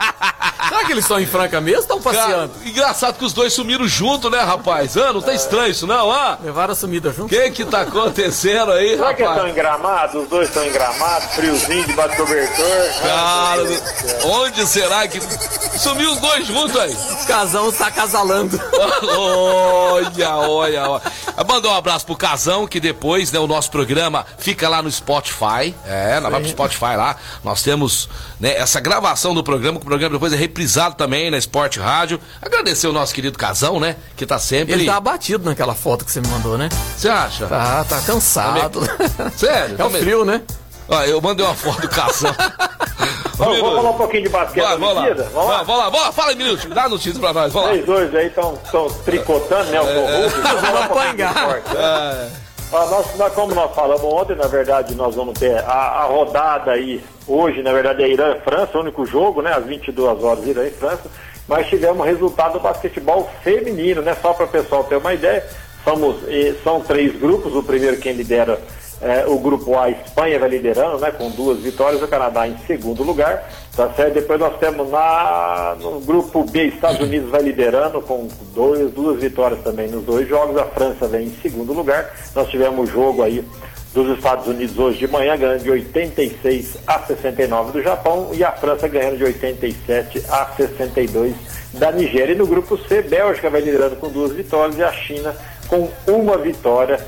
Será 0.81 0.85
que 0.87 0.91
eles 0.93 1.03
estão 1.05 1.19
em 1.19 1.25
Franca 1.27 1.61
mesmo 1.61 1.77
ou 1.91 1.97
estão 1.99 1.99
Cara, 2.11 2.17
passeando? 2.23 2.53
engraçado 2.65 3.17
que 3.17 3.25
os 3.25 3.33
dois 3.33 3.53
sumiram 3.53 3.87
junto, 3.87 4.29
né, 4.29 4.39
rapaz? 4.41 4.97
Ah, 4.97 5.13
não 5.13 5.21
tá 5.21 5.31
estranho 5.33 5.71
isso, 5.71 5.85
não, 5.85 6.11
ah? 6.11 6.39
Levaram 6.43 6.71
a 6.73 6.75
sumida 6.75 7.11
junto? 7.11 7.25
O 7.25 7.29
que 7.29 7.51
que 7.51 7.65
tá 7.65 7.81
acontecendo 7.81 8.71
aí, 8.71 8.95
Será 8.97 9.13
que 9.13 9.21
eles 9.21 9.31
estão 9.31 9.35
rapaz? 9.35 9.51
em 9.51 9.53
gramado? 9.53 10.21
Os 10.21 10.27
dois 10.29 10.47
estão 10.47 10.65
em 10.65 10.71
gramado, 10.71 11.27
friozinho, 11.29 11.85
debaixo 11.85 12.17
do 12.17 12.25
cobertor. 12.25 12.65
Cara, 13.03 13.61
onde 14.25 14.65
será 14.67 15.07
que. 15.07 15.19
Sumiu 15.77 16.11
os 16.11 16.19
dois 16.19 16.47
juntos 16.47 16.75
aí? 16.79 16.93
O 16.93 17.27
casão 17.27 17.69
está 17.69 17.87
acasalando. 17.87 18.59
olha, 19.17 20.29
olha, 20.37 20.89
olha. 20.89 21.01
Mandar 21.47 21.69
um 21.69 21.75
abraço 21.75 22.05
pro 22.05 22.15
Casão, 22.15 22.67
que 22.67 22.79
depois, 22.79 23.31
né, 23.31 23.39
o 23.39 23.47
nosso 23.47 23.69
programa 23.71 24.25
fica 24.37 24.67
lá 24.69 24.81
no 24.81 24.91
Spotify. 24.91 25.75
É, 25.85 26.19
nós 26.19 26.31
vamos 26.31 26.51
pro 26.53 26.69
Spotify 26.69 26.95
lá. 26.95 27.15
Nós 27.43 27.61
temos, 27.61 28.09
né, 28.39 28.55
essa 28.57 28.79
gravação 28.79 29.33
do 29.33 29.43
programa, 29.43 29.79
que 29.79 29.85
o 29.85 29.87
programa 29.87 30.13
depois 30.15 30.33
é 30.33 30.35
reprisado 30.35 30.70
também 30.97 31.29
na 31.31 31.37
Sport 31.37 31.77
Rádio. 31.77 32.19
Agradecer 32.41 32.87
o 32.87 32.93
nosso 32.93 33.13
querido 33.13 33.37
Casão, 33.37 33.79
né, 33.79 33.95
que 34.15 34.25
tá 34.25 34.37
sempre... 34.39 34.73
Ele 34.73 34.85
tá 34.85 34.95
abatido 34.97 35.43
naquela 35.45 35.73
foto 35.75 36.05
que 36.05 36.11
você 36.11 36.21
me 36.21 36.27
mandou, 36.27 36.57
né? 36.57 36.69
Você 36.97 37.09
acha? 37.09 37.47
Tá, 37.47 37.83
tá 37.83 38.01
cansado. 38.01 38.79
Sério? 39.35 39.75
É 39.77 39.83
o 39.83 39.89
frio, 39.89 40.25
né? 40.25 40.41
Ó, 40.87 41.01
eu 41.03 41.21
mandei 41.21 41.45
uma 41.45 41.55
foto 41.55 41.81
do 41.81 41.89
Casão. 41.89 42.33
Vamos, 43.37 43.59
vamos 43.59 43.75
falar 43.77 43.89
um 43.89 43.97
pouquinho 43.97 44.23
de 44.23 44.29
basquete 44.29 44.63
Vai, 44.63 44.77
da 44.77 44.77
vamos 44.77 44.95
lá. 44.95 45.01
Vamos 45.01 45.49
lá? 45.49 45.63
Vamos 45.63 45.77
lá, 45.79 45.89
vamos 45.89 46.01
lá. 46.01 46.11
Fala 46.11 46.29
aí, 46.29 46.35
minuto. 46.35 46.69
Dá 46.69 46.83
a 46.83 46.89
notícia 46.89 47.19
pra 47.19 47.33
nós. 47.33 47.51
Vamos 47.51 47.69
lá. 47.69 47.73
Vocês 47.73 47.85
dois 47.87 48.13
aí 48.15 48.27
estão 48.27 48.55
tricotando, 49.03 49.71
né? 49.71 49.81
O 49.81 49.83
É, 49.87 50.21
Hulk. 50.21 50.41
Vamos 50.41 50.81
apanhar. 50.81 51.31
esporte, 51.35 51.73
né? 51.73 51.79
Ah, 51.81 52.27
nós- 52.71 53.15
nós- 53.17 53.33
como 53.33 53.53
nós 53.53 53.73
falamos 53.75 54.03
ontem, 54.03 54.35
na 54.35 54.47
verdade, 54.47 54.95
nós 54.95 55.15
vamos 55.15 55.37
ter 55.37 55.57
a, 55.59 56.01
a 56.01 56.03
rodada 56.05 56.71
aí, 56.71 57.03
hoje, 57.27 57.61
na 57.61 57.73
verdade, 57.73 58.03
é 58.03 58.07
Irã 58.07 58.35
e 58.35 58.39
França, 58.41 58.77
o 58.77 58.81
único 58.81 59.05
jogo, 59.05 59.41
né? 59.41 59.53
Às 59.53 59.65
22 59.65 60.23
horas, 60.23 60.45
Irã 60.45 60.65
e 60.65 60.71
França. 60.71 61.03
Mas 61.47 61.67
tivemos 61.67 62.05
resultado 62.05 62.53
do 62.53 62.59
basquetebol 62.61 63.29
feminino, 63.43 64.01
né? 64.01 64.15
Só 64.21 64.31
para 64.33 64.45
o 64.45 64.49
pessoal 64.49 64.83
ter 64.85 64.95
uma 64.95 65.13
ideia, 65.13 65.45
somos, 65.83 66.17
eh, 66.27 66.53
são 66.63 66.79
três 66.81 67.13
grupos, 67.19 67.53
o 67.55 67.63
primeiro 67.63 67.97
quem 67.97 68.13
lidera 68.13 68.59
é, 69.01 69.25
o 69.27 69.39
grupo 69.39 69.77
A, 69.77 69.89
Espanha 69.89 70.39
vai 70.39 70.49
liderando, 70.49 70.99
né, 70.99 71.11
com 71.11 71.29
duas 71.31 71.59
vitórias, 71.59 72.01
o 72.01 72.07
Canadá 72.07 72.47
em 72.47 72.55
segundo 72.67 73.03
lugar, 73.03 73.49
tá 73.75 73.89
certo? 73.93 74.13
Depois 74.13 74.39
nós 74.39 74.57
temos 74.59 74.91
na, 74.91 75.75
no 75.79 75.99
grupo 76.01 76.43
B, 76.43 76.67
Estados 76.67 77.01
Unidos 77.01 77.29
vai 77.29 77.41
liderando 77.41 78.01
com 78.01 78.27
dois, 78.53 78.91
duas 78.91 79.19
vitórias 79.19 79.61
também 79.61 79.87
nos 79.87 80.03
dois 80.03 80.27
jogos, 80.27 80.57
a 80.57 80.65
França 80.65 81.07
vem 81.07 81.27
em 81.27 81.35
segundo 81.41 81.73
lugar. 81.73 82.13
Nós 82.35 82.47
tivemos 82.49 82.89
o 82.89 82.91
jogo 82.91 83.23
aí 83.23 83.43
dos 83.93 84.17
Estados 84.17 84.47
Unidos 84.47 84.77
hoje 84.77 84.99
de 84.99 85.07
manhã, 85.07 85.35
ganhando 85.37 85.63
de 85.63 85.71
86 85.71 86.77
a 86.87 86.99
69 86.99 87.71
do 87.71 87.81
Japão, 87.81 88.29
e 88.33 88.43
a 88.43 88.51
França 88.51 88.87
ganhando 88.87 89.17
de 89.17 89.23
87 89.23 90.23
a 90.29 90.45
62 90.55 91.35
da 91.73 91.91
Nigéria. 91.91 92.33
E 92.33 92.37
no 92.37 92.47
grupo 92.47 92.77
C, 92.87 93.01
Bélgica 93.01 93.49
vai 93.49 93.61
liderando 93.61 93.97
com 93.97 94.09
duas 94.09 94.31
vitórias 94.31 94.77
e 94.77 94.83
a 94.83 94.91
China 94.93 95.35
com 95.67 95.89
uma 96.07 96.37
vitória. 96.37 96.99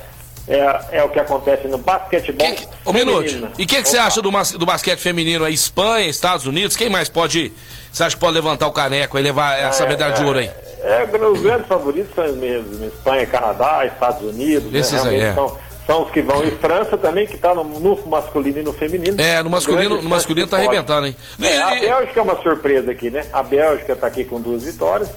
É, 0.48 0.98
é 0.98 1.04
o 1.04 1.10
que 1.10 1.20
acontece 1.20 1.68
no 1.68 1.78
basquetebol. 1.78 2.46
Que 2.54 2.68
Ô, 2.84 2.92
Minuto, 2.92 3.50
e 3.58 3.64
o 3.64 3.68
que, 3.68 3.82
que 3.82 3.88
você 3.88 3.98
acha 3.98 4.22
do, 4.22 4.30
do 4.30 4.66
basquete 4.66 5.00
feminino 5.00 5.46
aí? 5.46 5.54
Espanha, 5.54 6.08
Estados 6.08 6.46
Unidos? 6.46 6.76
Quem 6.76 6.90
mais 6.90 7.08
pode. 7.08 7.54
Você 7.92 8.04
acha 8.04 8.16
que 8.16 8.20
pode 8.20 8.34
levantar 8.34 8.68
o 8.68 8.72
caneco 8.72 9.18
e 9.18 9.22
levar 9.22 9.58
essa 9.58 9.86
medalha 9.86 10.14
de 10.14 10.24
ouro 10.24 10.40
aí? 10.40 10.52
É, 10.82 11.08
os 11.28 11.42
grandes 11.42 11.68
favoritos 11.68 12.14
são 12.14 12.26
os 12.26 12.36
mesmos, 12.36 12.82
Espanha, 12.82 13.26
Canadá, 13.26 13.86
Estados 13.86 14.22
Unidos. 14.22 14.70
né, 14.70 14.80
Esses 14.80 15.06
aí, 15.06 15.18
realmente 15.18 15.24
é. 15.24 15.34
são, 15.34 15.58
são 15.88 16.04
os 16.04 16.12
que 16.12 16.22
vão. 16.22 16.44
E 16.44 16.52
França 16.52 16.98
também, 16.98 17.26
que 17.26 17.36
está 17.36 17.56
no, 17.56 17.64
no 17.64 18.08
masculino 18.08 18.60
e 18.60 18.64
no 18.64 18.74
feminino. 18.74 19.22
É, 19.22 19.42
no 19.42 19.50
masculino, 19.50 20.02
no 20.02 20.10
masculino 20.10 20.48
tá 20.48 20.58
de 20.58 20.68
arrebentando, 20.68 21.08
hein? 21.08 21.16
É, 21.42 21.58
a 21.58 21.70
Bélgica 21.70 22.20
é 22.20 22.24
uma 22.24 22.42
surpresa 22.42 22.92
aqui, 22.92 23.10
né? 23.10 23.26
A 23.32 23.42
Bélgica 23.42 23.94
está 23.94 24.08
aqui 24.08 24.26
com 24.26 24.42
duas 24.42 24.64
vitórias. 24.64 25.10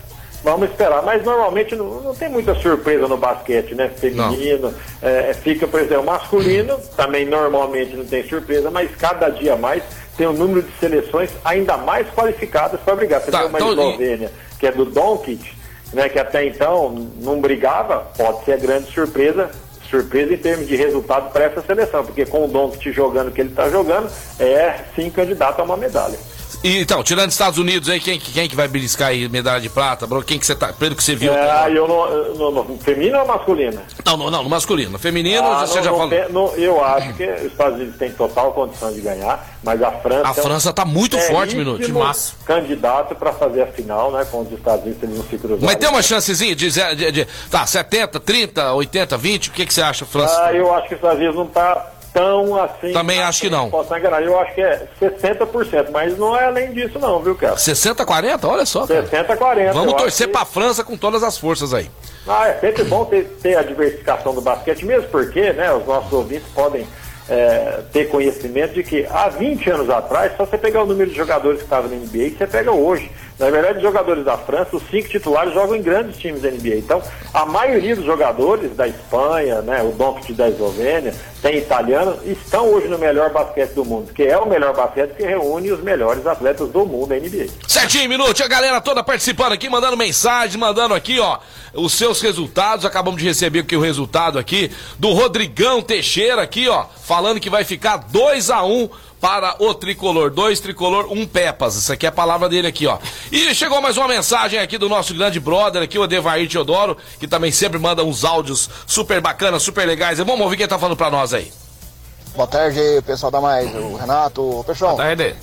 Vamos 0.46 0.70
esperar, 0.70 1.02
mas 1.02 1.24
normalmente 1.24 1.74
não, 1.74 2.00
não 2.02 2.14
tem 2.14 2.28
muita 2.28 2.54
surpresa 2.54 3.08
no 3.08 3.16
basquete, 3.16 3.74
né? 3.74 3.88
Feminino, 3.88 4.72
é, 5.02 5.34
fica, 5.34 5.66
por 5.66 5.80
exemplo, 5.80 6.04
masculino, 6.04 6.78
também 6.96 7.26
normalmente 7.26 7.96
não 7.96 8.04
tem 8.04 8.22
surpresa, 8.28 8.70
mas 8.70 8.88
cada 8.94 9.28
dia 9.28 9.56
mais 9.56 9.82
tem 10.16 10.24
um 10.28 10.32
número 10.32 10.62
de 10.62 10.70
seleções 10.78 11.30
ainda 11.44 11.76
mais 11.76 12.08
qualificadas 12.10 12.80
para 12.80 12.94
brigar. 12.94 13.20
Você 13.22 13.32
Tá, 13.32 13.40
tem 13.40 13.48
uma 13.48 13.58
então, 13.58 13.70
Eslovênia, 13.72 14.30
que 14.60 14.68
é 14.68 14.70
do 14.70 14.84
Doncic, 14.84 15.40
né? 15.92 16.08
Que 16.08 16.20
até 16.20 16.46
então 16.46 16.94
não 17.20 17.40
brigava, 17.40 18.06
pode 18.16 18.44
ser 18.44 18.52
a 18.52 18.56
grande 18.56 18.88
surpresa. 18.92 19.50
Surpresa 19.90 20.32
em 20.32 20.38
termos 20.38 20.68
de 20.68 20.76
resultado 20.76 21.32
para 21.32 21.46
essa 21.46 21.60
seleção, 21.62 22.04
porque 22.04 22.24
com 22.24 22.44
o 22.44 22.48
Doncic 22.48 22.92
jogando 22.92 23.30
o 23.30 23.32
que 23.32 23.40
ele 23.40 23.50
está 23.50 23.68
jogando, 23.68 24.08
é 24.38 24.78
sim 24.94 25.10
candidato 25.10 25.58
a 25.58 25.64
uma 25.64 25.76
medalha. 25.76 26.16
E, 26.66 26.80
então, 26.80 27.02
tirando 27.04 27.30
Estados 27.30 27.58
Unidos 27.58 27.88
aí, 27.88 28.00
quem, 28.00 28.18
quem 28.18 28.48
que 28.48 28.56
vai 28.56 28.66
beliscar 28.66 29.08
aí 29.08 29.28
medalha 29.28 29.60
de 29.60 29.68
prata? 29.68 30.06
bro? 30.06 30.22
Quem 30.22 30.38
que 30.38 30.44
você 30.46 30.54
tá. 30.54 30.72
Pelo 30.72 30.96
que 30.96 31.02
você 31.04 31.14
viu. 31.14 31.32
É, 31.32 31.70
eu 31.70 31.86
no, 31.86 32.34
no, 32.50 32.64
no 32.64 32.78
feminino 32.78 33.18
ou 33.20 33.26
masculino? 33.26 33.80
Não, 34.04 34.16
não, 34.16 34.30
não, 34.30 34.42
no 34.42 34.50
masculino. 34.50 34.90
No 34.90 34.98
feminino, 34.98 35.46
Ah, 35.46 35.66
você 35.66 35.78
no- 35.78 35.84
já 35.84 35.90
falou. 35.92 36.08
fe- 36.08 36.26
no- 36.30 36.48
eu 36.56 36.84
acho 36.84 37.14
que 37.14 37.24
os 37.24 37.42
Estados 37.44 37.76
Unidos 37.78 37.96
têm 37.96 38.10
total 38.10 38.52
condição 38.52 38.92
de 38.92 39.00
ganhar, 39.00 39.46
mas 39.62 39.80
a 39.82 39.92
França. 39.92 40.28
A 40.28 40.34
França 40.34 40.72
tá 40.72 40.84
muito 40.84 41.16
forte, 41.20 41.54
Minuto. 41.54 41.84
Timaço. 41.84 42.36
candidato 42.44 43.14
para 43.14 43.32
fazer 43.32 43.62
a 43.62 43.66
final, 43.68 44.10
né? 44.10 44.26
Com 44.30 44.40
os 44.42 44.50
Estados 44.50 44.84
Unidos, 44.84 45.02
eles 45.02 45.16
não 45.18 45.24
se. 45.24 45.64
Mas 45.64 45.76
tem 45.76 45.88
uma 45.88 46.02
chancezinha 46.02 46.56
de, 46.56 46.68
zero- 46.70 46.96
de, 46.96 47.12
de- 47.12 47.28
Tá, 47.50 47.64
70, 47.64 48.18
30, 48.18 48.72
80, 48.72 49.16
20? 49.16 49.48
O 49.50 49.52
que, 49.52 49.64
que 49.66 49.72
você 49.72 49.82
acha, 49.82 50.04
França? 50.04 50.34
Ah, 50.44 50.52
eu 50.52 50.74
acho 50.74 50.88
que 50.88 50.94
os 50.94 50.98
Estados 50.98 51.18
Unidos 51.18 51.36
não 51.36 51.46
tá 51.46 51.92
tão 52.16 52.58
assim. 52.58 52.92
Também 52.94 53.20
acho 53.20 53.42
que 53.42 53.50
não. 53.50 53.68
Posso 53.68 53.94
enganar, 53.94 54.22
eu 54.22 54.40
acho 54.40 54.54
que 54.54 54.62
é 54.62 54.88
60%, 54.98 55.90
mas 55.92 56.16
não 56.16 56.34
é 56.34 56.44
além 56.46 56.72
disso, 56.72 56.98
não, 56.98 57.20
viu, 57.22 57.34
cara? 57.34 57.58
60, 57.58 58.06
40? 58.06 58.48
Olha 58.48 58.64
só, 58.64 58.86
cara. 58.86 59.02
60, 59.02 59.36
40. 59.36 59.72
Vamos 59.74 59.94
torcer 59.94 60.26
acho 60.26 60.32
pra 60.32 60.46
França 60.46 60.82
com 60.82 60.96
todas 60.96 61.22
as 61.22 61.36
forças 61.36 61.74
aí. 61.74 61.90
Ah, 62.26 62.48
é 62.48 62.54
sempre 62.54 62.84
bom 62.84 63.04
ter, 63.04 63.24
ter 63.42 63.58
a 63.58 63.62
diversificação 63.62 64.34
do 64.34 64.40
basquete, 64.40 64.86
mesmo 64.86 65.08
porque, 65.10 65.52
né, 65.52 65.70
os 65.74 65.86
nossos 65.86 66.10
ouvintes 66.10 66.48
podem 66.54 66.86
é, 67.28 67.80
ter 67.92 68.08
conhecimento 68.08 68.72
de 68.72 68.82
que 68.82 69.06
há 69.10 69.28
20 69.28 69.70
anos 69.70 69.90
atrás, 69.90 70.32
só 70.38 70.46
você 70.46 70.56
pegar 70.56 70.84
o 70.84 70.86
número 70.86 71.10
de 71.10 71.16
jogadores 71.16 71.58
que 71.58 71.64
estavam 71.64 71.90
na 71.90 71.96
NBA, 71.96 72.38
você 72.38 72.46
pega 72.46 72.72
hoje. 72.72 73.10
Na 73.38 73.50
verdade, 73.50 73.76
os 73.76 73.82
jogadores 73.82 74.24
da 74.24 74.38
França, 74.38 74.76
os 74.76 74.82
cinco 74.90 75.08
titulares 75.08 75.52
jogam 75.52 75.76
em 75.76 75.82
grandes 75.82 76.16
times 76.16 76.40
da 76.40 76.50
NBA. 76.50 76.76
Então, 76.76 77.02
a 77.34 77.44
maioria 77.44 77.94
dos 77.94 78.04
jogadores 78.04 78.74
da 78.74 78.88
Espanha, 78.88 79.60
né, 79.60 79.82
o 79.82 79.92
Doncic 79.92 80.34
da 80.34 80.48
Eslovênia, 80.48 81.14
tem 81.42 81.58
italiano, 81.58 82.18
estão 82.24 82.72
hoje 82.72 82.88
no 82.88 82.98
melhor 82.98 83.30
basquete 83.30 83.72
do 83.72 83.84
mundo, 83.84 84.12
que 84.12 84.22
é 84.22 84.38
o 84.38 84.48
melhor 84.48 84.74
basquete 84.74 85.16
que 85.16 85.22
reúne 85.22 85.70
os 85.70 85.82
melhores 85.82 86.26
atletas 86.26 86.70
do 86.70 86.86
mundo 86.86 87.08
da 87.08 87.16
NBA. 87.16 87.46
Certinho, 87.68 88.08
minuto. 88.08 88.42
A 88.42 88.48
galera 88.48 88.80
toda 88.80 89.04
participando 89.04 89.52
aqui, 89.52 89.68
mandando 89.68 89.98
mensagem, 89.98 90.58
mandando 90.58 90.94
aqui, 90.94 91.20
ó, 91.20 91.38
os 91.74 91.92
seus 91.92 92.22
resultados. 92.22 92.86
Acabamos 92.86 93.20
de 93.20 93.28
receber 93.28 93.60
aqui 93.60 93.76
o 93.76 93.80
resultado 93.80 94.38
aqui 94.38 94.70
do 94.98 95.12
Rodrigão 95.12 95.82
Teixeira 95.82 96.40
aqui, 96.40 96.68
ó, 96.68 96.86
falando 97.04 97.38
que 97.38 97.50
vai 97.50 97.64
ficar 97.64 97.98
2 97.98 98.50
a 98.50 98.64
1 98.64 98.82
um 98.82 98.88
para 99.26 99.56
o 99.58 99.74
tricolor. 99.74 100.30
Dois 100.30 100.60
tricolor, 100.60 101.08
um 101.10 101.26
Pepas. 101.26 101.76
Essa 101.76 101.94
aqui 101.94 102.06
é 102.06 102.10
a 102.10 102.12
palavra 102.12 102.48
dele 102.48 102.68
aqui, 102.68 102.86
ó. 102.86 102.96
E 103.32 103.52
chegou 103.56 103.82
mais 103.82 103.96
uma 103.96 104.06
mensagem 104.06 104.60
aqui 104.60 104.78
do 104.78 104.88
nosso 104.88 105.12
grande 105.12 105.40
brother 105.40 105.82
aqui, 105.82 105.98
o 105.98 106.04
Edevair 106.04 106.48
Teodoro, 106.48 106.96
que 107.18 107.26
também 107.26 107.50
sempre 107.50 107.76
manda 107.76 108.04
uns 108.04 108.24
áudios 108.24 108.70
super 108.86 109.20
bacanas, 109.20 109.64
super 109.64 109.84
legais. 109.84 110.18
Vamos 110.18 110.40
ouvir 110.42 110.56
quem 110.56 110.68
tá 110.68 110.78
falando 110.78 110.96
pra 110.96 111.10
nós 111.10 111.34
aí. 111.34 111.52
Boa 112.36 112.46
tarde, 112.46 112.80
pessoal 113.04 113.32
da 113.32 113.40
Mais, 113.40 113.74
o 113.74 113.96
Renato, 113.96 114.60
o 114.60 114.62
Peixão. 114.62 114.96
Tá, 114.96 115.10
Ede? 115.10 115.34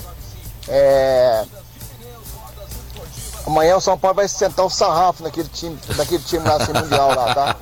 É... 0.69 1.43
Amanhã 3.45 3.75
o 3.75 3.81
São 3.81 3.99
Paulo 3.99 4.15
vai 4.15 4.29
sentar 4.29 4.65
o 4.65 4.69
sarrafo 4.69 5.23
naquele 5.23 5.49
time, 5.49 5.77
daquele 5.97 6.23
time 6.23 6.47
lá, 6.47 6.55
assim, 6.55 6.71
mundial 6.71 7.13
lá, 7.13 7.35
tá? 7.35 7.55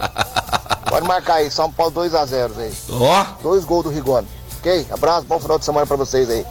Pode 0.88 1.08
marcar 1.08 1.36
aí, 1.36 1.50
São 1.50 1.72
Paulo 1.72 1.92
2x0 1.94 2.60
aí. 2.60 2.74
Ó. 2.92 3.26
Dois 3.42 3.66
gols 3.66 3.86
do 3.86 3.90
Rigoni. 3.90 4.28
Ok? 4.62 4.88
Abraço, 4.92 5.26
bom 5.26 5.40
final 5.40 5.60
de 5.60 5.66
semana 5.66 5.86
pra 5.86 5.98
vocês 5.98 6.30
aí. 6.30 6.46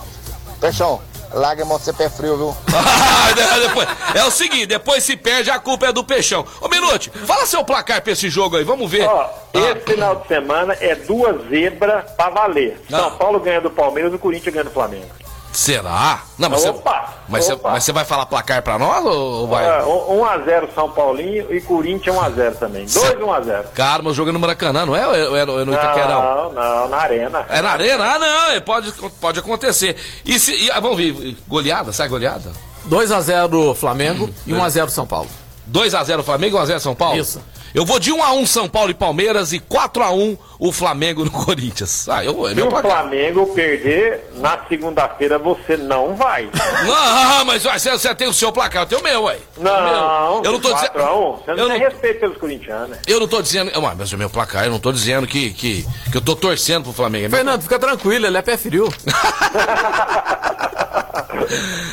Peixão, 0.61 1.01
larga 1.33 1.63
a 1.63 1.67
mão 1.67 1.79
de 1.79 1.85
ser 1.85 1.95
pé 1.95 2.09
frio, 2.11 2.37
viu? 2.37 2.57
Depois- 3.69 3.89
é 4.15 4.25
o 4.25 4.31
seguinte, 4.31 4.67
depois 4.67 5.03
se 5.05 5.17
perde, 5.17 5.51
a 5.51 5.59
culpa 5.59 5.87
é 5.87 5.93
do 5.93 6.03
Peixão. 6.05 6.45
Ô, 6.61 6.69
Minute, 6.69 7.11
fala 7.25 7.47
seu 7.47 7.65
placar 7.65 8.03
pra 8.03 8.13
esse 8.13 8.29
jogo 8.29 8.57
aí, 8.57 8.65
vamos 8.65 8.91
ver. 8.91 9.07
Ó, 9.09 9.29
esse 9.55 9.81
final 9.87 10.17
de 10.17 10.29
semana 10.29 10.77
é 10.81 10.95
duas 10.97 11.49
zebras 11.49 12.05
pra 12.17 12.29
valer. 12.31 12.81
São 12.91 13.07
Ah. 13.09 13.11
Paulo 13.13 13.39
ganha 13.41 13.61
do 13.61 13.71
Palmeiras 13.71 14.13
e 14.13 14.17
o 14.17 14.19
Corinthians 14.19 14.53
ganha 14.53 14.65
do 14.65 14.71
Flamengo. 14.71 15.07
Será? 15.53 16.23
Não, 16.39 16.49
mas 16.49 16.65
Opa, 16.65 16.91
você, 16.91 17.15
mas, 17.29 17.45
você, 17.45 17.53
opa. 17.55 17.71
mas 17.73 17.85
você 17.85 17.93
vai 17.93 18.05
falar 18.05 18.27
placar 18.27 18.63
pra 18.63 18.79
nós 18.79 19.05
ou 19.05 19.49
vai? 19.49 19.65
É, 19.65 19.83
1x0 19.83 20.69
São 20.75 20.91
Paulinho 20.91 21.53
e 21.53 21.61
Corinthians 21.61 22.15
1x0 22.17 22.55
também. 22.57 22.87
2 22.87 22.95
1x0. 23.19 23.65
Cara, 23.75 24.03
mas 24.03 24.13
o 24.13 24.15
jogo 24.15 24.31
é 24.31 24.33
no 24.33 24.39
Maracanã, 24.39 24.87
não 24.87 24.95
é? 24.95 25.07
Ou 25.07 25.37
é, 25.37 25.41
é 25.43 25.45
no- 25.47 25.61
é 25.61 25.65
no 25.65 25.73
Itaquerão? 25.75 26.23
Não, 26.23 26.53
não, 26.53 26.89
na 26.89 26.97
arena. 26.99 27.45
É 27.49 27.61
na 27.61 27.71
arena? 27.71 28.05
Ah, 28.15 28.19
não, 28.19 28.51
é, 28.53 28.61
pode, 28.61 28.93
pode 29.21 29.41
acontecer. 29.41 29.97
E 30.25 30.39
se. 30.39 30.53
e, 30.55 30.71
ah, 30.71 30.79
vamos 30.79 30.97
ver, 30.97 31.37
goleada? 31.49 31.93
Sai 31.93 32.09
goleada? 32.09 32.53
2x0 32.89 33.75
Flamengo 33.75 34.31
e 34.47 34.53
1x0 34.53 34.89
São 34.89 35.07
Paulo. 35.07 35.29
2x0 35.73 36.23
Flamengo 36.23 36.57
e 36.59 36.61
1x0 36.61 36.79
São 36.81 36.95
Paulo? 36.95 37.19
Isso. 37.19 37.41
Eu 37.73 37.85
vou 37.87 38.01
de 38.01 38.11
1x1 38.13 38.47
São 38.47 38.69
Paulo 38.69 38.91
e 38.91 38.95
Palmeiras 38.95 39.53
e 39.53 39.61
4x1 39.61 40.37
o 40.59 40.73
Flamengo 40.73 41.25
no 41.25 41.31
Corinthians. 41.45 42.09
Ah, 42.09 42.25
eu, 42.25 42.49
é 42.49 42.53
Se 42.55 42.61
o 42.63 42.67
placar. 42.69 42.91
Flamengo 42.91 43.47
perder, 43.55 44.29
na 44.39 44.59
segunda-feira 44.69 45.39
você 45.39 45.77
não 45.77 46.17
vai. 46.17 46.51
Não, 46.85 47.45
mas 47.47 47.65
ué, 47.65 47.79
você, 47.79 47.93
você 47.93 48.13
tem 48.15 48.27
o 48.27 48.35
seu 48.35 48.51
placar, 48.51 48.83
eu 48.83 48.87
tenho 48.87 49.01
o 49.01 49.05
meu, 49.05 49.23
ué. 49.23 49.39
Não, 49.57 50.39
O 50.39 50.43
meu. 50.43 50.45
eu 50.47 50.53
não 50.53 50.61
tô 50.61 50.75
dizendo. 50.75 50.91
4x1. 50.95 51.39
Você 51.45 51.51
eu 51.53 51.57
não 51.57 51.65
não- 51.69 51.71
tem 51.71 51.79
respeito 51.79 52.21
pelos 52.21 52.37
corintianos, 52.39 52.89
né? 52.91 52.99
Eu 53.07 53.21
não 53.21 53.29
tô 53.29 53.41
dizendo. 53.41 53.71
Ué, 53.81 53.95
mas 53.97 54.13
é 54.13 54.17
meu 54.17 54.29
placar, 54.31 54.65
eu 54.65 54.71
não 54.73 54.81
tô 54.81 54.91
dizendo 54.91 55.25
que, 55.29 55.51
que, 55.53 55.87
que 56.11 56.17
eu 56.17 56.21
tô 56.21 56.35
torcendo 56.35 56.83
pro 56.85 56.93
Flamengo. 56.93 57.27
É 57.27 57.29
meu 57.29 57.37
Fernando, 57.39 57.63
fica 57.63 57.79
tranquilo, 57.79 58.27
ele 58.27 58.37
é 58.37 58.43
pé 58.43 58.57
frio. 58.57 58.89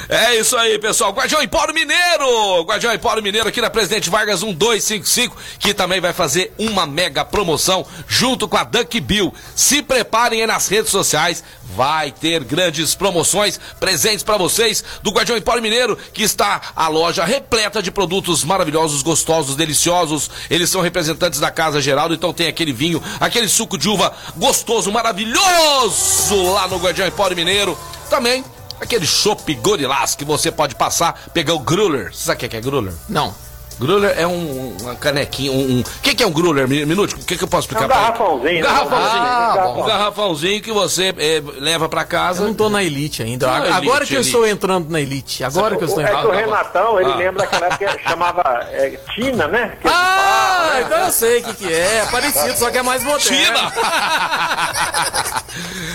É 0.10 0.36
isso 0.36 0.56
aí, 0.56 0.80
pessoal. 0.80 1.12
Guardião 1.12 1.42
Empório 1.42 1.74
Mineiro! 1.74 2.64
Guardião 2.64 2.94
Empório 2.94 3.22
Mineiro 3.22 3.50
aqui 3.50 3.62
na 3.62 3.70
Presidente 3.70 4.10
Vargas 4.10 4.42
1255, 4.42 5.36
que 5.60 5.74
também 5.74 6.00
vai 6.00 6.14
fazer 6.14 6.54
uma 6.58 6.86
mega 6.86 7.26
promoção 7.26 7.86
junto 8.08 8.48
com 8.48 8.58
a 8.58 8.64
Duck 8.64 9.00
Bill. 9.00 9.34
Se 9.56 9.82
preparem 9.82 10.42
aí 10.42 10.48
nas 10.48 10.68
redes 10.68 10.92
sociais, 10.92 11.44
vai 11.76 12.12
ter 12.12 12.44
grandes 12.44 12.96
promoções, 12.96 13.60
presentes 13.80 14.24
para 14.24 14.38
vocês 14.38 14.84
do 15.02 15.12
Guardião 15.12 15.38
Empório 15.38 15.62
Mineiro, 15.62 15.98
que 16.14 16.24
está 16.24 16.62
a 16.76 16.88
loja 16.88 17.26
repleta 17.26 17.82
de 17.82 17.92
produtos 17.92 18.44
maravilhosos, 18.44 19.02
gostosos, 19.02 19.56
deliciosos. 19.56 20.30
Eles 20.50 20.70
são 20.70 20.82
representantes 20.82 21.40
da 21.40 21.52
Casa 21.52 21.82
Geraldo, 21.82 22.14
então 22.14 22.34
tem 22.34 22.48
aquele 22.48 22.74
vinho, 22.74 23.04
aquele 23.20 23.48
suco 23.48 23.78
de 23.78 23.90
uva 23.90 24.14
gostoso, 24.36 24.92
maravilhoso 24.92 26.52
lá 26.54 26.68
no 26.68 26.78
Guardião 26.78 27.08
Empório 27.08 27.36
Mineiro. 27.36 27.78
Também 28.10 28.44
Aquele 28.80 29.06
chopp 29.08 29.54
gorilás 29.56 30.16
que 30.16 30.24
você 30.26 30.52
pode 30.52 30.76
passar, 30.76 31.20
pegar 31.34 31.54
o 31.54 31.60
gruler. 31.60 32.14
Você 32.14 32.24
sabe 32.26 32.46
o 32.46 32.50
que 32.50 32.56
é 32.58 32.62
gruler? 32.62 32.94
Não. 33.10 33.34
Gruler 33.80 34.16
é 34.18 34.26
um, 34.26 34.76
uma 34.82 34.96
canequinha, 34.96 35.52
um... 35.52 35.82
O 35.82 36.02
que, 36.02 36.16
que 36.16 36.24
é 36.24 36.26
um 36.28 36.32
gruler, 36.32 36.68
Mi- 36.68 36.84
Minuto? 36.84 37.14
O 37.14 37.24
que, 37.24 37.38
que 37.38 37.44
eu 37.44 37.48
posso 37.48 37.68
É 37.68 37.74
explicar 37.78 37.86
um 37.86 37.88
pra 37.88 37.98
ele? 38.00 38.08
garrafãozinho. 38.08 38.50
Um 38.50 38.56
né? 38.56 38.62
garrafãozinho. 38.62 39.22
Ah, 39.24 39.68
um 39.70 39.74
bom. 39.76 39.86
garrafãozinho 39.86 40.62
que 40.64 40.72
você 40.72 41.14
eh, 41.16 41.44
leva 41.60 41.88
pra 41.88 42.02
Eu 42.02 42.08
casa. 42.08 42.44
não 42.44 42.56
tô 42.56 42.70
na 42.70 42.84
elite 42.84 43.22
ainda. 43.22 43.46
Não, 43.46 43.54
Agora 43.54 43.78
elite, 43.78 44.08
que 44.08 44.14
eu 44.16 44.18
elite. 44.18 44.30
estou 44.30 44.48
entrando 44.48 44.90
na 44.90 45.00
elite. 45.00 45.44
Agora 45.44 45.78
que 45.78 45.84
eu 45.84 45.88
estou 45.90 46.02
É 46.04 46.08
que 46.08 46.12
entrando. 46.12 46.28
o 46.28 46.32
Renatão, 46.36 47.00
ele 47.00 47.12
Ah. 47.12 47.16
lembra 47.18 47.42
daquela 47.44 47.68
época 47.68 47.98
que 48.00 48.10
chamava 48.10 48.42
é, 48.72 49.00
Tina, 49.14 49.48
né? 49.48 49.78
Que 49.80 49.88
Ah, 49.88 50.47
então 50.82 50.98
eu 51.06 51.12
sei 51.12 51.40
o 51.40 51.44
que, 51.44 51.54
que 51.54 51.74
é. 51.74 51.98
É 51.98 52.06
parecido, 52.06 52.58
só 52.58 52.70
que 52.70 52.78
é 52.78 52.84
mais 52.84 53.04
moderno. 53.04 53.38
Tira! 53.38 53.74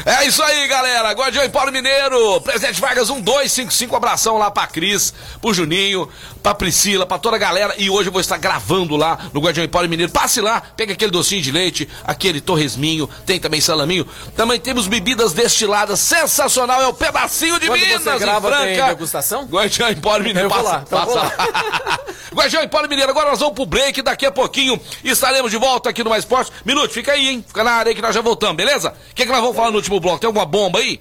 é 0.06 0.24
isso 0.26 0.42
aí, 0.42 0.66
galera. 0.68 1.12
Guardião 1.12 1.44
Empório 1.44 1.72
Mineiro. 1.72 2.40
Presidente 2.40 2.80
Vargas 2.80 3.08
1255. 3.08 3.94
Abração 3.94 4.38
lá 4.38 4.50
pra 4.50 4.66
Cris, 4.66 5.12
pro 5.40 5.54
Juninho, 5.54 6.08
pra 6.42 6.54
Priscila, 6.54 7.06
pra 7.06 7.18
toda 7.18 7.36
a 7.36 7.38
galera. 7.38 7.74
E 7.78 7.88
hoje 7.88 8.08
eu 8.08 8.12
vou 8.12 8.20
estar 8.20 8.36
gravando 8.36 8.96
lá 8.96 9.18
no 9.32 9.40
Guardião 9.40 9.64
Empório 9.64 9.88
Mineiro. 9.88 10.10
Passe 10.10 10.40
lá, 10.40 10.60
pega 10.60 10.92
aquele 10.92 11.10
docinho 11.10 11.40
de 11.40 11.52
leite, 11.52 11.88
aquele 12.04 12.40
torresminho, 12.40 13.08
tem 13.24 13.38
também 13.38 13.60
salaminho. 13.60 14.06
Também 14.36 14.58
temos 14.58 14.86
bebidas 14.86 15.32
destiladas. 15.32 16.00
Sensacional, 16.00 16.82
é 16.82 16.86
o 16.86 16.94
pedacinho 16.94 17.60
de 17.60 17.66
Quando 17.66 17.80
Minas 17.80 18.02
você 18.02 18.10
em 18.10 18.18
grava, 18.18 18.50
tem 18.50 18.74
Franca. 18.74 18.86
degustação? 18.94 19.44
Guardião 19.44 19.90
Empório 19.90 20.24
Mineiro. 20.24 20.48
Eu 20.48 20.50
vou 20.50 20.62
passa, 20.62 20.76
lá, 20.76 20.82
então 20.86 20.98
passa 20.98 21.12
vou 21.12 21.22
lá. 21.22 21.98
Guardião 22.34 22.62
Empório 22.62 22.88
Mineiro, 22.88 23.10
agora 23.10 23.30
nós 23.30 23.38
vamos 23.38 23.54
pro 23.54 23.66
break. 23.66 24.02
Daqui 24.02 24.26
a 24.26 24.32
pouquinho 24.32 24.80
estaremos 25.04 25.50
de 25.50 25.58
volta 25.58 25.90
aqui 25.90 26.02
no 26.02 26.10
Mais 26.10 26.24
Esporte. 26.24 26.50
Minuto, 26.64 26.90
fica 26.92 27.12
aí, 27.12 27.28
hein? 27.28 27.44
Fica 27.46 27.62
na 27.62 27.72
área 27.72 27.94
que 27.94 28.02
nós 28.02 28.14
já 28.14 28.20
voltamos, 28.20 28.56
beleza? 28.56 28.94
O 29.10 29.14
que, 29.14 29.24
que 29.24 29.30
nós 29.30 29.40
vamos 29.40 29.56
falar 29.56 29.70
no 29.70 29.76
último 29.76 30.00
bloco? 30.00 30.18
Tem 30.18 30.26
alguma 30.26 30.46
bomba 30.46 30.78
aí? 30.78 31.00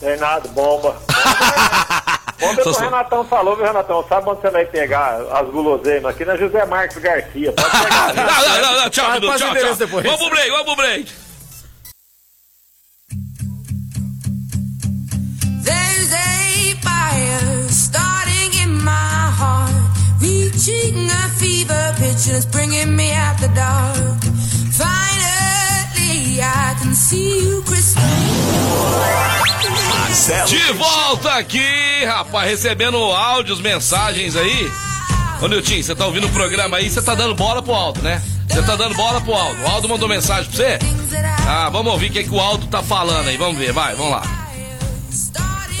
Tem 0.00 0.18
nada, 0.18 0.48
bomba. 0.48 1.00
É 2.44 2.56
que 2.56 2.68
o 2.68 2.72
Renatão 2.72 3.24
falou, 3.24 3.56
viu, 3.56 3.64
Renatão? 3.64 4.04
Sabe 4.08 4.28
onde 4.30 4.40
você 4.40 4.50
vai 4.50 4.64
pegar 4.66 5.20
as 5.32 5.48
guloseimas? 5.50 6.14
Aqui 6.14 6.24
na 6.24 6.36
José 6.36 6.64
Marcos 6.66 6.96
Garcia. 6.98 7.52
Pode 7.52 7.70
pegar. 7.70 8.14
Não, 8.14 8.24
não, 8.24 8.60
não, 8.72 8.82
não, 8.82 8.90
tchau, 8.90 9.06
Ah, 9.08 9.14
Minuto, 9.14 9.32
passa 9.32 9.44
o 9.46 9.54
tchau, 9.54 9.62
tchau. 9.64 9.76
depois. 9.76 10.04
Vamos 10.04 10.20
pro 10.20 10.30
break, 10.30 10.50
vamos 10.50 10.64
pro 10.66 10.76
break. 10.76 11.12
There's 15.62 16.12
a 16.12 16.74
fire 16.82 17.68
starting 17.68 18.52
in 18.62 18.72
my 18.84 19.30
heart, 19.40 19.72
reaching 20.20 21.08
a 21.10 21.28
fever 21.38 21.94
pitch 21.98 22.26
and 22.28 22.36
it's 22.36 22.46
bringing 22.46 22.94
me 22.96 23.12
out 23.12 23.38
the 23.38 23.48
dark. 23.54 24.20
Finally, 24.74 25.13
De 30.46 30.72
volta 30.72 31.34
aqui, 31.34 32.04
rapaz, 32.06 32.48
recebendo 32.48 32.96
áudios, 32.96 33.60
mensagens 33.60 34.36
aí. 34.36 34.70
Ô 35.42 35.48
Nilton, 35.48 35.82
você 35.82 35.94
tá 35.94 36.06
ouvindo 36.06 36.26
o 36.26 36.30
programa 36.30 36.76
aí, 36.76 36.88
você 36.88 37.02
tá 37.02 37.14
dando 37.14 37.34
bola 37.34 37.62
pro 37.62 37.74
Aldo, 37.74 38.00
né? 38.00 38.22
Você 38.48 38.62
tá 38.62 38.76
dando 38.76 38.94
bola 38.94 39.20
pro 39.20 39.34
Aldo. 39.34 39.62
O 39.62 39.66
Aldo 39.66 39.88
mandou 39.88 40.08
mensagem 40.08 40.50
pra 40.50 40.56
você? 40.56 40.78
Ah, 41.46 41.68
vamos 41.70 41.92
ouvir 41.92 42.10
o 42.10 42.12
que, 42.12 42.24
que 42.24 42.30
o 42.30 42.38
Aldo 42.38 42.66
tá 42.68 42.82
falando 42.82 43.28
aí. 43.28 43.36
Vamos 43.36 43.58
ver, 43.58 43.72
vai, 43.72 43.94
vamos 43.94 44.12
lá. 44.12 44.22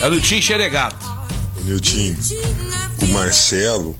É 0.00 0.06
o 0.06 0.10
Nilton 0.10 0.40
Xeregato. 0.40 1.06
Nilton, 1.62 2.16
o 3.02 3.06
Marcelo 3.12 3.96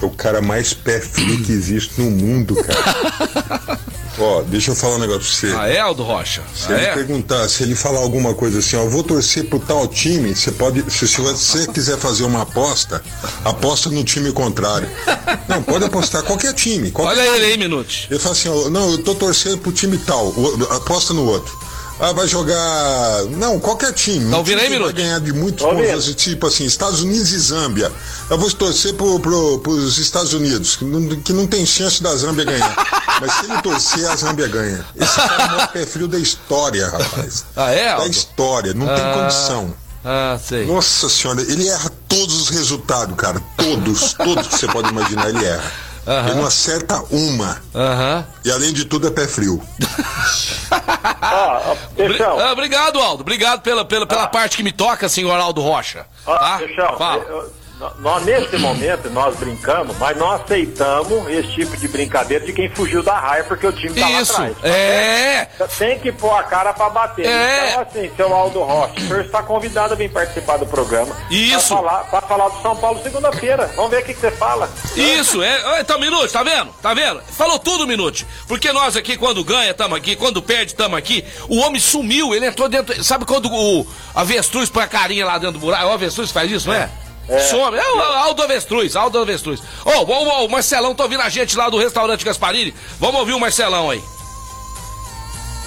é 0.00 0.04
o 0.04 0.10
cara 0.10 0.40
mais 0.40 0.72
pé 0.72 1.00
frio 1.00 1.42
que 1.44 1.52
existe 1.52 2.00
no 2.00 2.10
mundo, 2.10 2.56
cara. 2.56 3.78
Ó, 4.22 4.42
deixa 4.42 4.70
eu 4.70 4.74
falar 4.76 4.96
um 4.96 4.98
negócio 5.00 5.20
pra 5.22 5.50
você. 5.50 5.56
Ah, 5.56 5.68
é, 5.68 5.80
Aldo 5.80 6.02
Rocha? 6.02 6.42
Se 6.54 6.72
Ah, 6.72 6.76
ele 6.76 6.86
é? 6.86 6.94
perguntar, 6.94 7.48
se 7.48 7.62
ele 7.62 7.74
falar 7.74 7.98
alguma 8.00 8.34
coisa 8.34 8.60
assim, 8.60 8.76
ó, 8.76 8.84
vou 8.86 9.02
torcer 9.02 9.44
pro 9.48 9.58
tal 9.58 9.86
time, 9.88 10.34
você 10.34 10.52
pode, 10.52 10.84
se, 10.90 11.08
se 11.08 11.20
você 11.20 11.66
quiser 11.72 11.98
fazer 11.98 12.24
uma 12.24 12.42
aposta, 12.42 13.02
aposta 13.44 13.90
no 13.90 14.04
time 14.04 14.30
contrário. 14.32 14.88
Não, 15.48 15.62
pode 15.62 15.84
apostar 15.84 16.22
qualquer 16.22 16.52
time. 16.54 16.90
Qualquer 16.90 17.18
Olha 17.20 17.36
ele 17.36 17.44
aí, 17.46 17.56
Minute. 17.58 18.06
Ele 18.10 18.18
fala 18.20 18.34
assim, 18.34 18.48
ó, 18.48 18.70
não, 18.70 18.90
eu 18.92 18.98
tô 18.98 19.14
torcendo 19.14 19.58
pro 19.58 19.72
time 19.72 19.98
tal, 19.98 20.32
aposta 20.70 21.12
no 21.12 21.24
outro. 21.26 21.61
Ah, 22.00 22.12
vai 22.12 22.26
jogar. 22.26 23.22
Não, 23.30 23.60
qualquer 23.60 23.92
time. 23.92 24.28
Tá 24.30 24.36
Um 24.36 24.38
ouvindo 24.38 24.58
time 24.58 24.60
aí, 24.60 24.66
que 24.66 24.78
vai 24.78 24.78
Minuto? 24.92 24.96
ganhar 24.96 25.20
de 25.20 25.32
muitos 25.32 25.60
Tô 25.62 25.68
pontos, 25.68 25.80
ouvindo. 25.82 25.98
assim, 25.98 26.12
tipo 26.14 26.46
assim, 26.46 26.64
Estados 26.64 27.00
Unidos 27.02 27.30
e 27.30 27.38
Zâmbia. 27.38 27.92
Eu 28.28 28.38
vou 28.38 28.50
torcer 28.50 28.94
pro, 28.94 29.20
pro, 29.20 29.58
pros 29.60 29.98
Estados 29.98 30.32
Unidos, 30.32 30.76
que 30.76 30.84
não, 30.84 31.16
que 31.20 31.32
não 31.32 31.46
tem 31.46 31.64
chance 31.64 32.02
da 32.02 32.14
Zâmbia 32.16 32.44
ganhar. 32.44 32.74
Mas 33.20 33.32
se 33.34 33.44
ele 33.44 33.62
torcer, 33.62 34.06
a 34.10 34.16
Zâmbia 34.16 34.48
ganha. 34.48 34.84
Esse 34.96 35.14
cara 35.16 35.42
é 35.42 35.46
o 35.46 35.50
maior 35.72 35.86
frio 35.86 36.08
da 36.08 36.18
história, 36.18 36.88
rapaz. 36.88 37.44
Ah, 37.56 37.70
é, 37.70 37.88
Da 37.88 37.94
Aldo? 37.96 38.10
história, 38.10 38.74
não 38.74 38.86
tem 38.86 39.12
condição. 39.14 39.74
Ah, 40.04 40.36
sei. 40.44 40.66
Nossa 40.66 41.08
senhora, 41.08 41.40
ele 41.42 41.68
erra 41.68 41.88
todos 42.08 42.34
os 42.40 42.48
resultados, 42.48 43.14
cara. 43.16 43.40
Todos, 43.56 44.14
todos 44.14 44.48
que 44.48 44.58
você 44.58 44.66
pode 44.66 44.88
imaginar, 44.88 45.28
ele 45.28 45.44
erra. 45.44 45.72
Ele 46.06 46.34
não 46.34 46.46
acerta 46.46 47.00
uma. 47.10 47.60
Aham. 47.74 48.26
E 48.44 48.50
além 48.50 48.72
de 48.72 48.84
tudo, 48.84 49.06
é 49.06 49.10
pé 49.10 49.26
frio. 49.28 49.62
Peixão, 51.96 52.38
ah, 52.40 52.52
obrigado, 52.52 53.00
Aldo. 53.00 53.22
Obrigado 53.22 53.60
pela, 53.62 53.84
pela, 53.84 54.06
pela 54.06 54.26
parte 54.26 54.56
que 54.56 54.62
me 54.62 54.72
toca, 54.72 55.08
senhor 55.08 55.38
Aldo 55.38 55.60
Rocha. 55.60 56.06
ó, 56.26 56.36
Tá? 56.36 56.58
Peixão, 56.58 56.96
Fala. 56.98 57.22
eu- 57.22 57.52
nós, 57.98 58.24
nesse 58.24 58.56
momento 58.58 59.10
nós 59.10 59.36
brincamos, 59.36 59.96
mas 59.98 60.16
nós 60.16 60.40
aceitamos 60.42 61.28
esse 61.28 61.48
tipo 61.48 61.76
de 61.76 61.88
brincadeira 61.88 62.44
de 62.44 62.52
quem 62.52 62.68
fugiu 62.70 63.02
da 63.02 63.18
raia 63.18 63.44
porque 63.44 63.66
o 63.66 63.72
time 63.72 63.98
tá 63.98 64.10
Isso. 64.10 64.32
lá 64.32 64.48
atrás. 64.48 64.64
É. 64.64 65.48
Tem 65.78 65.98
que 65.98 66.12
pôr 66.12 66.32
a 66.32 66.42
cara 66.42 66.72
pra 66.72 66.88
bater. 66.90 67.26
É. 67.26 67.70
Então, 67.70 67.82
assim, 67.82 68.10
seu 68.16 68.34
Aldo 68.34 68.62
Rocha, 68.62 68.94
o 68.96 69.00
senhor 69.00 69.24
está 69.24 69.42
convidado 69.42 69.94
a 69.94 69.96
vir 69.96 70.10
participar 70.10 70.58
do 70.58 70.66
programa. 70.66 71.14
Isso. 71.30 71.68
Pra 71.68 71.76
falar, 71.76 72.04
pra 72.04 72.20
falar 72.22 72.48
do 72.48 72.62
São 72.62 72.76
Paulo 72.76 73.02
segunda-feira. 73.02 73.70
Vamos 73.74 73.90
ver 73.90 74.02
o 74.02 74.04
que, 74.04 74.14
que 74.14 74.20
você 74.20 74.30
fala. 74.30 74.68
Isso, 74.96 75.42
é. 75.42 75.80
Então, 75.80 75.98
Minute, 75.98 76.32
tá 76.32 76.42
vendo? 76.42 76.72
Tá 76.80 76.94
vendo? 76.94 77.22
Falou 77.36 77.58
tudo, 77.58 77.86
Minute. 77.86 78.26
Porque 78.46 78.72
nós 78.72 78.96
aqui, 78.96 79.16
quando 79.16 79.44
ganha, 79.44 79.74
tamo 79.74 79.94
aqui. 79.94 80.16
Quando 80.16 80.42
perde, 80.42 80.74
tamo 80.74 80.96
aqui. 80.96 81.24
O 81.48 81.58
homem 81.58 81.80
sumiu, 81.80 82.34
ele 82.34 82.46
entrou 82.46 82.68
dentro. 82.68 83.02
Sabe 83.02 83.24
quando 83.24 83.50
o 83.52 83.86
avestruz 84.14 84.68
põe 84.68 84.84
a 84.84 84.88
carinha 84.88 85.26
lá 85.26 85.38
dentro 85.38 85.54
do 85.54 85.58
buraco? 85.58 85.82
É 85.82 85.86
o 85.86 85.92
avestruz 85.92 86.30
faz 86.30 86.50
isso, 86.50 86.68
não 86.68 86.74
é? 86.74 86.88
Some. 87.40 87.76
É 87.76 87.92
o 87.94 88.00
Aldo 88.00 88.42
Avestruz, 88.42 88.96
Aldo 88.96 89.18
Avestruz. 89.18 89.60
Ô, 89.84 89.90
oh, 90.06 90.44
o 90.44 90.48
Marcelão 90.48 90.94
tá 90.94 91.04
ouvindo 91.04 91.22
a 91.22 91.28
gente 91.28 91.56
lá 91.56 91.68
do 91.68 91.78
restaurante 91.78 92.24
Gasparini. 92.24 92.74
Vamos 92.98 93.20
ouvir 93.20 93.32
o 93.32 93.40
Marcelão 93.40 93.90
aí. 93.90 94.02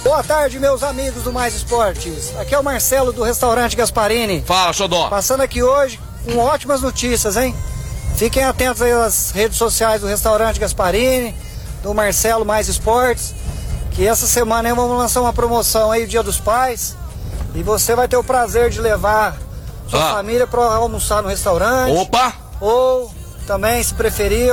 Boa 0.04 0.22
tarde, 0.22 0.60
meus 0.60 0.82
amigos 0.84 1.24
do 1.24 1.32
Mais 1.32 1.54
Esportes. 1.54 2.32
Aqui 2.38 2.54
é 2.54 2.58
o 2.58 2.62
Marcelo 2.62 3.12
do 3.12 3.24
restaurante 3.24 3.74
Gasparini. 3.74 4.40
Fala, 4.46 4.72
Xodó. 4.72 5.08
Passando 5.08 5.40
aqui 5.40 5.62
hoje 5.62 5.98
com 6.24 6.38
ótimas 6.38 6.80
notícias, 6.80 7.36
hein? 7.36 7.54
Fiquem 8.16 8.44
atentos 8.44 8.80
aí 8.82 8.92
às 8.92 9.30
redes 9.30 9.58
sociais 9.58 10.00
do 10.00 10.06
restaurante 10.06 10.60
Gasparini, 10.60 11.34
do 11.82 11.92
Marcelo 11.92 12.44
Mais 12.44 12.68
Esportes, 12.68 13.34
que 13.92 14.06
essa 14.06 14.26
semana 14.26 14.68
aí 14.68 14.74
vamos 14.74 14.96
lançar 14.96 15.20
uma 15.20 15.32
promoção 15.32 15.90
aí, 15.90 16.04
o 16.04 16.06
Dia 16.06 16.22
dos 16.22 16.38
Pais, 16.38 16.96
e 17.54 17.62
você 17.62 17.94
vai 17.94 18.06
ter 18.08 18.16
o 18.16 18.24
prazer 18.24 18.70
de 18.70 18.80
levar 18.80 19.36
sua 19.88 20.10
Ah. 20.10 20.14
família 20.14 20.46
para 20.46 20.62
almoçar 20.62 21.22
no 21.22 21.28
restaurante, 21.28 21.96
Opa! 21.96 22.32
ou 22.60 23.10
também, 23.46 23.82
se 23.82 23.94
preferir, 23.94 24.52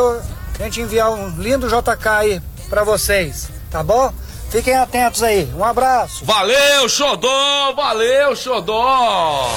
a 0.60 0.64
gente 0.64 0.82
enviar 0.82 1.10
um 1.12 1.30
lindo 1.38 1.68
JK 1.68 2.08
aí 2.10 2.42
para 2.70 2.84
vocês, 2.84 3.50
tá 3.72 3.82
bom? 3.84 4.12
Fiquem 4.54 4.76
atentos 4.78 5.24
aí. 5.24 5.52
Um 5.58 5.64
abraço. 5.66 6.24
Valeu, 6.24 6.88
Xodó! 6.88 7.74
Valeu, 7.76 8.36
Xodó! 8.36 9.50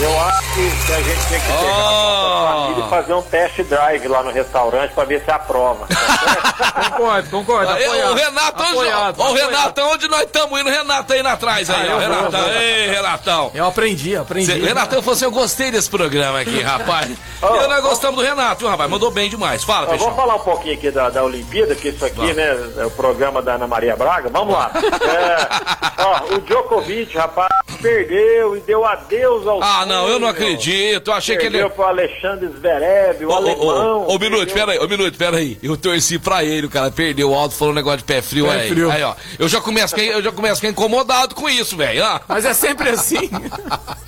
Eu 0.00 0.20
acho 0.22 0.54
que, 0.54 0.92
a 0.92 1.02
gente 1.02 1.26
tem 1.28 1.40
que 1.40 1.46
pegar 1.46 1.58
a 1.58 1.62
Ah. 1.62 2.42
nossa 2.42 2.52
família 2.62 2.84
e 2.86 2.90
fazer 2.90 3.12
um 3.14 3.22
test 3.22 3.62
drive 3.62 4.08
lá 4.08 4.22
no 4.22 4.30
restaurante 4.30 4.92
pra 4.92 5.04
ver 5.04 5.22
se 5.24 5.30
aprova. 5.30 5.86
Concordo, 6.90 7.30
concordo. 7.30 7.72
Aí, 7.72 7.84
apoiado, 7.84 8.10
o 8.10 8.14
Renato, 8.14 8.62
apoiado, 8.62 9.20
ó, 9.20 9.22
o 9.22 9.26
apoiado. 9.28 9.50
Renatão, 9.50 9.90
onde 9.92 10.08
nós 10.08 10.22
estamos 10.22 10.60
indo? 10.60 10.68
O 10.68 10.72
Renato 10.72 11.12
aí 11.12 11.22
na 11.22 11.36
trás 11.36 11.68
aí, 11.70 11.76
Ah, 11.76 11.80
ó. 11.80 11.84
eu 11.84 11.90
vou, 11.90 12.00
Renatão, 12.00 12.40
eu 12.40 12.46
vou. 12.52 12.62
ei, 12.62 12.88
Renatão. 12.90 13.50
Eu 13.54 13.66
aprendi, 13.66 14.16
aprendi. 14.16 14.46
Cê, 14.46 14.58
Renatão 14.58 15.02
falou 15.02 15.14
assim: 15.14 15.24
eu 15.26 15.30
gostei 15.30 15.70
desse 15.70 15.90
programa 15.90 16.40
aqui, 16.40 16.60
rapaz. 16.62 17.10
Ô, 17.42 17.46
e 17.56 17.66
nós 17.68 17.82
gostamos 17.82 18.16
do 18.16 18.22
Renato, 18.26 18.60
viu, 18.60 18.68
rapaz? 18.68 18.90
Mandou 18.90 19.10
bem 19.10 19.28
demais. 19.28 19.62
Fala, 19.62 19.88
Ó, 19.92 19.96
vamos 19.96 20.16
falar 20.16 20.36
um 20.36 20.40
pouquinho 20.40 20.74
aqui 20.74 20.90
da, 20.90 21.10
da 21.10 21.22
Olimpíada, 21.22 21.74
que 21.74 21.88
isso 21.88 22.04
aqui, 22.04 22.16
Vamos. 22.16 22.36
né, 22.36 22.56
é 22.78 22.86
o 22.86 22.90
programa 22.90 23.42
da 23.42 23.54
Ana 23.54 23.66
Maria 23.66 23.94
Braga. 23.94 24.28
Vamos 24.30 24.41
lá. 24.50 24.70
É, 24.74 26.02
ó, 26.02 26.34
o 26.34 26.40
Djokovic, 26.40 27.16
rapaz, 27.16 27.48
perdeu 27.80 28.56
e 28.56 28.60
deu 28.60 28.84
adeus 28.84 29.46
ao 29.46 29.62
Ah, 29.62 29.84
não, 29.86 30.08
eu 30.08 30.18
não 30.18 30.28
acredito. 30.28 31.10
Eu 31.10 31.14
achei 31.14 31.36
que 31.36 31.44
ele. 31.46 31.58
Perdeu 31.58 31.70
pro 31.70 31.84
Alexandre 31.84 32.48
Zverev, 32.48 33.24
o 33.24 33.28
Ô, 33.28 33.32
ô, 33.32 33.36
alemão. 33.36 34.06
ô, 34.08 34.14
ô, 34.14 34.18
Minuto, 34.18 34.38
perdeu- 34.46 34.54
pera 34.54 34.72
aí, 34.72 34.78
ô, 34.78 34.88
Minuto, 34.88 35.18
pera 35.18 35.36
aí. 35.36 35.58
Eu 35.62 35.76
torci 35.76 36.18
pra 36.18 36.42
ele, 36.44 36.66
o 36.66 36.70
cara 36.70 36.90
perdeu 36.90 37.30
o 37.30 37.34
alto, 37.34 37.54
falou 37.54 37.72
um 37.72 37.76
negócio 37.76 37.98
de 37.98 38.04
pé 38.04 38.20
frio 38.22 38.46
Pé 38.46 38.52
aí. 38.52 38.68
frio. 38.68 38.90
Aí, 38.90 39.02
ó. 39.02 39.14
Eu 39.38 39.48
já 39.48 39.60
começo, 39.60 39.94
a 39.94 39.98
ficar- 39.98 40.12
eu 40.12 40.22
já 40.22 40.32
começo 40.32 40.66
incomodado 40.66 41.34
com 41.34 41.48
isso, 41.48 41.76
velho. 41.76 42.02
ó. 42.04 42.20
Mas 42.28 42.44
é 42.44 42.54
sempre 42.54 42.88
assim. 42.90 43.30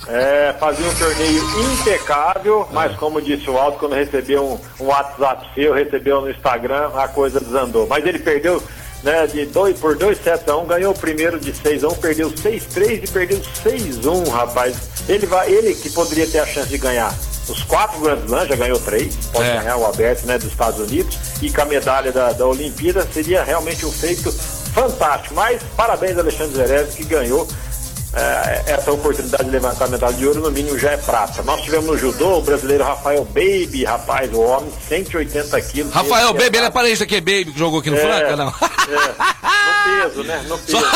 É, 0.07 0.53
fazia 0.59 0.85
um 0.87 0.93
torneio 0.95 1.43
impecável, 1.73 2.67
mas 2.71 2.95
como 2.97 3.21
disse 3.21 3.49
o 3.49 3.57
Aldo, 3.57 3.77
quando 3.77 3.93
recebeu 3.95 4.43
um, 4.43 4.83
um 4.83 4.87
WhatsApp 4.87 5.47
seu, 5.55 5.73
recebeu 5.73 6.21
no 6.21 6.29
Instagram, 6.29 6.89
a 6.95 7.07
coisa 7.07 7.39
desandou. 7.39 7.87
Mas 7.87 8.05
ele 8.05 8.19
perdeu 8.19 8.61
né, 9.05 9.27
de 9.27 9.45
dois, 9.45 9.79
por 9.79 9.95
2 9.95 10.17
sets 10.21 10.47
a 10.49 10.57
1, 10.57 10.65
ganhou 10.65 10.91
o 10.91 10.97
primeiro 10.97 11.39
de 11.39 11.55
6 11.55 11.83
a 11.83 11.89
1, 11.89 11.95
perdeu 11.95 12.31
6-3 12.31 13.03
e 13.03 13.07
perdeu 13.07 13.39
6-1, 13.63 14.27
rapaz. 14.29 14.75
Ele, 15.07 15.27
vai, 15.27 15.49
ele 15.51 15.75
que 15.75 15.91
poderia 15.91 16.25
ter 16.25 16.39
a 16.39 16.45
chance 16.45 16.67
de 16.67 16.77
ganhar 16.79 17.15
os 17.47 17.61
quatro 17.63 17.99
Grand 17.99 18.17
Slam, 18.25 18.47
já 18.47 18.55
ganhou 18.55 18.79
três, 18.79 19.15
pode 19.31 19.47
É. 19.47 19.57
ganhar 19.57 19.77
o 19.77 19.85
aberto 19.85 20.25
né, 20.25 20.39
dos 20.39 20.47
Estados 20.49 20.79
Unidos, 20.79 21.15
e 21.41 21.51
com 21.51 21.61
a 21.61 21.65
medalha 21.65 22.11
da, 22.11 22.31
da 22.31 22.47
Olimpíada 22.47 23.07
seria 23.13 23.43
realmente 23.43 23.85
um 23.85 23.91
feito 23.91 24.31
fantástico. 24.73 25.35
Mas 25.35 25.61
parabéns, 25.77 26.17
Alexandre 26.17 26.55
Zverev, 26.55 26.89
que 26.95 27.03
ganhou 27.05 27.47
é, 28.15 28.63
essa 28.73 28.91
oportunidade 28.91 29.43
de 29.43 29.49
levantar 29.51 29.85
a 29.85 29.87
medalha 29.89 30.13
de 30.13 30.25
ouro, 30.25 30.39
no 30.41 30.51
mínimo 30.51 30.77
já 30.79 30.91
é 30.91 30.97
prata. 30.97 31.43
Nós 31.43 31.61
tivemos 31.61 31.85
no 31.87 31.97
judô 31.97 32.37
o 32.37 32.41
brasileiro 32.41 32.83
Rafael 32.83 33.25
Baby, 33.25 33.83
rapaz, 33.83 34.31
o 34.33 34.39
homem, 34.41 34.71
180 34.87 35.61
quilos. 35.61 35.93
Rafael, 35.93 36.33
Baby, 36.33 36.57
ele 36.57 36.65
é 36.67 36.71
parente 36.71 36.99
daquele 36.99 37.21
Baby 37.21 37.51
que 37.53 37.59
jogou 37.59 37.79
aqui 37.79 37.89
no 37.89 37.97
É, 37.97 38.01
Franca, 38.01 38.35
não? 38.37 38.47
é, 38.47 39.99
no 39.99 40.09
peso, 40.09 40.23
né? 40.23 40.45
No 40.47 40.57
peso. 40.57 40.79
Só- 40.79 40.87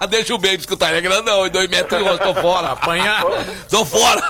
Deixa 0.08 0.34
o 0.34 0.38
Baby 0.38 0.56
escutar, 0.56 0.88
ele 0.88 0.98
é 0.98 1.00
grandão, 1.02 1.46
e 1.46 1.50
2 1.50 1.68
metros 1.68 2.00
e 2.00 2.04
11, 2.04 2.18
tô 2.20 2.34
fora. 2.34 2.68
Apanhar, 2.68 3.22
tô 3.68 3.84
fora. 3.84 4.22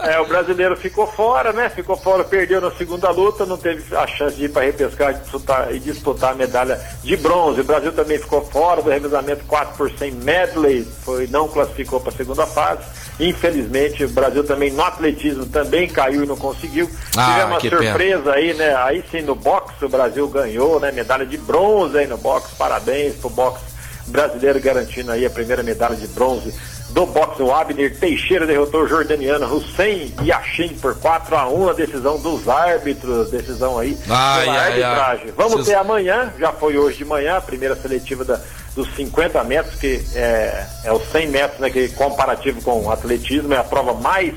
É, 0.00 0.20
o 0.20 0.26
brasileiro 0.26 0.76
ficou 0.76 1.06
fora, 1.06 1.52
né? 1.52 1.70
Ficou 1.70 1.96
fora, 1.96 2.22
perdeu 2.22 2.60
na 2.60 2.70
segunda 2.72 3.10
luta, 3.10 3.46
não 3.46 3.56
teve 3.56 3.96
a 3.96 4.06
chance 4.06 4.36
de 4.36 4.44
ir 4.44 4.48
para 4.50 4.64
repescar 4.64 5.12
e 5.12 5.14
disputar, 5.14 5.74
e 5.74 5.78
disputar 5.80 6.32
a 6.32 6.34
medalha 6.34 6.78
de 7.02 7.16
bronze. 7.16 7.60
O 7.60 7.64
Brasil 7.64 7.92
também 7.92 8.18
ficou 8.18 8.44
fora 8.44 8.82
do 8.82 8.90
revezamento 8.90 9.44
4 9.44 9.74
por 9.76 9.90
100 9.90 10.12
medley, 10.12 10.86
foi, 11.02 11.26
não 11.28 11.48
classificou 11.48 11.98
para 11.98 12.12
a 12.12 12.16
segunda 12.16 12.46
fase. 12.46 12.82
Infelizmente, 13.18 14.04
o 14.04 14.08
Brasil 14.10 14.44
também 14.44 14.70
no 14.70 14.82
atletismo 14.82 15.46
também 15.46 15.88
caiu 15.88 16.24
e 16.24 16.26
não 16.26 16.36
conseguiu. 16.36 16.90
Ah, 17.16 17.26
Tivemos 17.32 17.50
uma 17.52 17.60
que 17.60 17.70
pena. 17.70 17.82
surpresa 17.82 18.32
aí, 18.34 18.52
né? 18.52 18.76
Aí 18.76 19.02
sim 19.10 19.22
no 19.22 19.34
boxe 19.34 19.82
o 19.82 19.88
Brasil 19.88 20.28
ganhou, 20.28 20.78
né? 20.78 20.92
Medalha 20.92 21.24
de 21.24 21.38
bronze 21.38 21.96
aí 21.96 22.06
no 22.06 22.18
boxe. 22.18 22.54
Parabéns 22.56 23.14
pro 23.16 23.30
boxe 23.30 23.75
brasileiro 24.06 24.60
garantindo 24.60 25.10
aí 25.12 25.24
a 25.26 25.30
primeira 25.30 25.62
medalha 25.62 25.96
de 25.96 26.06
bronze 26.08 26.54
do 26.90 27.04
boxe. 27.06 27.42
O 27.42 27.52
Abner 27.52 27.98
Teixeira 27.98 28.46
derrotou 28.46 28.82
o 28.82 28.88
jordaniano 28.88 29.46
Hussein 29.54 30.14
Yashin 30.22 30.76
por 30.80 30.94
4 30.98 31.36
a 31.36 31.48
1 31.48 31.68
a 31.68 31.72
decisão 31.72 32.18
dos 32.20 32.48
árbitros, 32.48 33.30
decisão 33.30 33.78
aí 33.78 33.96
Ai, 34.08 34.44
pela 34.44 34.52
ai, 34.52 34.58
ai. 34.58 34.82
arbitragem. 34.82 35.32
Vamos 35.36 35.52
Vocês- 35.52 35.66
ter 35.68 35.74
amanhã, 35.74 36.32
já 36.38 36.52
foi 36.52 36.76
hoje 36.78 36.98
de 36.98 37.04
manhã, 37.04 37.36
a 37.36 37.40
primeira 37.40 37.74
seletiva 37.76 38.24
da- 38.24 38.40
dos 38.74 38.94
50 38.94 39.42
metros, 39.42 39.74
que 39.80 40.02
é, 40.14 40.66
é 40.84 40.92
os 40.92 41.02
100 41.10 41.28
metros, 41.28 41.58
né, 41.60 41.70
que 41.70 41.88
comparativo 41.88 42.60
com 42.62 42.84
o 42.84 42.90
atletismo, 42.90 43.52
é 43.54 43.56
a 43.58 43.64
prova 43.64 43.94
mais 43.94 44.34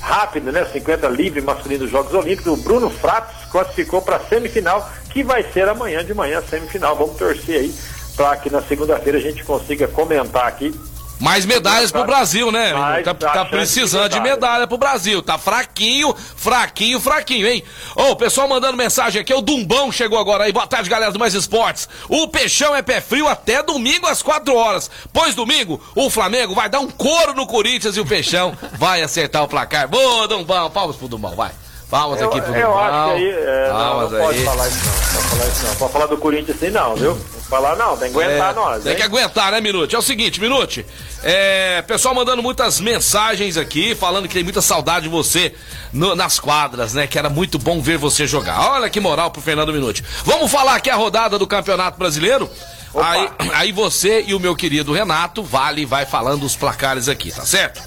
rápida, 0.00 0.52
né, 0.52 0.64
50 0.72 1.08
livre 1.08 1.40
masculino 1.40 1.82
dos 1.84 1.90
Jogos 1.90 2.14
Olímpicos. 2.14 2.52
O 2.52 2.56
Bruno 2.62 2.88
Fratos 2.90 3.34
classificou 3.50 4.00
para 4.00 4.16
a 4.16 4.20
semifinal, 4.20 4.88
que 5.10 5.22
vai 5.24 5.42
ser 5.52 5.68
amanhã 5.68 6.04
de 6.04 6.14
manhã, 6.14 6.38
a 6.38 6.42
semifinal. 6.42 6.94
Vamos 6.96 7.16
torcer 7.16 7.60
aí 7.60 7.74
para 8.18 8.36
que 8.36 8.50
na 8.50 8.60
segunda-feira 8.60 9.16
a 9.16 9.20
gente 9.20 9.44
consiga 9.44 9.86
comentar 9.86 10.44
aqui 10.48 10.74
Mais 11.20 11.46
medalhas 11.46 11.90
pro 11.92 12.04
Brasil, 12.04 12.50
né? 12.52 12.72
Mais 12.72 13.04
Tá, 13.04 13.14
tá 13.14 13.44
precisando 13.44 14.08
de 14.08 14.16
de 14.16 14.20
medalha. 14.20 14.34
medalha 14.34 14.66
pro 14.66 14.76
Brasil. 14.76 15.22
Tá 15.22 15.38
fraquinho, 15.38 16.14
fraquinho, 16.36 17.00
fraquinho, 17.00 17.46
hein? 17.46 17.62
Ô, 17.96 18.10
o 18.10 18.16
pessoal 18.16 18.48
mandando 18.48 18.76
mensagem 18.76 19.20
aqui. 19.22 19.32
O 19.34 19.40
Dumbão 19.40 19.90
chegou 19.90 20.18
agora 20.18 20.44
aí. 20.44 20.52
Boa 20.52 20.66
tarde, 20.66 20.88
galera 20.90 21.10
do 21.12 21.18
Mais 21.18 21.34
Esportes. 21.34 21.88
O 22.08 22.28
Peixão 22.28 22.74
é 22.74 22.82
pé 22.82 23.00
frio 23.00 23.28
até 23.28 23.62
domingo 23.62 24.06
às 24.06 24.22
4 24.22 24.54
horas. 24.54 24.90
Pois 25.12 25.34
domingo, 25.34 25.80
o 25.94 26.08
Flamengo 26.10 26.54
vai 26.54 26.68
dar 26.68 26.80
um 26.80 26.88
couro 26.90 27.34
no 27.34 27.46
Corinthians 27.46 27.96
e 27.96 28.00
o 28.00 28.06
Peixão 28.06 28.56
vai 28.78 29.02
acertar 29.02 29.42
o 29.44 29.48
placar. 29.48 29.88
Boa, 29.88 30.26
Dumbão. 30.28 30.70
Palmas 30.70 30.96
pro 30.96 31.08
Dumbão, 31.08 31.34
vai. 31.34 31.50
Palmas 31.90 32.20
Eu, 32.20 32.28
aqui 32.28 32.40
pro 32.42 32.54
eu 32.54 32.66
Dumbão. 32.68 32.78
acho 32.78 33.14
que 33.16 33.16
aí. 33.16 33.28
é, 33.30 33.68
não, 33.68 33.76
Palmas 33.78 34.12
não 34.12 34.18
pode 34.20 34.38
aí. 34.38 34.44
falar 34.44 34.68
isso 34.68 34.78
não. 34.84 34.92
Pode 34.92 35.28
falar 35.28 35.46
isso 35.48 35.66
não. 35.66 35.74
Pode 35.76 35.92
falar 35.92 36.06
do 36.06 36.18
Corinthians 36.18 36.56
assim 36.56 36.70
não, 36.70 36.94
viu? 36.96 37.14
Pode 37.16 37.46
falar 37.48 37.76
não, 37.76 37.96
tem 37.96 38.12
que 38.12 38.22
aguentar 38.22 38.50
É, 38.50 38.54
nós. 38.54 38.82
Tem 38.82 38.92
hein? 38.92 38.96
que 38.98 39.02
aguentar, 39.04 39.52
né, 39.52 39.60
Minute? 39.62 39.94
É 39.96 39.98
o 39.98 40.02
seguinte, 40.02 40.38
Minute. 40.38 40.84
É, 41.22 41.80
pessoal 41.82 42.14
mandando 42.14 42.42
muitas 42.42 42.78
mensagens 42.78 43.56
aqui, 43.56 43.94
falando 43.94 44.28
que 44.28 44.34
tem 44.34 44.44
muita 44.44 44.60
saudade 44.60 45.04
de 45.04 45.08
você 45.08 45.54
no- 45.92 46.14
nas 46.14 46.38
quadras, 46.38 46.92
né? 46.92 47.06
Que 47.06 47.18
era 47.18 47.30
muito 47.30 47.58
bom 47.58 47.80
ver 47.80 47.96
você 47.96 48.26
jogar. 48.26 48.72
Olha 48.72 48.90
que 48.90 49.00
moral 49.00 49.30
pro 49.30 49.40
Fernando 49.40 49.72
Minute. 49.72 50.04
Vamos 50.24 50.50
falar 50.52 50.74
aqui 50.74 50.90
a 50.90 50.94
rodada 50.96 51.38
do 51.38 51.46
Campeonato 51.46 51.98
Brasileiro. 51.98 52.50
Aí, 52.94 53.28
aí 53.54 53.72
você 53.72 54.24
e 54.26 54.34
o 54.34 54.40
meu 54.40 54.54
querido 54.56 54.92
Renato 54.92 55.42
Vale 55.42 55.84
vai 55.86 56.04
falando 56.06 56.44
os 56.44 56.56
placares 56.56 57.08
aqui, 57.08 57.30
tá 57.30 57.44
certo? 57.46 57.80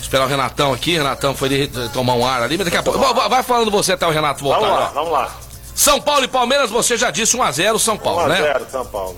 Esperar 0.00 0.24
o 0.24 0.28
Renatão 0.28 0.72
aqui, 0.72 0.96
Renatão 0.96 1.34
foi 1.34 1.68
tomar 1.92 2.14
um 2.14 2.26
ar 2.26 2.42
ali, 2.42 2.56
mas 2.56 2.64
daqui 2.66 2.76
a 2.76 2.82
pouco. 2.82 2.98
Vai- 3.28 3.42
falando 3.42 3.70
você 3.70 3.92
até 3.92 4.06
o 4.06 4.10
Renato 4.10 4.42
voltar. 4.44 4.60
Vamos 4.60 4.78
lá, 4.78 4.86
ó. 4.90 4.94
vamos 4.94 5.12
lá. 5.12 5.30
São 5.74 6.00
Paulo 6.00 6.24
e 6.24 6.28
Palmeiras, 6.28 6.70
você 6.70 6.96
já 6.96 7.10
disse 7.10 7.36
1x0 7.36 7.78
São 7.78 7.98
Paulo, 7.98 8.20
1 8.20 8.24
a 8.24 8.28
né? 8.28 8.36
0 8.42 8.66
São 8.70 8.86
Paulo. 8.86 9.14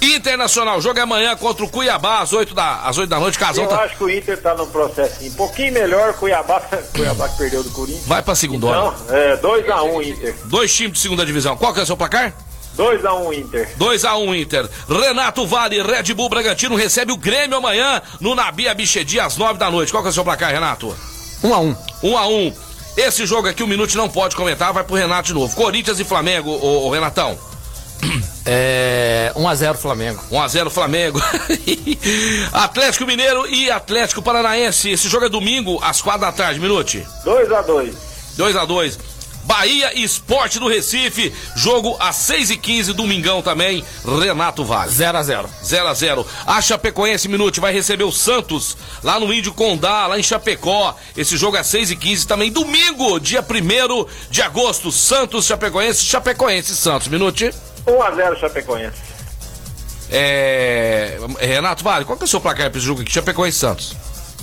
Internacional, 0.00 0.80
jogo 0.80 0.98
é 0.98 1.02
amanhã 1.02 1.36
contra 1.36 1.62
o 1.64 1.68
Cuiabá 1.68 2.20
às 2.20 2.32
8 2.32 2.54
da, 2.54 2.76
às 2.82 2.96
8 2.96 3.10
da 3.10 3.20
noite. 3.20 3.38
Casão 3.38 3.64
Eu 3.64 3.68
tá- 3.70 3.82
acho 3.82 3.96
que 3.96 4.04
o 4.04 4.10
Inter 4.10 4.40
tá 4.40 4.54
num 4.54 4.66
processinho 4.70 5.32
um 5.32 5.34
pouquinho 5.34 5.72
melhor. 5.72 6.14
Cuiabá, 6.14 6.60
Cuiabá 6.96 7.28
que 7.28 7.36
perdeu 7.36 7.62
do 7.62 7.70
Corinthians. 7.70 8.06
vai 8.06 8.22
pra 8.22 8.34
segunda 8.34 8.66
hora. 8.68 8.94
Então, 9.04 9.16
é 9.16 9.36
2x1 9.36 10.02
Inter. 10.02 10.34
Dois 10.44 10.74
times 10.74 10.94
de 10.94 10.98
segunda 11.00 11.26
divisão. 11.26 11.56
Qual 11.58 11.74
que 11.74 11.80
é 11.80 11.82
o 11.82 11.86
seu 11.86 11.96
placar? 11.96 12.32
2x1 12.78 13.34
Inter. 13.36 13.68
2x1 13.76 14.40
Inter. 14.40 14.68
Renato 14.88 15.44
Vale, 15.46 15.82
Red 15.82 16.14
Bull 16.14 16.28
Bragantino 16.28 16.76
recebe 16.76 17.12
o 17.12 17.16
Grêmio 17.16 17.58
amanhã 17.58 18.00
no 18.20 18.36
Nabi 18.36 18.68
Abichedi 18.68 19.18
às 19.18 19.36
9 19.36 19.58
da 19.58 19.68
noite. 19.68 19.90
Qual 19.90 20.02
que 20.02 20.08
é 20.08 20.10
o 20.10 20.14
seu 20.14 20.22
placar, 20.24 20.52
Renato? 20.52 20.96
1 21.42 21.52
a 21.52 21.58
1 21.58 21.76
1x1. 22.02 22.54
Esse 22.96 23.26
jogo 23.26 23.48
aqui 23.48 23.62
o 23.62 23.66
Minute 23.66 23.96
não 23.96 24.08
pode 24.08 24.34
comentar, 24.36 24.72
vai 24.72 24.84
pro 24.84 24.94
Renato 24.94 25.28
de 25.28 25.34
novo. 25.34 25.54
Corinthians 25.54 25.98
e 25.98 26.04
Flamengo, 26.04 26.50
ô, 26.50 26.86
ô, 26.86 26.90
Renatão. 26.90 27.36
É 28.46 29.32
1 29.36 29.48
a 29.48 29.54
0 29.54 29.76
Flamengo. 29.76 30.22
1x0 30.30 30.70
Flamengo. 30.70 31.20
Atlético 32.52 33.04
Mineiro 33.04 33.46
e 33.46 33.70
Atlético 33.70 34.22
Paranaense. 34.22 34.90
Esse 34.90 35.08
jogo 35.08 35.26
é 35.26 35.28
domingo 35.28 35.78
às 35.82 36.00
4 36.00 36.20
da 36.20 36.32
tarde, 36.32 36.58
Minute. 36.58 37.06
2x2. 37.24 37.94
2x2. 38.38 38.98
Bahia 39.48 39.92
e 39.98 40.04
Esporte 40.04 40.58
do 40.58 40.68
Recife. 40.68 41.32
Jogo 41.56 41.96
às 41.98 42.16
6h15, 42.16 42.92
domingão 42.92 43.40
também. 43.40 43.82
Renato 44.04 44.62
Vale. 44.62 44.90
0 44.90 45.16
a 45.16 45.22
0 45.22 45.48
0 45.64 45.88
a 45.88 45.94
0 45.94 46.26
A 46.46 46.60
Chapecoense 46.60 47.28
Minute 47.28 47.58
vai 47.58 47.72
receber 47.72 48.04
o 48.04 48.12
Santos 48.12 48.76
lá 49.02 49.18
no 49.18 49.32
Índio 49.32 49.54
Condá, 49.54 50.06
lá 50.06 50.18
em 50.18 50.22
Chapecó. 50.22 50.94
Esse 51.16 51.38
jogo 51.38 51.56
é 51.56 51.62
6 51.62 51.92
e 51.92 51.96
15 51.96 52.26
também. 52.26 52.52
Domingo, 52.52 53.18
dia 53.18 53.40
1 53.40 54.06
de 54.30 54.42
agosto. 54.42 54.92
Santos, 54.92 55.46
Chapecoense, 55.46 56.04
Chapecoense, 56.04 56.76
Santos. 56.76 57.08
Minute. 57.08 57.50
1x0 57.86 58.38
Chapecoense. 58.38 58.98
É... 60.10 61.18
Renato 61.40 61.82
Vale, 61.82 62.04
qual 62.04 62.18
que 62.18 62.24
é 62.24 62.26
o 62.26 62.28
seu 62.28 62.40
placar 62.40 62.70
pra 62.70 62.78
esse 62.78 62.86
jogo 62.86 63.00
aqui? 63.00 63.10
Chapecoense 63.10 63.56
e 63.56 63.60
Santos. 63.60 63.96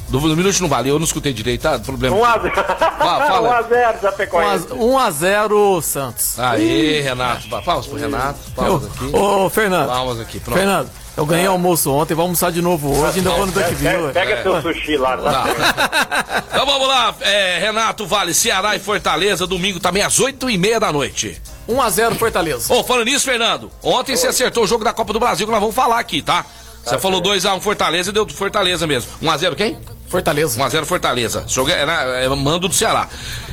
Do, 0.07 0.19
do 0.19 0.37
Minute 0.37 0.61
não 0.61 0.69
vale, 0.69 0.89
eu 0.89 0.99
não 0.99 1.05
escutei 1.05 1.33
direito, 1.33 1.61
tá? 1.61 1.79
Problema. 1.79 2.15
1x0. 2.15 2.53
fala. 2.55 3.63
1x0 3.63 4.01
Chapecoense. 4.01 4.67
1 4.71 4.99
a 4.99 5.11
0 5.11 5.81
Santos. 5.81 6.39
Aê, 6.39 7.01
Renato. 7.01 7.47
Palmas 7.63 7.87
pro 7.87 7.97
Renato. 7.97 8.39
Palmas 8.55 8.85
aqui. 8.85 9.15
Ô, 9.15 9.49
Fernando. 9.49 9.87
Palmas 9.87 10.19
aqui, 10.19 10.39
pronto. 10.39 10.57
Fernando, 10.57 10.89
eu 11.17 11.25
ganhei 11.25 11.47
almoço 11.47 11.91
ontem, 11.91 12.13
vou 12.13 12.23
almoçar 12.23 12.51
de 12.51 12.61
novo 12.61 12.91
hoje, 12.91 13.19
ainda 13.19 13.31
vou 13.31 13.45
no 13.45 13.51
Duck 13.51 13.65
Pega, 13.75 13.97
View. 13.97 14.11
pega 14.11 14.43
seu 14.43 14.61
sushi 14.61 14.97
lá, 14.97 15.17
tá? 15.17 15.31
Tá. 15.31 16.43
Então 16.51 16.65
vamos 16.65 16.87
lá, 16.87 17.15
é, 17.21 17.59
Renato 17.59 18.05
Vale, 18.05 18.33
Ceará 18.33 18.75
e 18.75 18.79
Fortaleza, 18.79 19.47
domingo 19.47 19.79
também 19.79 20.03
às 20.03 20.19
8 20.19 20.49
e 20.49 20.57
meia 20.57 20.79
da 20.79 20.91
noite. 20.91 21.41
1 21.67 21.81
a 21.81 21.89
0 21.89 22.15
Fortaleza. 22.15 22.73
Ô, 22.73 22.83
falando 22.83 23.05
nisso, 23.05 23.25
Fernando, 23.25 23.71
ontem 23.81 24.15
você 24.15 24.27
acertou 24.27 24.65
o 24.65 24.67
jogo 24.67 24.83
da 24.83 24.93
Copa 24.93 25.13
do 25.13 25.19
Brasil 25.19 25.47
que 25.47 25.51
nós 25.51 25.61
vamos 25.61 25.75
falar 25.75 25.99
aqui, 25.99 26.21
tá? 26.21 26.45
Você 26.83 26.99
falou 26.99 27.19
2x1 27.21 27.61
Fortaleza 27.61 28.11
e 28.11 28.13
deu 28.13 28.27
Fortaleza 28.29 28.85
mesmo. 28.85 29.09
1x0 29.23 29.55
quem? 29.55 29.79
Fortaleza. 30.07 30.59
1x0 30.59 30.85
Fortaleza. 30.85 31.45
Jogo 31.47 31.69
é, 31.71 31.83
é, 32.21 32.25
é 32.25 32.29
mando 32.29 32.67
do 32.67 32.73
Ceará. 32.73 33.07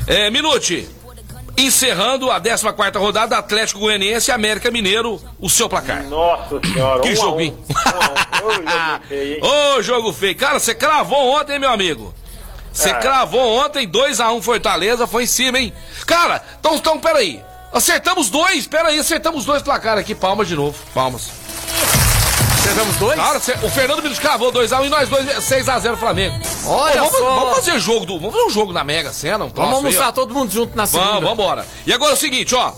É, 0.07 0.31
Minute. 0.31 0.89
Encerrando 1.57 2.31
a 2.31 2.41
14 2.41 2.97
rodada, 2.99 3.37
Atlético 3.37 3.81
Goianiense 3.81 4.31
e 4.31 4.33
América 4.33 4.71
Mineiro, 4.71 5.21
o 5.39 5.51
seu 5.51 5.69
placar. 5.69 6.03
Nossa 6.05 6.59
senhora. 6.67 7.03
Que 7.03 7.11
1 7.11 7.11
a 7.11 7.13
1. 7.13 7.17
joguinho. 7.17 7.59
1 7.69 8.69
a 8.69 9.01
1. 9.01 9.03
Ô, 9.03 9.03
jogo 9.03 9.03
feio, 9.09 9.35
hein? 9.35 9.41
Ô, 9.43 9.83
jogo 9.83 10.13
feio. 10.13 10.37
Cara, 10.37 10.59
você 10.59 10.75
cravou 10.75 11.39
ontem, 11.39 11.59
meu 11.59 11.71
amigo. 11.71 12.15
Você 12.73 12.89
É. 12.89 12.95
cravou 12.95 13.59
ontem, 13.59 13.87
2x1 13.87 14.41
Fortaleza, 14.41 15.07
foi 15.07 15.25
em 15.25 15.27
cima, 15.27 15.59
hein? 15.59 15.75
Cara, 16.07 16.43
então, 16.59 16.75
então 16.75 16.99
peraí. 16.99 17.43
Acertamos 17.71 18.31
dois, 18.31 18.67
peraí, 18.67 18.99
acertamos 18.99 19.45
dois 19.45 19.63
placares 19.63 20.01
aqui. 20.01 20.15
Palmas 20.15 20.49
de 20.49 20.57
novo, 20.57 20.79
palmas. 20.95 21.31
Acertamos 22.63 22.97
dois? 22.97 23.21
Cê- 23.43 23.57
o 23.63 23.69
Fernando 23.69 24.03
Minuto 24.03 24.21
cravou 24.21 24.53
2x1 24.53 24.87
e 24.87 24.89
nós 24.89 25.09
dois 25.09 25.27
6x0 25.27 25.97
Flamengo. 25.97 26.37
Olha 26.65 27.03
Ô, 27.03 27.07
vamos, 27.07 27.19
só. 27.19 27.35
vamos 27.41 27.55
fazer 27.57 27.79
jogo 27.81 28.07
do. 28.07 28.19
Vamos 28.21 28.35
fazer 28.35 28.47
um 28.47 28.51
jogo 28.51 28.73
na 28.73 28.85
Mega 28.85 29.13
Sena, 29.13 29.45
um 29.45 29.49
Vamos 29.49 29.71
aí, 29.71 29.75
almoçar 29.77 30.13
todo 30.13 30.33
mundo 30.33 30.53
junto 30.53 30.77
na 30.77 30.87
segunda. 30.87 31.11
Vamos, 31.15 31.29
vambora. 31.29 31.67
E 31.85 31.93
agora 31.93 32.13
é 32.13 32.15
o 32.15 32.17
seguinte, 32.17 32.55
ó. 32.55 32.73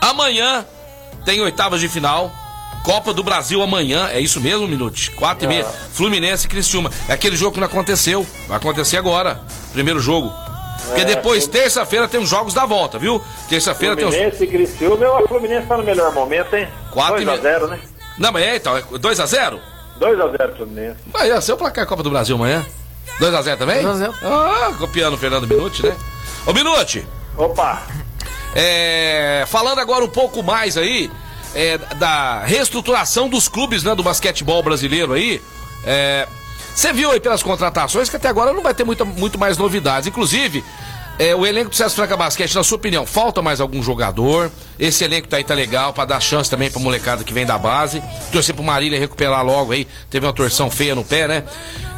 Amanhã 0.00 0.66
tem 1.24 1.40
oitavas 1.40 1.80
de 1.80 1.88
final. 1.88 2.32
Copa 2.82 3.12
do 3.12 3.22
Brasil 3.22 3.62
amanhã, 3.62 4.08
é 4.10 4.18
isso 4.20 4.40
mesmo, 4.40 4.66
Minute? 4.66 5.10
Quatro 5.12 5.44
e 5.44 5.48
meia. 5.48 5.66
Fluminense 5.92 6.46
e 6.46 6.48
Criciúma. 6.48 6.90
É 7.08 7.12
aquele 7.12 7.36
jogo 7.36 7.52
que 7.52 7.60
não 7.60 7.66
aconteceu. 7.66 8.26
Vai 8.48 8.56
acontecer 8.56 8.96
agora. 8.96 9.40
Primeiro 9.72 10.00
jogo. 10.00 10.32
Porque 10.86 11.02
É, 11.02 11.04
depois, 11.04 11.46
terça-feira, 11.46 12.08
tem 12.08 12.18
os 12.18 12.28
jogos 12.28 12.54
da 12.54 12.64
volta, 12.64 12.98
viu? 12.98 13.22
Terça-feira 13.50 13.94
tem 13.94 14.06
os. 14.06 14.14
Fluminense 14.14 14.42
e 14.42 14.46
Criciúma. 14.46 15.20
O 15.22 15.28
Fluminense 15.28 15.66
tá 15.66 15.76
no 15.76 15.84
melhor 15.84 16.12
momento, 16.14 16.56
hein? 16.56 16.66
Quatro 16.90 17.20
e 17.20 17.24
2x0, 17.26 17.68
né? 17.68 17.78
Não, 18.20 18.30
mas 18.30 18.44
é, 18.44 18.56
então, 18.56 18.76
é 18.76 18.82
2x0? 18.82 19.58
2x0 19.98 20.56
Fluminense. 20.56 20.98
Vai, 21.06 21.30
é 21.30 21.40
seu 21.40 21.56
placar 21.56 21.86
Copa 21.86 22.02
do 22.02 22.10
Brasil 22.10 22.36
amanhã. 22.36 22.64
2x0 23.18 23.56
também? 23.56 23.82
2 23.82 23.86
a 24.02 24.10
0. 24.10 24.14
Ah, 24.22 24.72
copiando 24.78 25.14
o 25.14 25.18
Fernando 25.18 25.46
Minuti, 25.48 25.82
né? 25.82 25.96
Ô, 26.46 26.52
Minuti, 26.52 27.06
Opa. 27.36 27.82
é, 28.54 29.44
falando 29.48 29.78
agora 29.78 30.04
um 30.04 30.08
pouco 30.08 30.42
mais 30.42 30.76
aí 30.76 31.10
é, 31.54 31.78
da 31.78 32.40
reestruturação 32.44 33.28
dos 33.28 33.48
clubes 33.48 33.82
né, 33.82 33.94
do 33.94 34.02
basquetebol 34.02 34.62
brasileiro 34.62 35.12
aí. 35.14 35.40
é, 35.84 36.26
Você 36.74 36.92
viu 36.92 37.10
aí 37.10 37.20
pelas 37.20 37.42
contratações 37.42 38.08
que 38.08 38.16
até 38.16 38.28
agora 38.28 38.52
não 38.52 38.62
vai 38.62 38.74
ter 38.74 38.84
muita, 38.84 39.04
muito 39.04 39.38
mais 39.38 39.56
novidades. 39.58 40.06
Inclusive, 40.06 40.62
é, 41.20 41.34
o 41.34 41.46
elenco 41.46 41.68
do 41.70 41.76
César 41.76 41.94
Franca 41.94 42.16
Basquete, 42.16 42.54
na 42.54 42.64
sua 42.64 42.76
opinião, 42.76 43.04
falta 43.04 43.42
mais 43.42 43.60
algum 43.60 43.82
jogador? 43.82 44.50
Esse 44.78 45.04
elenco 45.04 45.28
tá 45.28 45.36
aí 45.36 45.44
tá 45.44 45.52
legal 45.52 45.92
pra 45.92 46.06
dar 46.06 46.18
chance 46.18 46.48
também 46.50 46.70
pra 46.70 46.80
molecada 46.80 47.22
que 47.22 47.32
vem 47.34 47.44
da 47.44 47.58
base. 47.58 48.02
Torcer 48.32 48.54
pro 48.54 48.64
Marília 48.64 48.98
recuperar 48.98 49.44
logo 49.44 49.72
aí. 49.72 49.86
Teve 50.08 50.24
uma 50.24 50.32
torção 50.32 50.70
feia 50.70 50.94
no 50.94 51.04
pé, 51.04 51.28
né? 51.28 51.44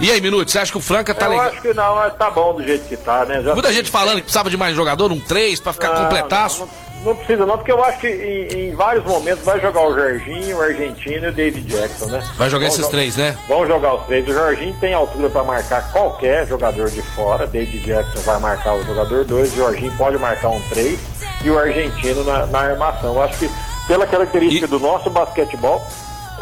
E 0.00 0.10
aí, 0.10 0.20
Minuto, 0.20 0.50
você 0.50 0.58
acha 0.58 0.72
que 0.72 0.78
o 0.78 0.80
Franca 0.80 1.14
tá 1.14 1.26
Eu 1.26 1.30
legal? 1.30 1.46
acho 1.46 1.62
que 1.62 1.72
não, 1.72 1.94
mas 1.94 2.14
tá 2.16 2.28
bom 2.30 2.54
do 2.56 2.64
jeito 2.64 2.88
que 2.88 2.96
tá, 2.96 3.24
né? 3.24 3.40
Já 3.42 3.54
Muita 3.54 3.72
gente 3.72 3.88
falando 3.88 4.16
que 4.16 4.22
precisava 4.22 4.50
de 4.50 4.56
mais 4.56 4.74
jogador, 4.74 5.12
um 5.12 5.20
3 5.20 5.60
pra 5.60 5.72
ficar 5.72 5.94
Não, 5.94 6.02
completaço. 6.02 6.60
Não, 6.60 6.66
não- 6.66 6.81
não 7.05 7.14
precisa 7.16 7.44
não, 7.46 7.57
porque 7.57 7.72
eu 7.72 7.82
acho 7.84 7.98
que 7.98 8.07
em, 8.09 8.68
em 8.70 8.74
vários 8.74 9.05
momentos 9.05 9.44
vai 9.44 9.61
jogar 9.61 9.86
o 9.86 9.94
Jorginho, 9.94 10.57
o 10.57 10.61
Argentino 10.62 11.26
e 11.26 11.28
o 11.28 11.32
David 11.32 11.66
Jackson, 11.66 12.07
né? 12.07 12.22
Vai 12.36 12.48
jogar 12.50 12.66
Vão 12.66 12.74
esses 12.74 12.88
três, 12.88 13.16
né? 13.16 13.36
Vão 13.48 13.66
jogar 13.66 13.94
os 13.94 14.07
três. 14.07 14.26
O 14.28 14.32
Jorginho 14.32 14.74
tem 14.80 14.94
altura 14.94 15.28
para 15.30 15.44
marcar 15.44 15.92
qualquer 15.92 16.46
jogador 16.46 16.88
de 16.90 17.03
fora. 17.03 17.46
David 17.46 17.84
Jackson 17.84 18.20
vai 18.20 18.38
marcar 18.40 18.74
o 18.74 18.84
jogador 18.84 19.24
2, 19.24 19.53
o 19.53 19.57
Jorginho 19.57 19.92
pode 19.96 20.18
marcar 20.18 20.48
um 20.50 20.61
3 20.68 20.98
e 21.44 21.50
o 21.50 21.59
Argentino 21.59 22.24
na, 22.24 22.46
na 22.46 22.59
armação. 22.61 23.14
Eu 23.14 23.22
acho 23.22 23.38
que 23.38 23.50
pela 23.86 24.07
característica 24.07 24.66
E- 24.66 24.68
do 24.68 24.78
nosso 24.78 25.11
basquetebol, 25.11 25.84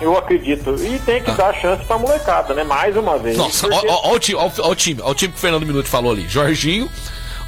eu 0.01 0.17
acredito. 0.17 0.75
E 0.83 0.99
tem 1.01 1.23
que 1.23 1.31
dar 1.33 1.55
chance 1.55 1.85
pra 1.85 1.99
molecada, 1.99 2.55
né? 2.55 2.65
Mais 2.65 2.97
uma 2.97 3.19
vez. 3.19 3.39
Ah. 3.39 3.43
Nossa, 3.43 3.69
Porque- 3.69 3.89
ó, 3.89 3.93
ó, 3.95 4.09
ó 4.11 4.15
o 4.15 4.19
time, 4.19 4.39
ó, 4.39 4.51
ó 4.61 4.71
o 4.71 4.75
time, 4.75 5.01
ó 5.03 5.11
o 5.11 5.15
time 5.15 5.33
que 5.33 5.39
o 5.39 5.41
Fernando 5.41 5.67
Minuto 5.67 5.89
falou 5.89 6.13
ali. 6.13 6.29
Jorginho, 6.29 6.91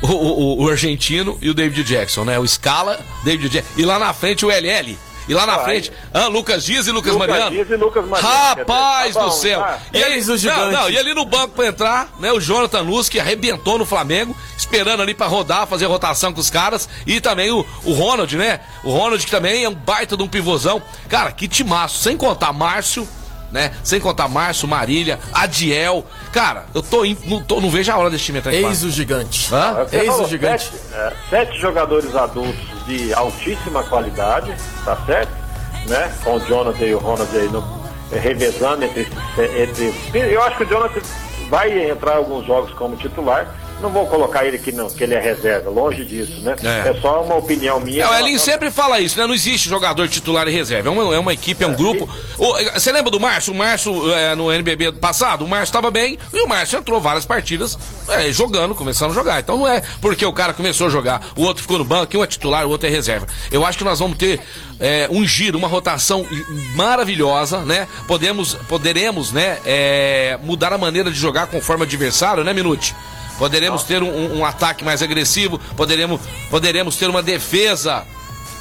o, 0.02 0.06
o- 0.08 0.62
o 0.64 0.68
argentino 0.68 1.38
e 1.40 1.48
o 1.48 1.54
David 1.54 1.84
Jackson, 1.84 2.24
né? 2.24 2.38
O 2.38 2.46
Scala, 2.46 3.00
David 3.24 3.48
Jackson. 3.48 3.72
E 3.76 3.84
lá 3.84 3.98
na 3.98 4.12
frente 4.12 4.44
o 4.44 4.50
LL. 4.50 4.98
E 5.28 5.34
lá 5.34 5.46
na 5.46 5.60
frente, 5.60 5.92
ah, 6.12 6.26
Lucas 6.26 6.64
Dias 6.64 6.88
e 6.88 6.90
Lucas, 6.90 7.12
Lucas 7.12 7.28
Mariano. 7.28 7.52
Dias 7.52 7.70
e 7.70 7.76
Lucas 7.76 8.04
Mariano. 8.08 8.28
Rapaz 8.36 9.14
Tá 9.14 9.20
bom, 9.20 9.26
do 9.28 9.32
céu. 9.32 9.60
tá. 9.60 9.78
E, 9.92 10.02
o 10.02 10.46
não, 10.48 10.72
não, 10.72 10.90
e 10.90 10.98
ali 10.98 11.14
no 11.14 11.24
banco 11.24 11.54
pra 11.54 11.66
entrar, 11.68 12.08
né? 12.18 12.32
O 12.32 12.40
Jonathan 12.40 12.80
Luz, 12.80 13.08
que 13.08 13.20
arrebentou 13.20 13.78
no 13.78 13.86
Flamengo, 13.86 14.36
esperando 14.58 15.00
ali 15.00 15.14
pra 15.14 15.28
rodar, 15.28 15.68
fazer 15.68 15.86
rotação 15.86 16.32
com 16.32 16.40
os 16.40 16.50
caras. 16.50 16.88
E 17.06 17.20
também 17.20 17.52
o, 17.52 17.64
o 17.84 17.92
Ronald, 17.92 18.36
né? 18.36 18.58
O 18.82 18.90
Ronald, 18.90 19.24
que 19.24 19.30
também 19.30 19.62
é 19.62 19.68
um 19.68 19.74
baita 19.74 20.16
de 20.16 20.24
um 20.24 20.28
pivôzão. 20.28 20.82
Cara, 21.08 21.30
que 21.30 21.46
timaço. 21.46 22.02
Sem 22.02 22.16
contar 22.16 22.52
Márcio, 22.52 23.06
né? 23.52 23.72
Sem 23.84 24.00
contar 24.00 24.26
Márcio, 24.28 24.66
Marília, 24.66 25.20
Adiel. 25.32 26.04
Cara, 26.32 26.64
eu 26.74 26.82
tô, 26.82 27.04
in- 27.04 27.16
não, 27.26 27.42
tô- 27.42 27.60
não 27.60 27.70
vejo 27.70 27.92
a 27.92 27.96
hora 27.98 28.10
desse 28.10 28.24
time 28.24 28.38
entrar 28.38 28.52
em 28.54 28.64
Eis 28.66 28.82
o 28.82 28.90
gigante. 28.90 29.54
Hã? 29.54 29.84
Você 29.84 29.96
Eis 29.96 30.08
o 30.08 30.12
falou 30.12 30.28
gigante. 30.28 30.64
Sete, 30.64 30.94
é, 30.94 31.12
sete 31.30 31.58
jogadores 31.60 32.14
adultos 32.16 32.56
de 32.86 33.12
altíssima 33.14 33.82
qualidade, 33.84 34.52
tá 34.84 34.96
certo? 35.06 35.30
Né? 35.86 36.12
Com 36.24 36.36
o 36.36 36.40
Jonathan 36.46 36.84
e 36.84 36.94
o 36.94 36.98
Ronald 36.98 37.36
aí 37.36 37.48
no, 37.48 37.60
eh, 38.12 38.18
revezando 38.18 38.84
entre, 38.84 39.02
esses- 39.02 39.56
entre. 39.60 40.32
Eu 40.32 40.42
acho 40.42 40.56
que 40.56 40.64
o 40.64 40.66
Jonathan 40.68 41.00
vai 41.50 41.90
entrar 41.90 42.14
em 42.14 42.18
alguns 42.18 42.46
jogos 42.46 42.72
como 42.74 42.96
titular, 42.96 43.54
Não 43.82 43.90
vou 43.90 44.06
colocar 44.06 44.44
ele 44.46 44.58
que, 44.58 44.70
não, 44.72 44.88
que 44.88 45.02
ele 45.02 45.14
é 45.14 45.20
reserva, 45.20 45.68
longe 45.68 46.04
disso, 46.04 46.40
né? 46.40 46.54
É. 46.62 46.90
É, 46.90 47.00
só 47.00 47.22
uma 47.22 47.34
opinião 47.36 47.80
minha. 47.80 48.04
É, 48.04 48.08
o 48.08 48.14
Elinho 48.14 48.38
sempre 48.38 48.70
fala 48.70 49.00
isso, 49.00 49.18
né? 49.18 49.26
Não 49.26 49.34
existe 49.34 49.68
jogador 49.68 50.08
titular 50.08 50.46
e 50.48 50.52
reserva. 50.52 50.88
É 50.88 50.92
uma, 50.92 51.14
é 51.14 51.18
uma 51.18 51.32
equipe, 51.32 51.62
é 51.64 51.66
um 51.66 51.74
grupo. 51.74 52.08
O- 52.38 52.54
você 52.74 52.92
lembra 52.92 53.10
do 53.10 53.18
Márcio? 53.20 53.52
O 53.52 53.56
Márcio, 53.56 54.12
é, 54.14 54.34
no 54.34 54.50
NBB 54.52 54.92
passado, 54.92 55.44
o 55.44 55.48
Márcio 55.48 55.64
estava 55.70 55.90
bem 55.90 56.18
e 56.32 56.40
o 56.40 56.48
Márcio 56.48 56.78
entrou 56.78 57.00
várias 57.00 57.26
partidas 57.26 57.76
é, 58.08 58.30
jogando, 58.32 58.74
começando 58.74 59.10
a 59.10 59.14
jogar. 59.14 59.40
Então 59.40 59.58
não 59.58 59.66
é 59.68 59.82
porque 60.00 60.24
o 60.24 60.32
cara 60.32 60.52
começou 60.52 60.86
a 60.86 60.90
jogar, 60.90 61.20
o 61.36 61.42
outro 61.42 61.62
ficou 61.62 61.78
no 61.78 61.84
banco, 61.84 62.16
um 62.16 62.22
é 62.22 62.26
titular, 62.26 62.64
o 62.66 62.70
outro 62.70 62.86
é 62.86 62.90
reserva. 62.90 63.26
Eu 63.50 63.66
acho 63.66 63.78
que 63.78 63.84
nós 63.84 63.98
vamos 63.98 64.16
ter 64.16 64.40
é, 64.78 65.08
um 65.10 65.26
giro, 65.26 65.58
uma 65.58 65.68
rotação 65.68 66.24
maravilhosa, 66.74 67.58
né? 67.60 67.86
Podemos, 68.06 68.54
poderemos, 68.68 69.32
né, 69.32 69.58
é, 69.64 70.38
mudar 70.42 70.72
a 70.72 70.78
maneira 70.78 71.10
de 71.10 71.18
jogar 71.18 71.46
conforme 71.46 71.82
o 71.82 71.86
adversário, 71.86 72.44
né, 72.44 72.52
Minute? 72.52 72.94
Poderemos 73.42 73.82
ter 73.82 74.04
um, 74.04 74.38
um 74.38 74.44
ataque 74.44 74.84
mais 74.84 75.02
agressivo, 75.02 75.58
poderemos, 75.76 76.20
poderemos 76.48 76.94
ter 76.94 77.10
uma 77.10 77.20
defesa 77.20 78.06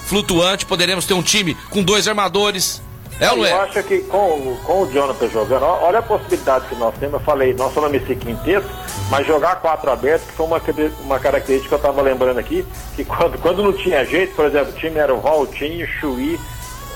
flutuante, 0.07 0.65
poderemos 0.65 1.05
ter 1.05 1.13
um 1.13 1.21
time 1.21 1.53
com 1.69 1.84
dois 1.84 2.07
armadores. 2.07 2.82
É 3.19 3.27
não 3.27 3.38
Eu 3.38 3.45
é? 3.45 3.51
acho 3.51 3.84
que 3.84 3.99
com, 3.99 4.57
com 4.65 4.82
o 4.82 4.91
Jonathan 4.91 5.29
jogando, 5.29 5.65
olha 5.65 5.99
a 5.99 6.01
possibilidade 6.01 6.65
que 6.67 6.73
nós 6.77 6.95
temos. 6.99 7.13
Eu 7.13 7.19
falei, 7.19 7.53
nós 7.53 7.71
falamos 7.71 8.01
esse 8.01 8.15
quinteto, 8.15 8.67
mas 9.11 9.27
jogar 9.27 9.57
quatro 9.57 9.91
abertos, 9.91 10.27
que 10.27 10.34
foi 10.34 10.47
uma, 10.47 10.59
uma 11.01 11.19
característica 11.19 11.69
que 11.69 11.75
eu 11.75 11.77
estava 11.89 12.01
lembrando 12.01 12.39
aqui, 12.39 12.65
que 12.95 13.05
quando, 13.05 13.38
quando 13.38 13.61
não 13.61 13.73
tinha 13.73 14.03
jeito, 14.03 14.34
por 14.36 14.45
exemplo, 14.45 14.73
o 14.73 14.75
time 14.75 14.97
era 14.97 15.13
o 15.13 15.21
Valtinho, 15.21 15.86
o 15.86 15.88
Chuí, 15.88 16.39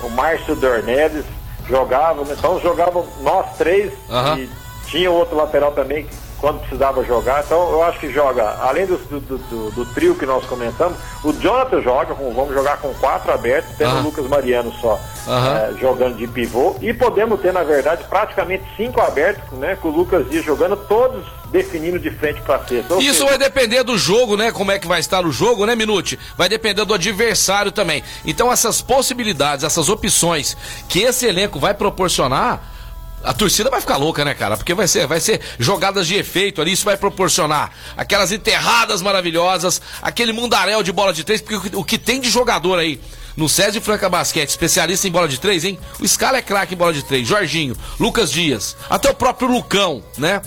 o 0.02 0.10
Márcio 0.10 0.56
Dornelles, 0.56 1.24
jogavam, 1.68 2.26
então 2.32 2.60
jogavam 2.60 3.06
nós 3.20 3.56
três 3.56 3.92
Aham. 4.10 4.40
e 4.40 4.50
tinha 4.88 5.08
outro 5.08 5.36
lateral 5.36 5.70
também 5.70 6.04
que 6.04 6.25
quando 6.40 6.60
precisava 6.60 7.02
jogar. 7.04 7.42
Então 7.44 7.70
eu 7.70 7.82
acho 7.82 7.98
que 7.98 8.12
joga, 8.12 8.56
além 8.60 8.86
do, 8.86 8.96
do, 8.98 9.20
do- 9.20 9.70
do 9.70 9.86
trio 9.94 10.14
que 10.14 10.26
nós 10.26 10.44
comentamos, 10.46 10.98
o 11.24 11.32
Jonathan 11.32 11.80
joga, 11.82 12.14
com- 12.14 12.32
vamos 12.34 12.54
jogar 12.54 12.76
com 12.78 12.92
quatro 12.94 13.32
abertos, 13.32 13.74
tendo 13.76 13.90
Aham. 13.90 14.00
o 14.00 14.02
Lucas 14.04 14.26
Mariano 14.28 14.72
só 14.80 14.98
Aham. 15.26 15.56
é, 15.58 15.74
jogando 15.80 16.16
de 16.16 16.26
pivô. 16.28 16.76
E 16.80 16.92
podemos 16.92 17.40
ter, 17.40 17.52
na 17.52 17.62
verdade, 17.62 18.04
praticamente 18.04 18.64
cinco 18.76 19.00
abertos, 19.00 19.58
né? 19.58 19.76
Com 19.80 19.88
o 19.88 19.96
Lucas 19.96 20.28
Dias 20.30 20.44
jogando, 20.44 20.76
todos 20.76 21.24
definindo 21.50 21.98
de 21.98 22.10
frente 22.10 22.40
para 22.42 22.58
cesta. 22.66 22.94
Ou 22.94 23.00
Isso 23.00 23.14
seja, 23.14 23.26
vai 23.26 23.38
depender 23.38 23.82
do 23.82 23.96
jogo, 23.96 24.36
né? 24.36 24.50
Como 24.52 24.70
é 24.72 24.78
que 24.78 24.86
vai 24.86 25.00
estar 25.00 25.24
o 25.24 25.30
jogo, 25.32 25.64
né, 25.64 25.74
Minute? 25.74 26.18
Vai 26.36 26.48
depender 26.48 26.84
do 26.84 26.92
adversário 26.92 27.72
também. 27.72 28.02
Então, 28.24 28.52
essas 28.52 28.82
possibilidades, 28.82 29.64
essas 29.64 29.88
opções 29.88 30.56
que 30.88 31.00
esse 31.00 31.24
elenco 31.26 31.58
vai 31.58 31.72
proporcionar. 31.72 32.75
A 33.24 33.32
torcida 33.34 33.68
vai 33.70 33.80
ficar 33.80 33.96
louca, 33.96 34.24
né, 34.24 34.34
cara? 34.34 34.56
Porque 34.56 34.72
vai 34.72 34.86
ser, 34.86 35.06
vai 35.06 35.18
ser 35.20 35.40
jogadas 35.58 36.06
de 36.06 36.14
efeito 36.14 36.60
ali, 36.60 36.72
isso 36.72 36.84
vai 36.84 36.96
proporcionar 36.96 37.72
aquelas 37.96 38.30
enterradas 38.30 39.02
maravilhosas, 39.02 39.82
aquele 40.00 40.32
mundaréu 40.32 40.82
de 40.82 40.92
bola 40.92 41.12
de 41.12 41.24
três, 41.24 41.40
porque 41.40 41.74
o 41.76 41.82
que- 41.84 41.98
tem 41.98 42.20
de 42.20 42.30
jogador 42.30 42.78
aí 42.78 43.00
no 43.36 43.48
César 43.48 43.80
Franca 43.80 44.08
Basquete, 44.08 44.48
especialista 44.50 45.08
em 45.08 45.10
bola 45.10 45.26
de 45.28 45.40
três, 45.40 45.64
hein? 45.64 45.76
O 46.00 46.06
Scala 46.06 46.38
é 46.38 46.42
craque 46.42 46.74
em 46.74 46.76
bola 46.76 46.92
de 46.92 47.02
três, 47.02 47.26
Jorginho, 47.26 47.76
Lucas 47.98 48.30
Dias, 48.30 48.76
até 48.88 49.10
o 49.10 49.14
próprio 49.14 49.48
Lucão, 49.48 50.04
né? 50.16 50.40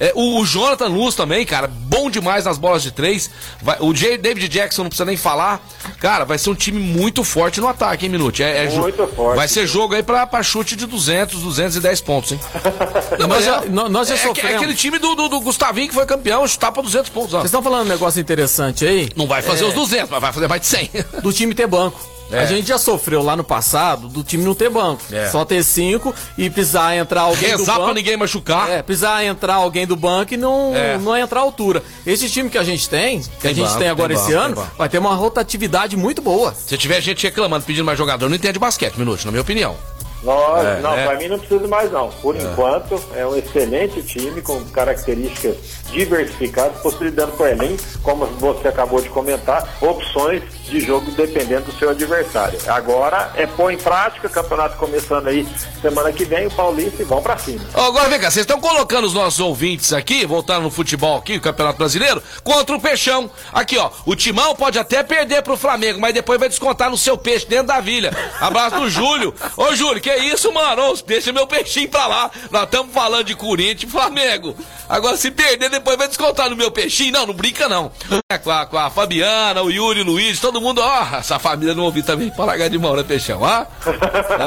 É, 0.00 0.12
o, 0.14 0.40
o 0.40 0.44
Jonathan 0.46 0.88
Luz 0.88 1.14
também, 1.14 1.46
cara, 1.46 1.68
bom 1.68 2.10
demais 2.10 2.44
nas 2.44 2.58
bolas 2.58 2.82
de 2.82 2.90
três. 2.90 3.30
Vai- 3.62 3.76
o 3.80 3.92
J, 3.92 4.18
David 4.18 4.48
Jackson 4.48 4.82
não 4.82 4.88
precisa 4.90 5.04
nem 5.04 5.16
falar. 5.16 5.60
Cara, 6.00 6.24
vai 6.24 6.36
ser 6.38 6.50
um 6.50 6.54
time 6.54 6.78
muito 6.80 7.22
forte 7.22 7.60
no 7.60 7.68
ataque, 7.68 8.04
hein, 8.06 8.10
Minute? 8.12 8.42
É, 8.42 8.64
é 8.64 8.70
Muito 8.70 9.06
forte. 9.08 9.36
Vai 9.36 9.46
ser 9.48 9.66
jogo 9.66 9.94
aí 9.94 10.02
pra, 10.02 10.26
pra 10.26 10.42
chute 10.42 10.74
de 10.76 10.86
200, 10.86 11.40
210 11.42 12.00
pontos, 12.00 12.32
hein? 12.32 12.40
Não, 13.18 13.28
Nós 13.28 13.38
mas 13.38 13.44
já- 13.44 13.62
é- 13.64 13.68
nó- 13.68 13.88
nós 13.88 14.08
já 14.08 14.14
é, 14.14 14.18
aque- 14.18 14.26
sofremos. 14.28 14.52
é 14.52 14.56
aquele 14.56 14.74
time 14.74 14.98
do, 14.98 15.14
do, 15.14 15.28
do 15.28 15.40
Gustavinho 15.40 15.88
que 15.88 15.94
foi 15.94 16.06
campeão, 16.06 16.46
chutar 16.48 16.72
pra 16.72 16.82
200 16.82 17.10
pontos. 17.10 17.32
ó. 17.34 17.38
Vocês 17.38 17.46
estão 17.46 17.62
falando 17.62 17.86
um 17.86 17.88
negócio 17.88 18.20
interessante 18.20 18.84
aí? 18.86 19.08
Não 19.16 19.26
vai 19.26 19.42
fazer 19.42 19.64
É, 19.64 19.68
os 19.68 19.74
200, 19.74 20.10
mas 20.10 20.20
vai 20.20 20.32
fazer 20.32 20.48
mais 20.48 20.60
de 20.60 20.66
100. 20.66 20.90
Do 21.22 21.32
time 21.32 21.54
ter 21.54 21.66
banco. 21.66 22.00
É. 22.30 22.40
A 22.40 22.46
gente 22.46 22.66
já 22.66 22.78
sofreu 22.78 23.22
lá 23.22 23.36
no 23.36 23.44
passado 23.44 24.08
do 24.08 24.24
time 24.24 24.42
não 24.44 24.54
ter 24.54 24.70
banco. 24.70 25.02
É. 25.12 25.28
Só 25.30 25.44
ter 25.44 25.62
cinco 25.62 26.14
e 26.38 26.48
precisar 26.50 26.96
entrar 26.96 27.22
alguém 27.22 27.50
do 27.52 27.58
Rezar 27.58 27.74
banco. 27.74 27.84
pra 27.86 27.94
ninguém 27.94 28.16
machucar. 28.16 28.70
É, 28.70 28.82
precisar 28.82 29.24
entrar 29.24 29.54
alguém 29.56 29.86
do 29.86 29.94
banco 29.94 30.34
e 30.34 30.36
não, 30.36 30.74
É. 30.74 30.96
não 30.98 31.16
entrar 31.16 31.40
à 31.40 31.42
altura. 31.42 31.82
Esse 32.06 32.28
time 32.30 32.48
que 32.50 32.58
a 32.58 32.64
gente 32.64 32.88
tem, 32.88 33.20
que 33.20 33.28
Tem 33.40 33.50
a 33.50 33.54
gente 33.54 33.66
banco, 33.66 33.78
tem 33.78 33.88
agora 33.88 34.14
tem 34.14 34.22
esse 34.22 34.32
banco, 34.34 34.60
ano, 34.60 34.70
vai 34.76 34.88
ter 34.88 34.98
uma 34.98 35.14
rotatividade 35.14 35.96
muito 35.96 36.20
boa. 36.22 36.54
Se 36.54 36.76
tiver 36.78 37.00
gente 37.00 37.22
reclamando, 37.24 37.64
pedindo 37.64 37.84
mais 37.84 37.98
jogador, 37.98 38.28
não 38.28 38.36
entende 38.36 38.58
basquete, 38.58 38.96
Minute, 38.96 39.24
na 39.26 39.30
minha 39.30 39.42
opinião. 39.42 39.76
Nós, 40.24 40.64
É, 40.66 40.80
não, 40.80 40.96
né? 40.96 41.06
para 41.06 41.16
mim 41.18 41.28
não 41.28 41.38
precisa 41.38 41.68
mais 41.68 41.92
não. 41.92 42.08
Por 42.10 42.34
enquanto, 42.36 43.00
é 43.14 43.26
um 43.26 43.36
excelente 43.36 44.02
time 44.02 44.40
com 44.42 44.62
características 44.66 45.56
diversificadas, 45.92 46.78
possibilitando 46.80 47.32
para 47.32 47.44
o 47.46 47.48
Enem, 47.48 47.76
como 48.02 48.26
você 48.26 48.68
acabou 48.68 49.00
de 49.00 49.08
comentar, 49.08 49.68
opções 49.80 50.42
de 50.64 50.80
jogo 50.80 51.10
dependendo 51.12 51.66
do 51.66 51.78
seu 51.78 51.90
adversário. 51.90 52.58
Agora 52.66 53.30
é 53.36 53.46
pôr 53.46 53.70
em 53.70 53.76
prática, 53.76 54.28
campeonato 54.28 54.76
começando 54.76 55.28
aí 55.28 55.46
semana 55.80 56.12
que 56.12 56.24
vem, 56.24 56.46
o 56.46 56.50
Paulista 56.50 57.02
e 57.02 57.04
vão 57.04 57.22
para 57.22 57.36
cima. 57.38 57.60
Agora 57.74 58.08
vem 58.08 58.18
cá, 58.18 58.30
vocês 58.30 58.44
estão 58.44 58.60
colocando 58.60 59.04
os 59.04 59.14
nossos 59.14 59.40
ouvintes 59.40 59.92
aqui, 59.92 60.26
voltando 60.26 60.62
no 60.62 60.70
futebol 60.70 61.18
aqui, 61.18 61.36
o 61.36 61.40
Campeonato 61.40 61.78
Brasileiro, 61.78 62.22
contra 62.42 62.74
o 62.74 62.80
Peixão. 62.80 63.30
Aqui, 63.52 63.76
ó, 63.78 63.90
o 64.06 64.16
Timão 64.16 64.54
pode 64.56 64.78
até 64.78 65.02
perder 65.02 65.42
pro 65.42 65.56
Flamengo, 65.56 66.00
mas 66.00 66.14
depois 66.14 66.40
vai 66.40 66.48
descontar 66.48 66.90
no 66.90 66.96
seu 66.98 67.16
peixe 67.16 67.46
dentro 67.46 67.66
da 67.68 67.80
vilha. 67.80 68.10
Abraço 68.40 68.76
do 68.80 68.88
Júlio. 68.88 69.34
Ô, 69.56 69.74
Júlio, 69.74 70.00
que 70.00 70.10
isso, 70.18 70.52
mano? 70.52 70.94
Deixa 71.06 71.32
meu 71.32 71.46
peixinho 71.46 71.88
pra 71.88 72.06
lá. 72.06 72.30
Nós 72.50 72.64
estamos 72.64 72.92
falando 72.92 73.24
de 73.24 73.34
Corinthians 73.34 73.82
e 73.82 73.86
Flamengo. 73.86 74.54
Agora, 74.88 75.16
se 75.16 75.30
perder, 75.30 75.70
depois 75.70 75.96
vai 75.96 76.08
descontar 76.08 76.50
no 76.50 76.56
meu 76.56 76.70
peixinho. 76.70 77.12
Não, 77.12 77.26
não 77.26 77.34
brinca, 77.34 77.68
não. 77.68 77.90
É, 78.30 78.38
com, 78.38 78.50
a, 78.50 78.66
com 78.66 78.78
a 78.78 78.90
Fabiana, 78.90 79.62
o 79.62 79.70
Yuri, 79.70 80.00
o 80.00 80.04
Luiz, 80.04 80.40
todo 80.40 80.60
mundo, 80.60 80.80
ó, 80.80 81.16
essa 81.16 81.38
família 81.38 81.74
não 81.74 81.84
ouvi 81.84 82.02
também 82.02 82.30
pra 82.30 82.44
largar 82.44 82.68
de 82.68 82.78
mão, 82.78 82.94
né, 82.94 83.02
Peixão? 83.02 83.40
Ó. 83.42 83.66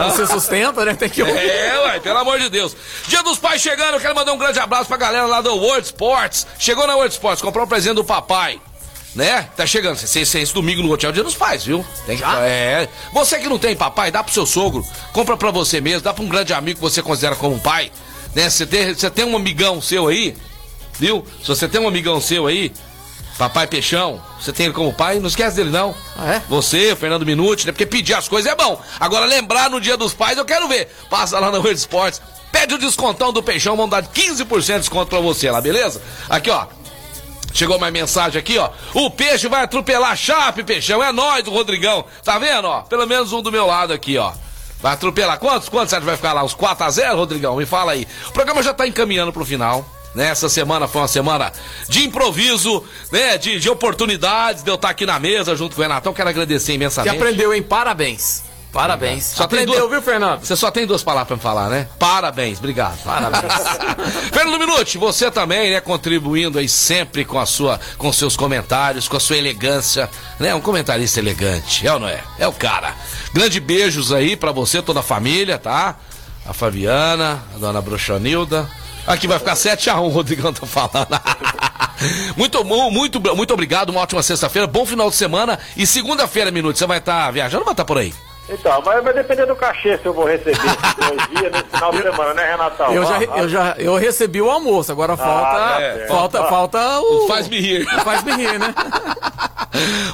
Você 0.09 0.28
sustenta, 0.28 0.86
né? 0.86 0.93
Tem 0.93 1.09
que 1.09 1.22
ouvir. 1.22 1.38
É, 1.38 1.80
ué, 1.80 1.99
pelo 1.99 2.20
amor 2.20 2.39
de 2.39 2.49
Deus. 2.49 2.76
Dia 3.07 3.24
dos 3.24 3.38
Pais 3.38 3.61
chegando, 3.61 3.95
eu 3.95 3.99
quero 3.99 4.15
mandar 4.15 4.34
um 4.34 4.38
grande 4.38 4.59
abraço 4.59 4.88
pra 4.88 4.97
galera 4.97 5.26
lá 5.26 5.41
do 5.41 5.55
World 5.55 5.86
Sports. 5.86 6.47
Chegou 6.59 6.86
na 6.88 6.95
World 6.95 7.13
Sports, 7.13 7.41
comprou 7.41 7.65
um 7.65 7.68
presente 7.68 7.95
do 7.95 8.03
papai. 8.03 8.59
Né? 9.18 9.49
Tá 9.57 9.65
chegando, 9.65 9.97
você 9.97 10.20
esse, 10.20 10.38
esse 10.38 10.53
domingo 10.53 10.84
no 10.84 10.91
hotel 10.91 11.11
Dia 11.11 11.24
dos 11.24 11.34
Pais, 11.34 11.65
viu? 11.65 11.84
Tem 12.05 12.15
que, 12.15 12.24
é. 12.24 12.88
Você 13.11 13.39
que 13.39 13.49
não 13.49 13.57
tem 13.57 13.76
papai, 13.76 14.11
dá 14.11 14.24
pro 14.24 14.32
seu 14.32 14.45
sogro, 14.45 14.86
compra 15.11 15.36
pra 15.36 15.49
você 15.49 15.82
mesmo, 15.82 16.01
dá 16.01 16.13
pra 16.13 16.24
um 16.24 16.28
grande 16.28 16.53
amigo 16.53 16.76
que 16.76 16.82
você 16.84 17.01
considera 17.01 17.36
como 17.36 17.55
um 17.55 17.59
pai. 17.59 17.91
Né? 18.36 18.47
Você 18.47 18.63
tem, 18.68 18.93
você 18.93 19.09
tem 19.09 19.26
um 19.26 19.36
amigão 19.36 19.82
seu 19.82 20.07
aí, 20.07 20.38
viu? 20.99 21.26
Se 21.41 21.47
você 21.47 21.68
tem 21.68 21.82
um 21.82 21.88
amigão 21.88 22.22
seu 22.22 22.45
aí, 22.45 22.72
papai 23.39 23.65
Peixão, 23.65 24.22
você 24.39 24.53
tem 24.53 24.68
ele 24.68 24.76
como 24.76 24.93
pai, 24.93 25.18
não 25.18 25.28
esquece 25.28 25.55
dele 25.55 25.72
não. 25.72 25.95
Ah, 26.15 26.36
é? 26.36 26.43
Você, 26.47 26.91
o 26.91 26.95
Fernando 26.95 27.26
Minuti, 27.26 27.65
né? 27.65 27.72
Porque 27.72 27.88
pedir 27.88 28.13
as 28.13 28.28
coisas 28.28 28.51
é 28.51 28.55
bom. 28.55 28.80
Agora, 28.99 29.26
lembrar 29.26 29.68
no 29.68 29.82
dia 29.82 29.97
dos 29.97 30.13
pais, 30.13 30.38
eu 30.38 30.45
quero 30.45 30.68
ver. 30.68 30.95
Passa 31.09 31.39
lá 31.39 31.49
na 31.49 31.57
World 31.57 31.80
Sports, 31.80 32.22
pede 32.51 32.76
o 32.76 32.78
descontão 32.78 33.34
do 33.34 33.41
Peixão, 33.41 33.76
vão 33.76 33.89
dar 33.89 34.03
15% 34.03 34.74
de 34.74 34.80
desconto 34.82 35.07
pra 35.07 35.20
você 35.20 35.49
lá, 35.49 35.59
beleza? 35.59 35.99
Aqui, 36.30 36.51
ó. 36.51 36.68
Chegou 37.58 37.80
mais 37.80 37.91
mensagem 37.91 38.38
aqui, 38.38 38.55
ó. 38.60 38.70
O 38.93 39.10
peixe 39.10 39.47
vai 39.47 39.64
atropelar 39.64 40.12
a 40.12 40.16
Chape, 40.16 40.64
Peixão. 40.64 41.03
É 41.03 41.12
nós, 41.12 41.47
o 41.47 41.49
Rodrigão. 41.49 42.05
Tá 42.24 42.38
vendo, 42.38 42.66
ó? 42.66 42.82
Pelo 42.84 43.08
menos 43.08 43.34
um 43.34 43.41
do 43.41 43.51
meu 43.51 43.66
lado 43.66 43.91
aqui, 43.91 44.16
ó. 44.16 44.32
Vai 44.80 44.93
atropelar 44.93 45.39
quantos? 45.39 45.68
Quantos 45.68 45.89
você 45.89 45.99
que 45.99 46.05
vai 46.05 46.16
ficar 46.16 46.34
lá? 46.34 46.43
Uns 46.43 46.53
4 46.53 46.86
a 46.86 46.89
0 46.91 47.16
Rodrigão? 47.16 47.55
Me 47.55 47.66
fala 47.66 47.93
aí. 47.93 48.08
O 48.28 48.32
programa 48.32 48.62
já 48.62 48.76
tá 48.76 48.88
encaminhando 48.88 49.34
pro 49.34 49.43
final. 49.43 49.84
Né? 50.14 50.30
Essa 50.30 50.47
semana 50.49 50.88
foi 50.88 51.01
uma 51.01 51.08
semana 51.08 51.51
de 51.89 52.05
improviso, 52.05 52.84
né? 53.12 53.39
De, 53.39 53.60
de 53.60 53.70
oportunidades, 53.72 54.62
de 54.62 54.70
eu 54.70 54.76
estar 54.76 54.89
aqui 54.89 55.08
na 55.08 55.20
mesa 55.20 55.55
junto 55.55 55.76
com 55.76 55.82
o 55.82 55.84
Renatão. 55.84 56.14
Quero 56.14 56.30
agradecer 56.30 56.74
imensamente. 56.74 57.16
aprendeu, 57.16 57.51
hein? 57.55 57.64
Parabéns. 57.64 58.43
Parabéns. 58.72 59.24
Só 59.26 59.47
tem 59.47 59.59
aprendeu, 59.61 59.80
duas- 59.88 59.91
viu, 59.91 60.01
Fernando? 60.01 60.41
Você 60.45 60.55
só 60.55 60.70
tem 60.70 60.86
duas 60.86 61.01
palavras 61.01 61.28
pra 61.28 61.36
me 61.38 61.41
falar, 61.41 61.70
né? 61.70 61.88
Parabéns, 61.97 62.59
obrigado. 62.59 62.97
Parabéns. 63.03 63.53
Fernando 64.32 64.59
Minuti, 64.59 64.97
você 64.97 65.32
também, 65.32 65.72
né, 65.72 65.82
contribuindo 65.82 66.59
aí 66.59 66.70
sempre 66.70 67.26
com 67.26 67.39
a 67.39 67.45
sua, 67.45 67.80
com 67.97 68.11
seus 68.13 68.36
comentários, 68.38 69.07
com 69.07 69.18
a 69.18 69.20
sua 69.20 69.38
elegância, 69.38 70.09
né? 70.39 70.53
Um 70.53 70.61
comentarista 70.61 71.20
elegante, 71.20 71.88
é 71.88 71.93
ou 71.93 71.99
não 71.99 72.07
é? 72.07 72.22
É 72.38 72.47
o 72.47 72.53
cara. 72.53 72.93
Grande 73.34 73.59
beijos 73.59 74.11
aí 74.11 74.36
pra 74.36 74.51
você, 74.51 74.82
toda 74.82 74.99
a 74.99 75.03
família, 75.03 75.57
tá? 75.57 75.95
A 76.45 76.53
Fabiana, 76.53 77.43
a 77.55 77.57
dona 77.57 77.82
Bruxanilda. 77.82 78.70
Aqui 79.07 79.26
vai 79.28 79.39
ficar 79.39 79.55
7x1, 79.55 80.01
o 80.03 80.09
Rodrigão 80.09 80.53
tá 80.53 80.68
falando. 80.68 81.07
muito, 82.38 82.63
mu- 82.63 82.91
muito, 82.91 83.20
muito 83.36 83.53
obrigado, 83.53 83.89
uma 83.89 84.01
ótima 84.01 84.22
sexta-feira, 84.22 84.68
bom 84.68 84.86
final 84.86 85.09
de 85.09 85.15
semana. 85.15 85.57
E 85.76 85.88
segunda-feira, 85.88 86.51
Minuto, 86.51 86.78
você 86.78 86.86
vai 86.86 86.99
estar 86.99 87.32
viajando 87.32 87.61
ou 87.61 87.65
vai 87.65 87.74
estar 87.74 87.86
por 87.86 87.97
aí? 87.97 88.13
Então, 88.49 88.81
mas 88.85 89.03
vai 89.03 89.13
depender 89.13 89.45
do 89.45 89.55
cachê 89.55 89.97
se 89.97 90.05
eu 90.05 90.13
vou 90.13 90.25
receber 90.25 90.57
dois 90.99 91.27
dias 91.29 91.51
nesse 91.51 91.65
final 91.65 91.91
de 91.91 92.01
semana, 92.01 92.33
né, 92.33 92.51
Renatão? 92.51 92.93
Eu 92.93 93.05
já, 93.05 93.23
eu 93.23 93.49
já 93.49 93.75
eu 93.77 93.95
recebi 93.95 94.41
o 94.41 94.49
almoço, 94.49 94.91
agora 94.91 95.17
falta, 95.17 95.81
é. 95.81 96.07
falta, 96.07 96.41
Ó. 96.41 96.49
falta 96.49 96.99
o. 96.99 97.27
Faz-me 97.27 97.59
rir. 97.59 97.85
Faz-me 98.03 98.31
rir, 98.33 98.57
né? 98.59 98.73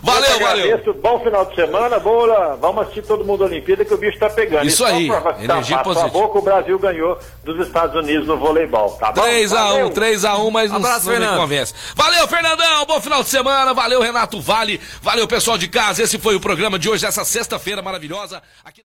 Valeu, 0.01 0.29
Eu 0.29 0.37
que 0.37 0.43
valeu. 0.43 0.63
agradeço, 0.65 0.93
Bom 0.93 1.19
final 1.23 1.45
de 1.45 1.55
semana. 1.55 1.99
Boa, 1.99 2.55
vamos 2.59 2.83
assistir 2.83 3.01
todo 3.03 3.23
mundo 3.25 3.43
a 3.43 3.47
Olimpíada 3.47 3.83
que 3.85 3.93
o 3.93 3.97
bicho 3.97 4.17
tá 4.19 4.29
pegando. 4.29 4.65
Isso 4.65 4.83
E 4.83 4.87
só 4.87 4.93
aí, 4.93 5.09
energia 5.43 5.75
sua 5.77 5.83
positiva. 5.83 6.09
boca, 6.09 6.39
o 6.39 6.41
Brasil 6.41 6.79
ganhou 6.79 7.17
dos 7.43 7.65
Estados 7.67 7.95
Unidos 7.95 8.27
no 8.27 8.37
voleibol, 8.37 8.91
tá 8.99 9.11
bom? 9.11 9.21
3x1, 9.21 9.49
Valeu. 9.49 9.89
3x1, 9.89 10.51
mas 10.51 10.69
não, 10.71 10.77
Abraço, 10.77 11.05
não 11.05 11.13
me 11.13 11.19
Fernando. 11.19 11.39
convence. 11.39 11.73
Valeu, 11.95 12.27
Fernandão, 12.27 12.85
bom 12.85 13.01
final 13.01 13.21
de 13.23 13.29
semana. 13.29 13.73
Valeu, 13.73 14.01
Renato 14.01 14.39
Vale. 14.41 14.79
Valeu, 15.01 15.27
pessoal 15.27 15.57
de 15.57 15.67
casa. 15.67 16.01
Esse 16.03 16.17
foi 16.17 16.35
o 16.35 16.39
programa 16.39 16.79
de 16.79 16.89
hoje, 16.89 17.05
essa 17.05 17.23
sexta-feira 17.25 17.81
maravilhosa. 17.81 18.41
Aqui... 18.63 18.81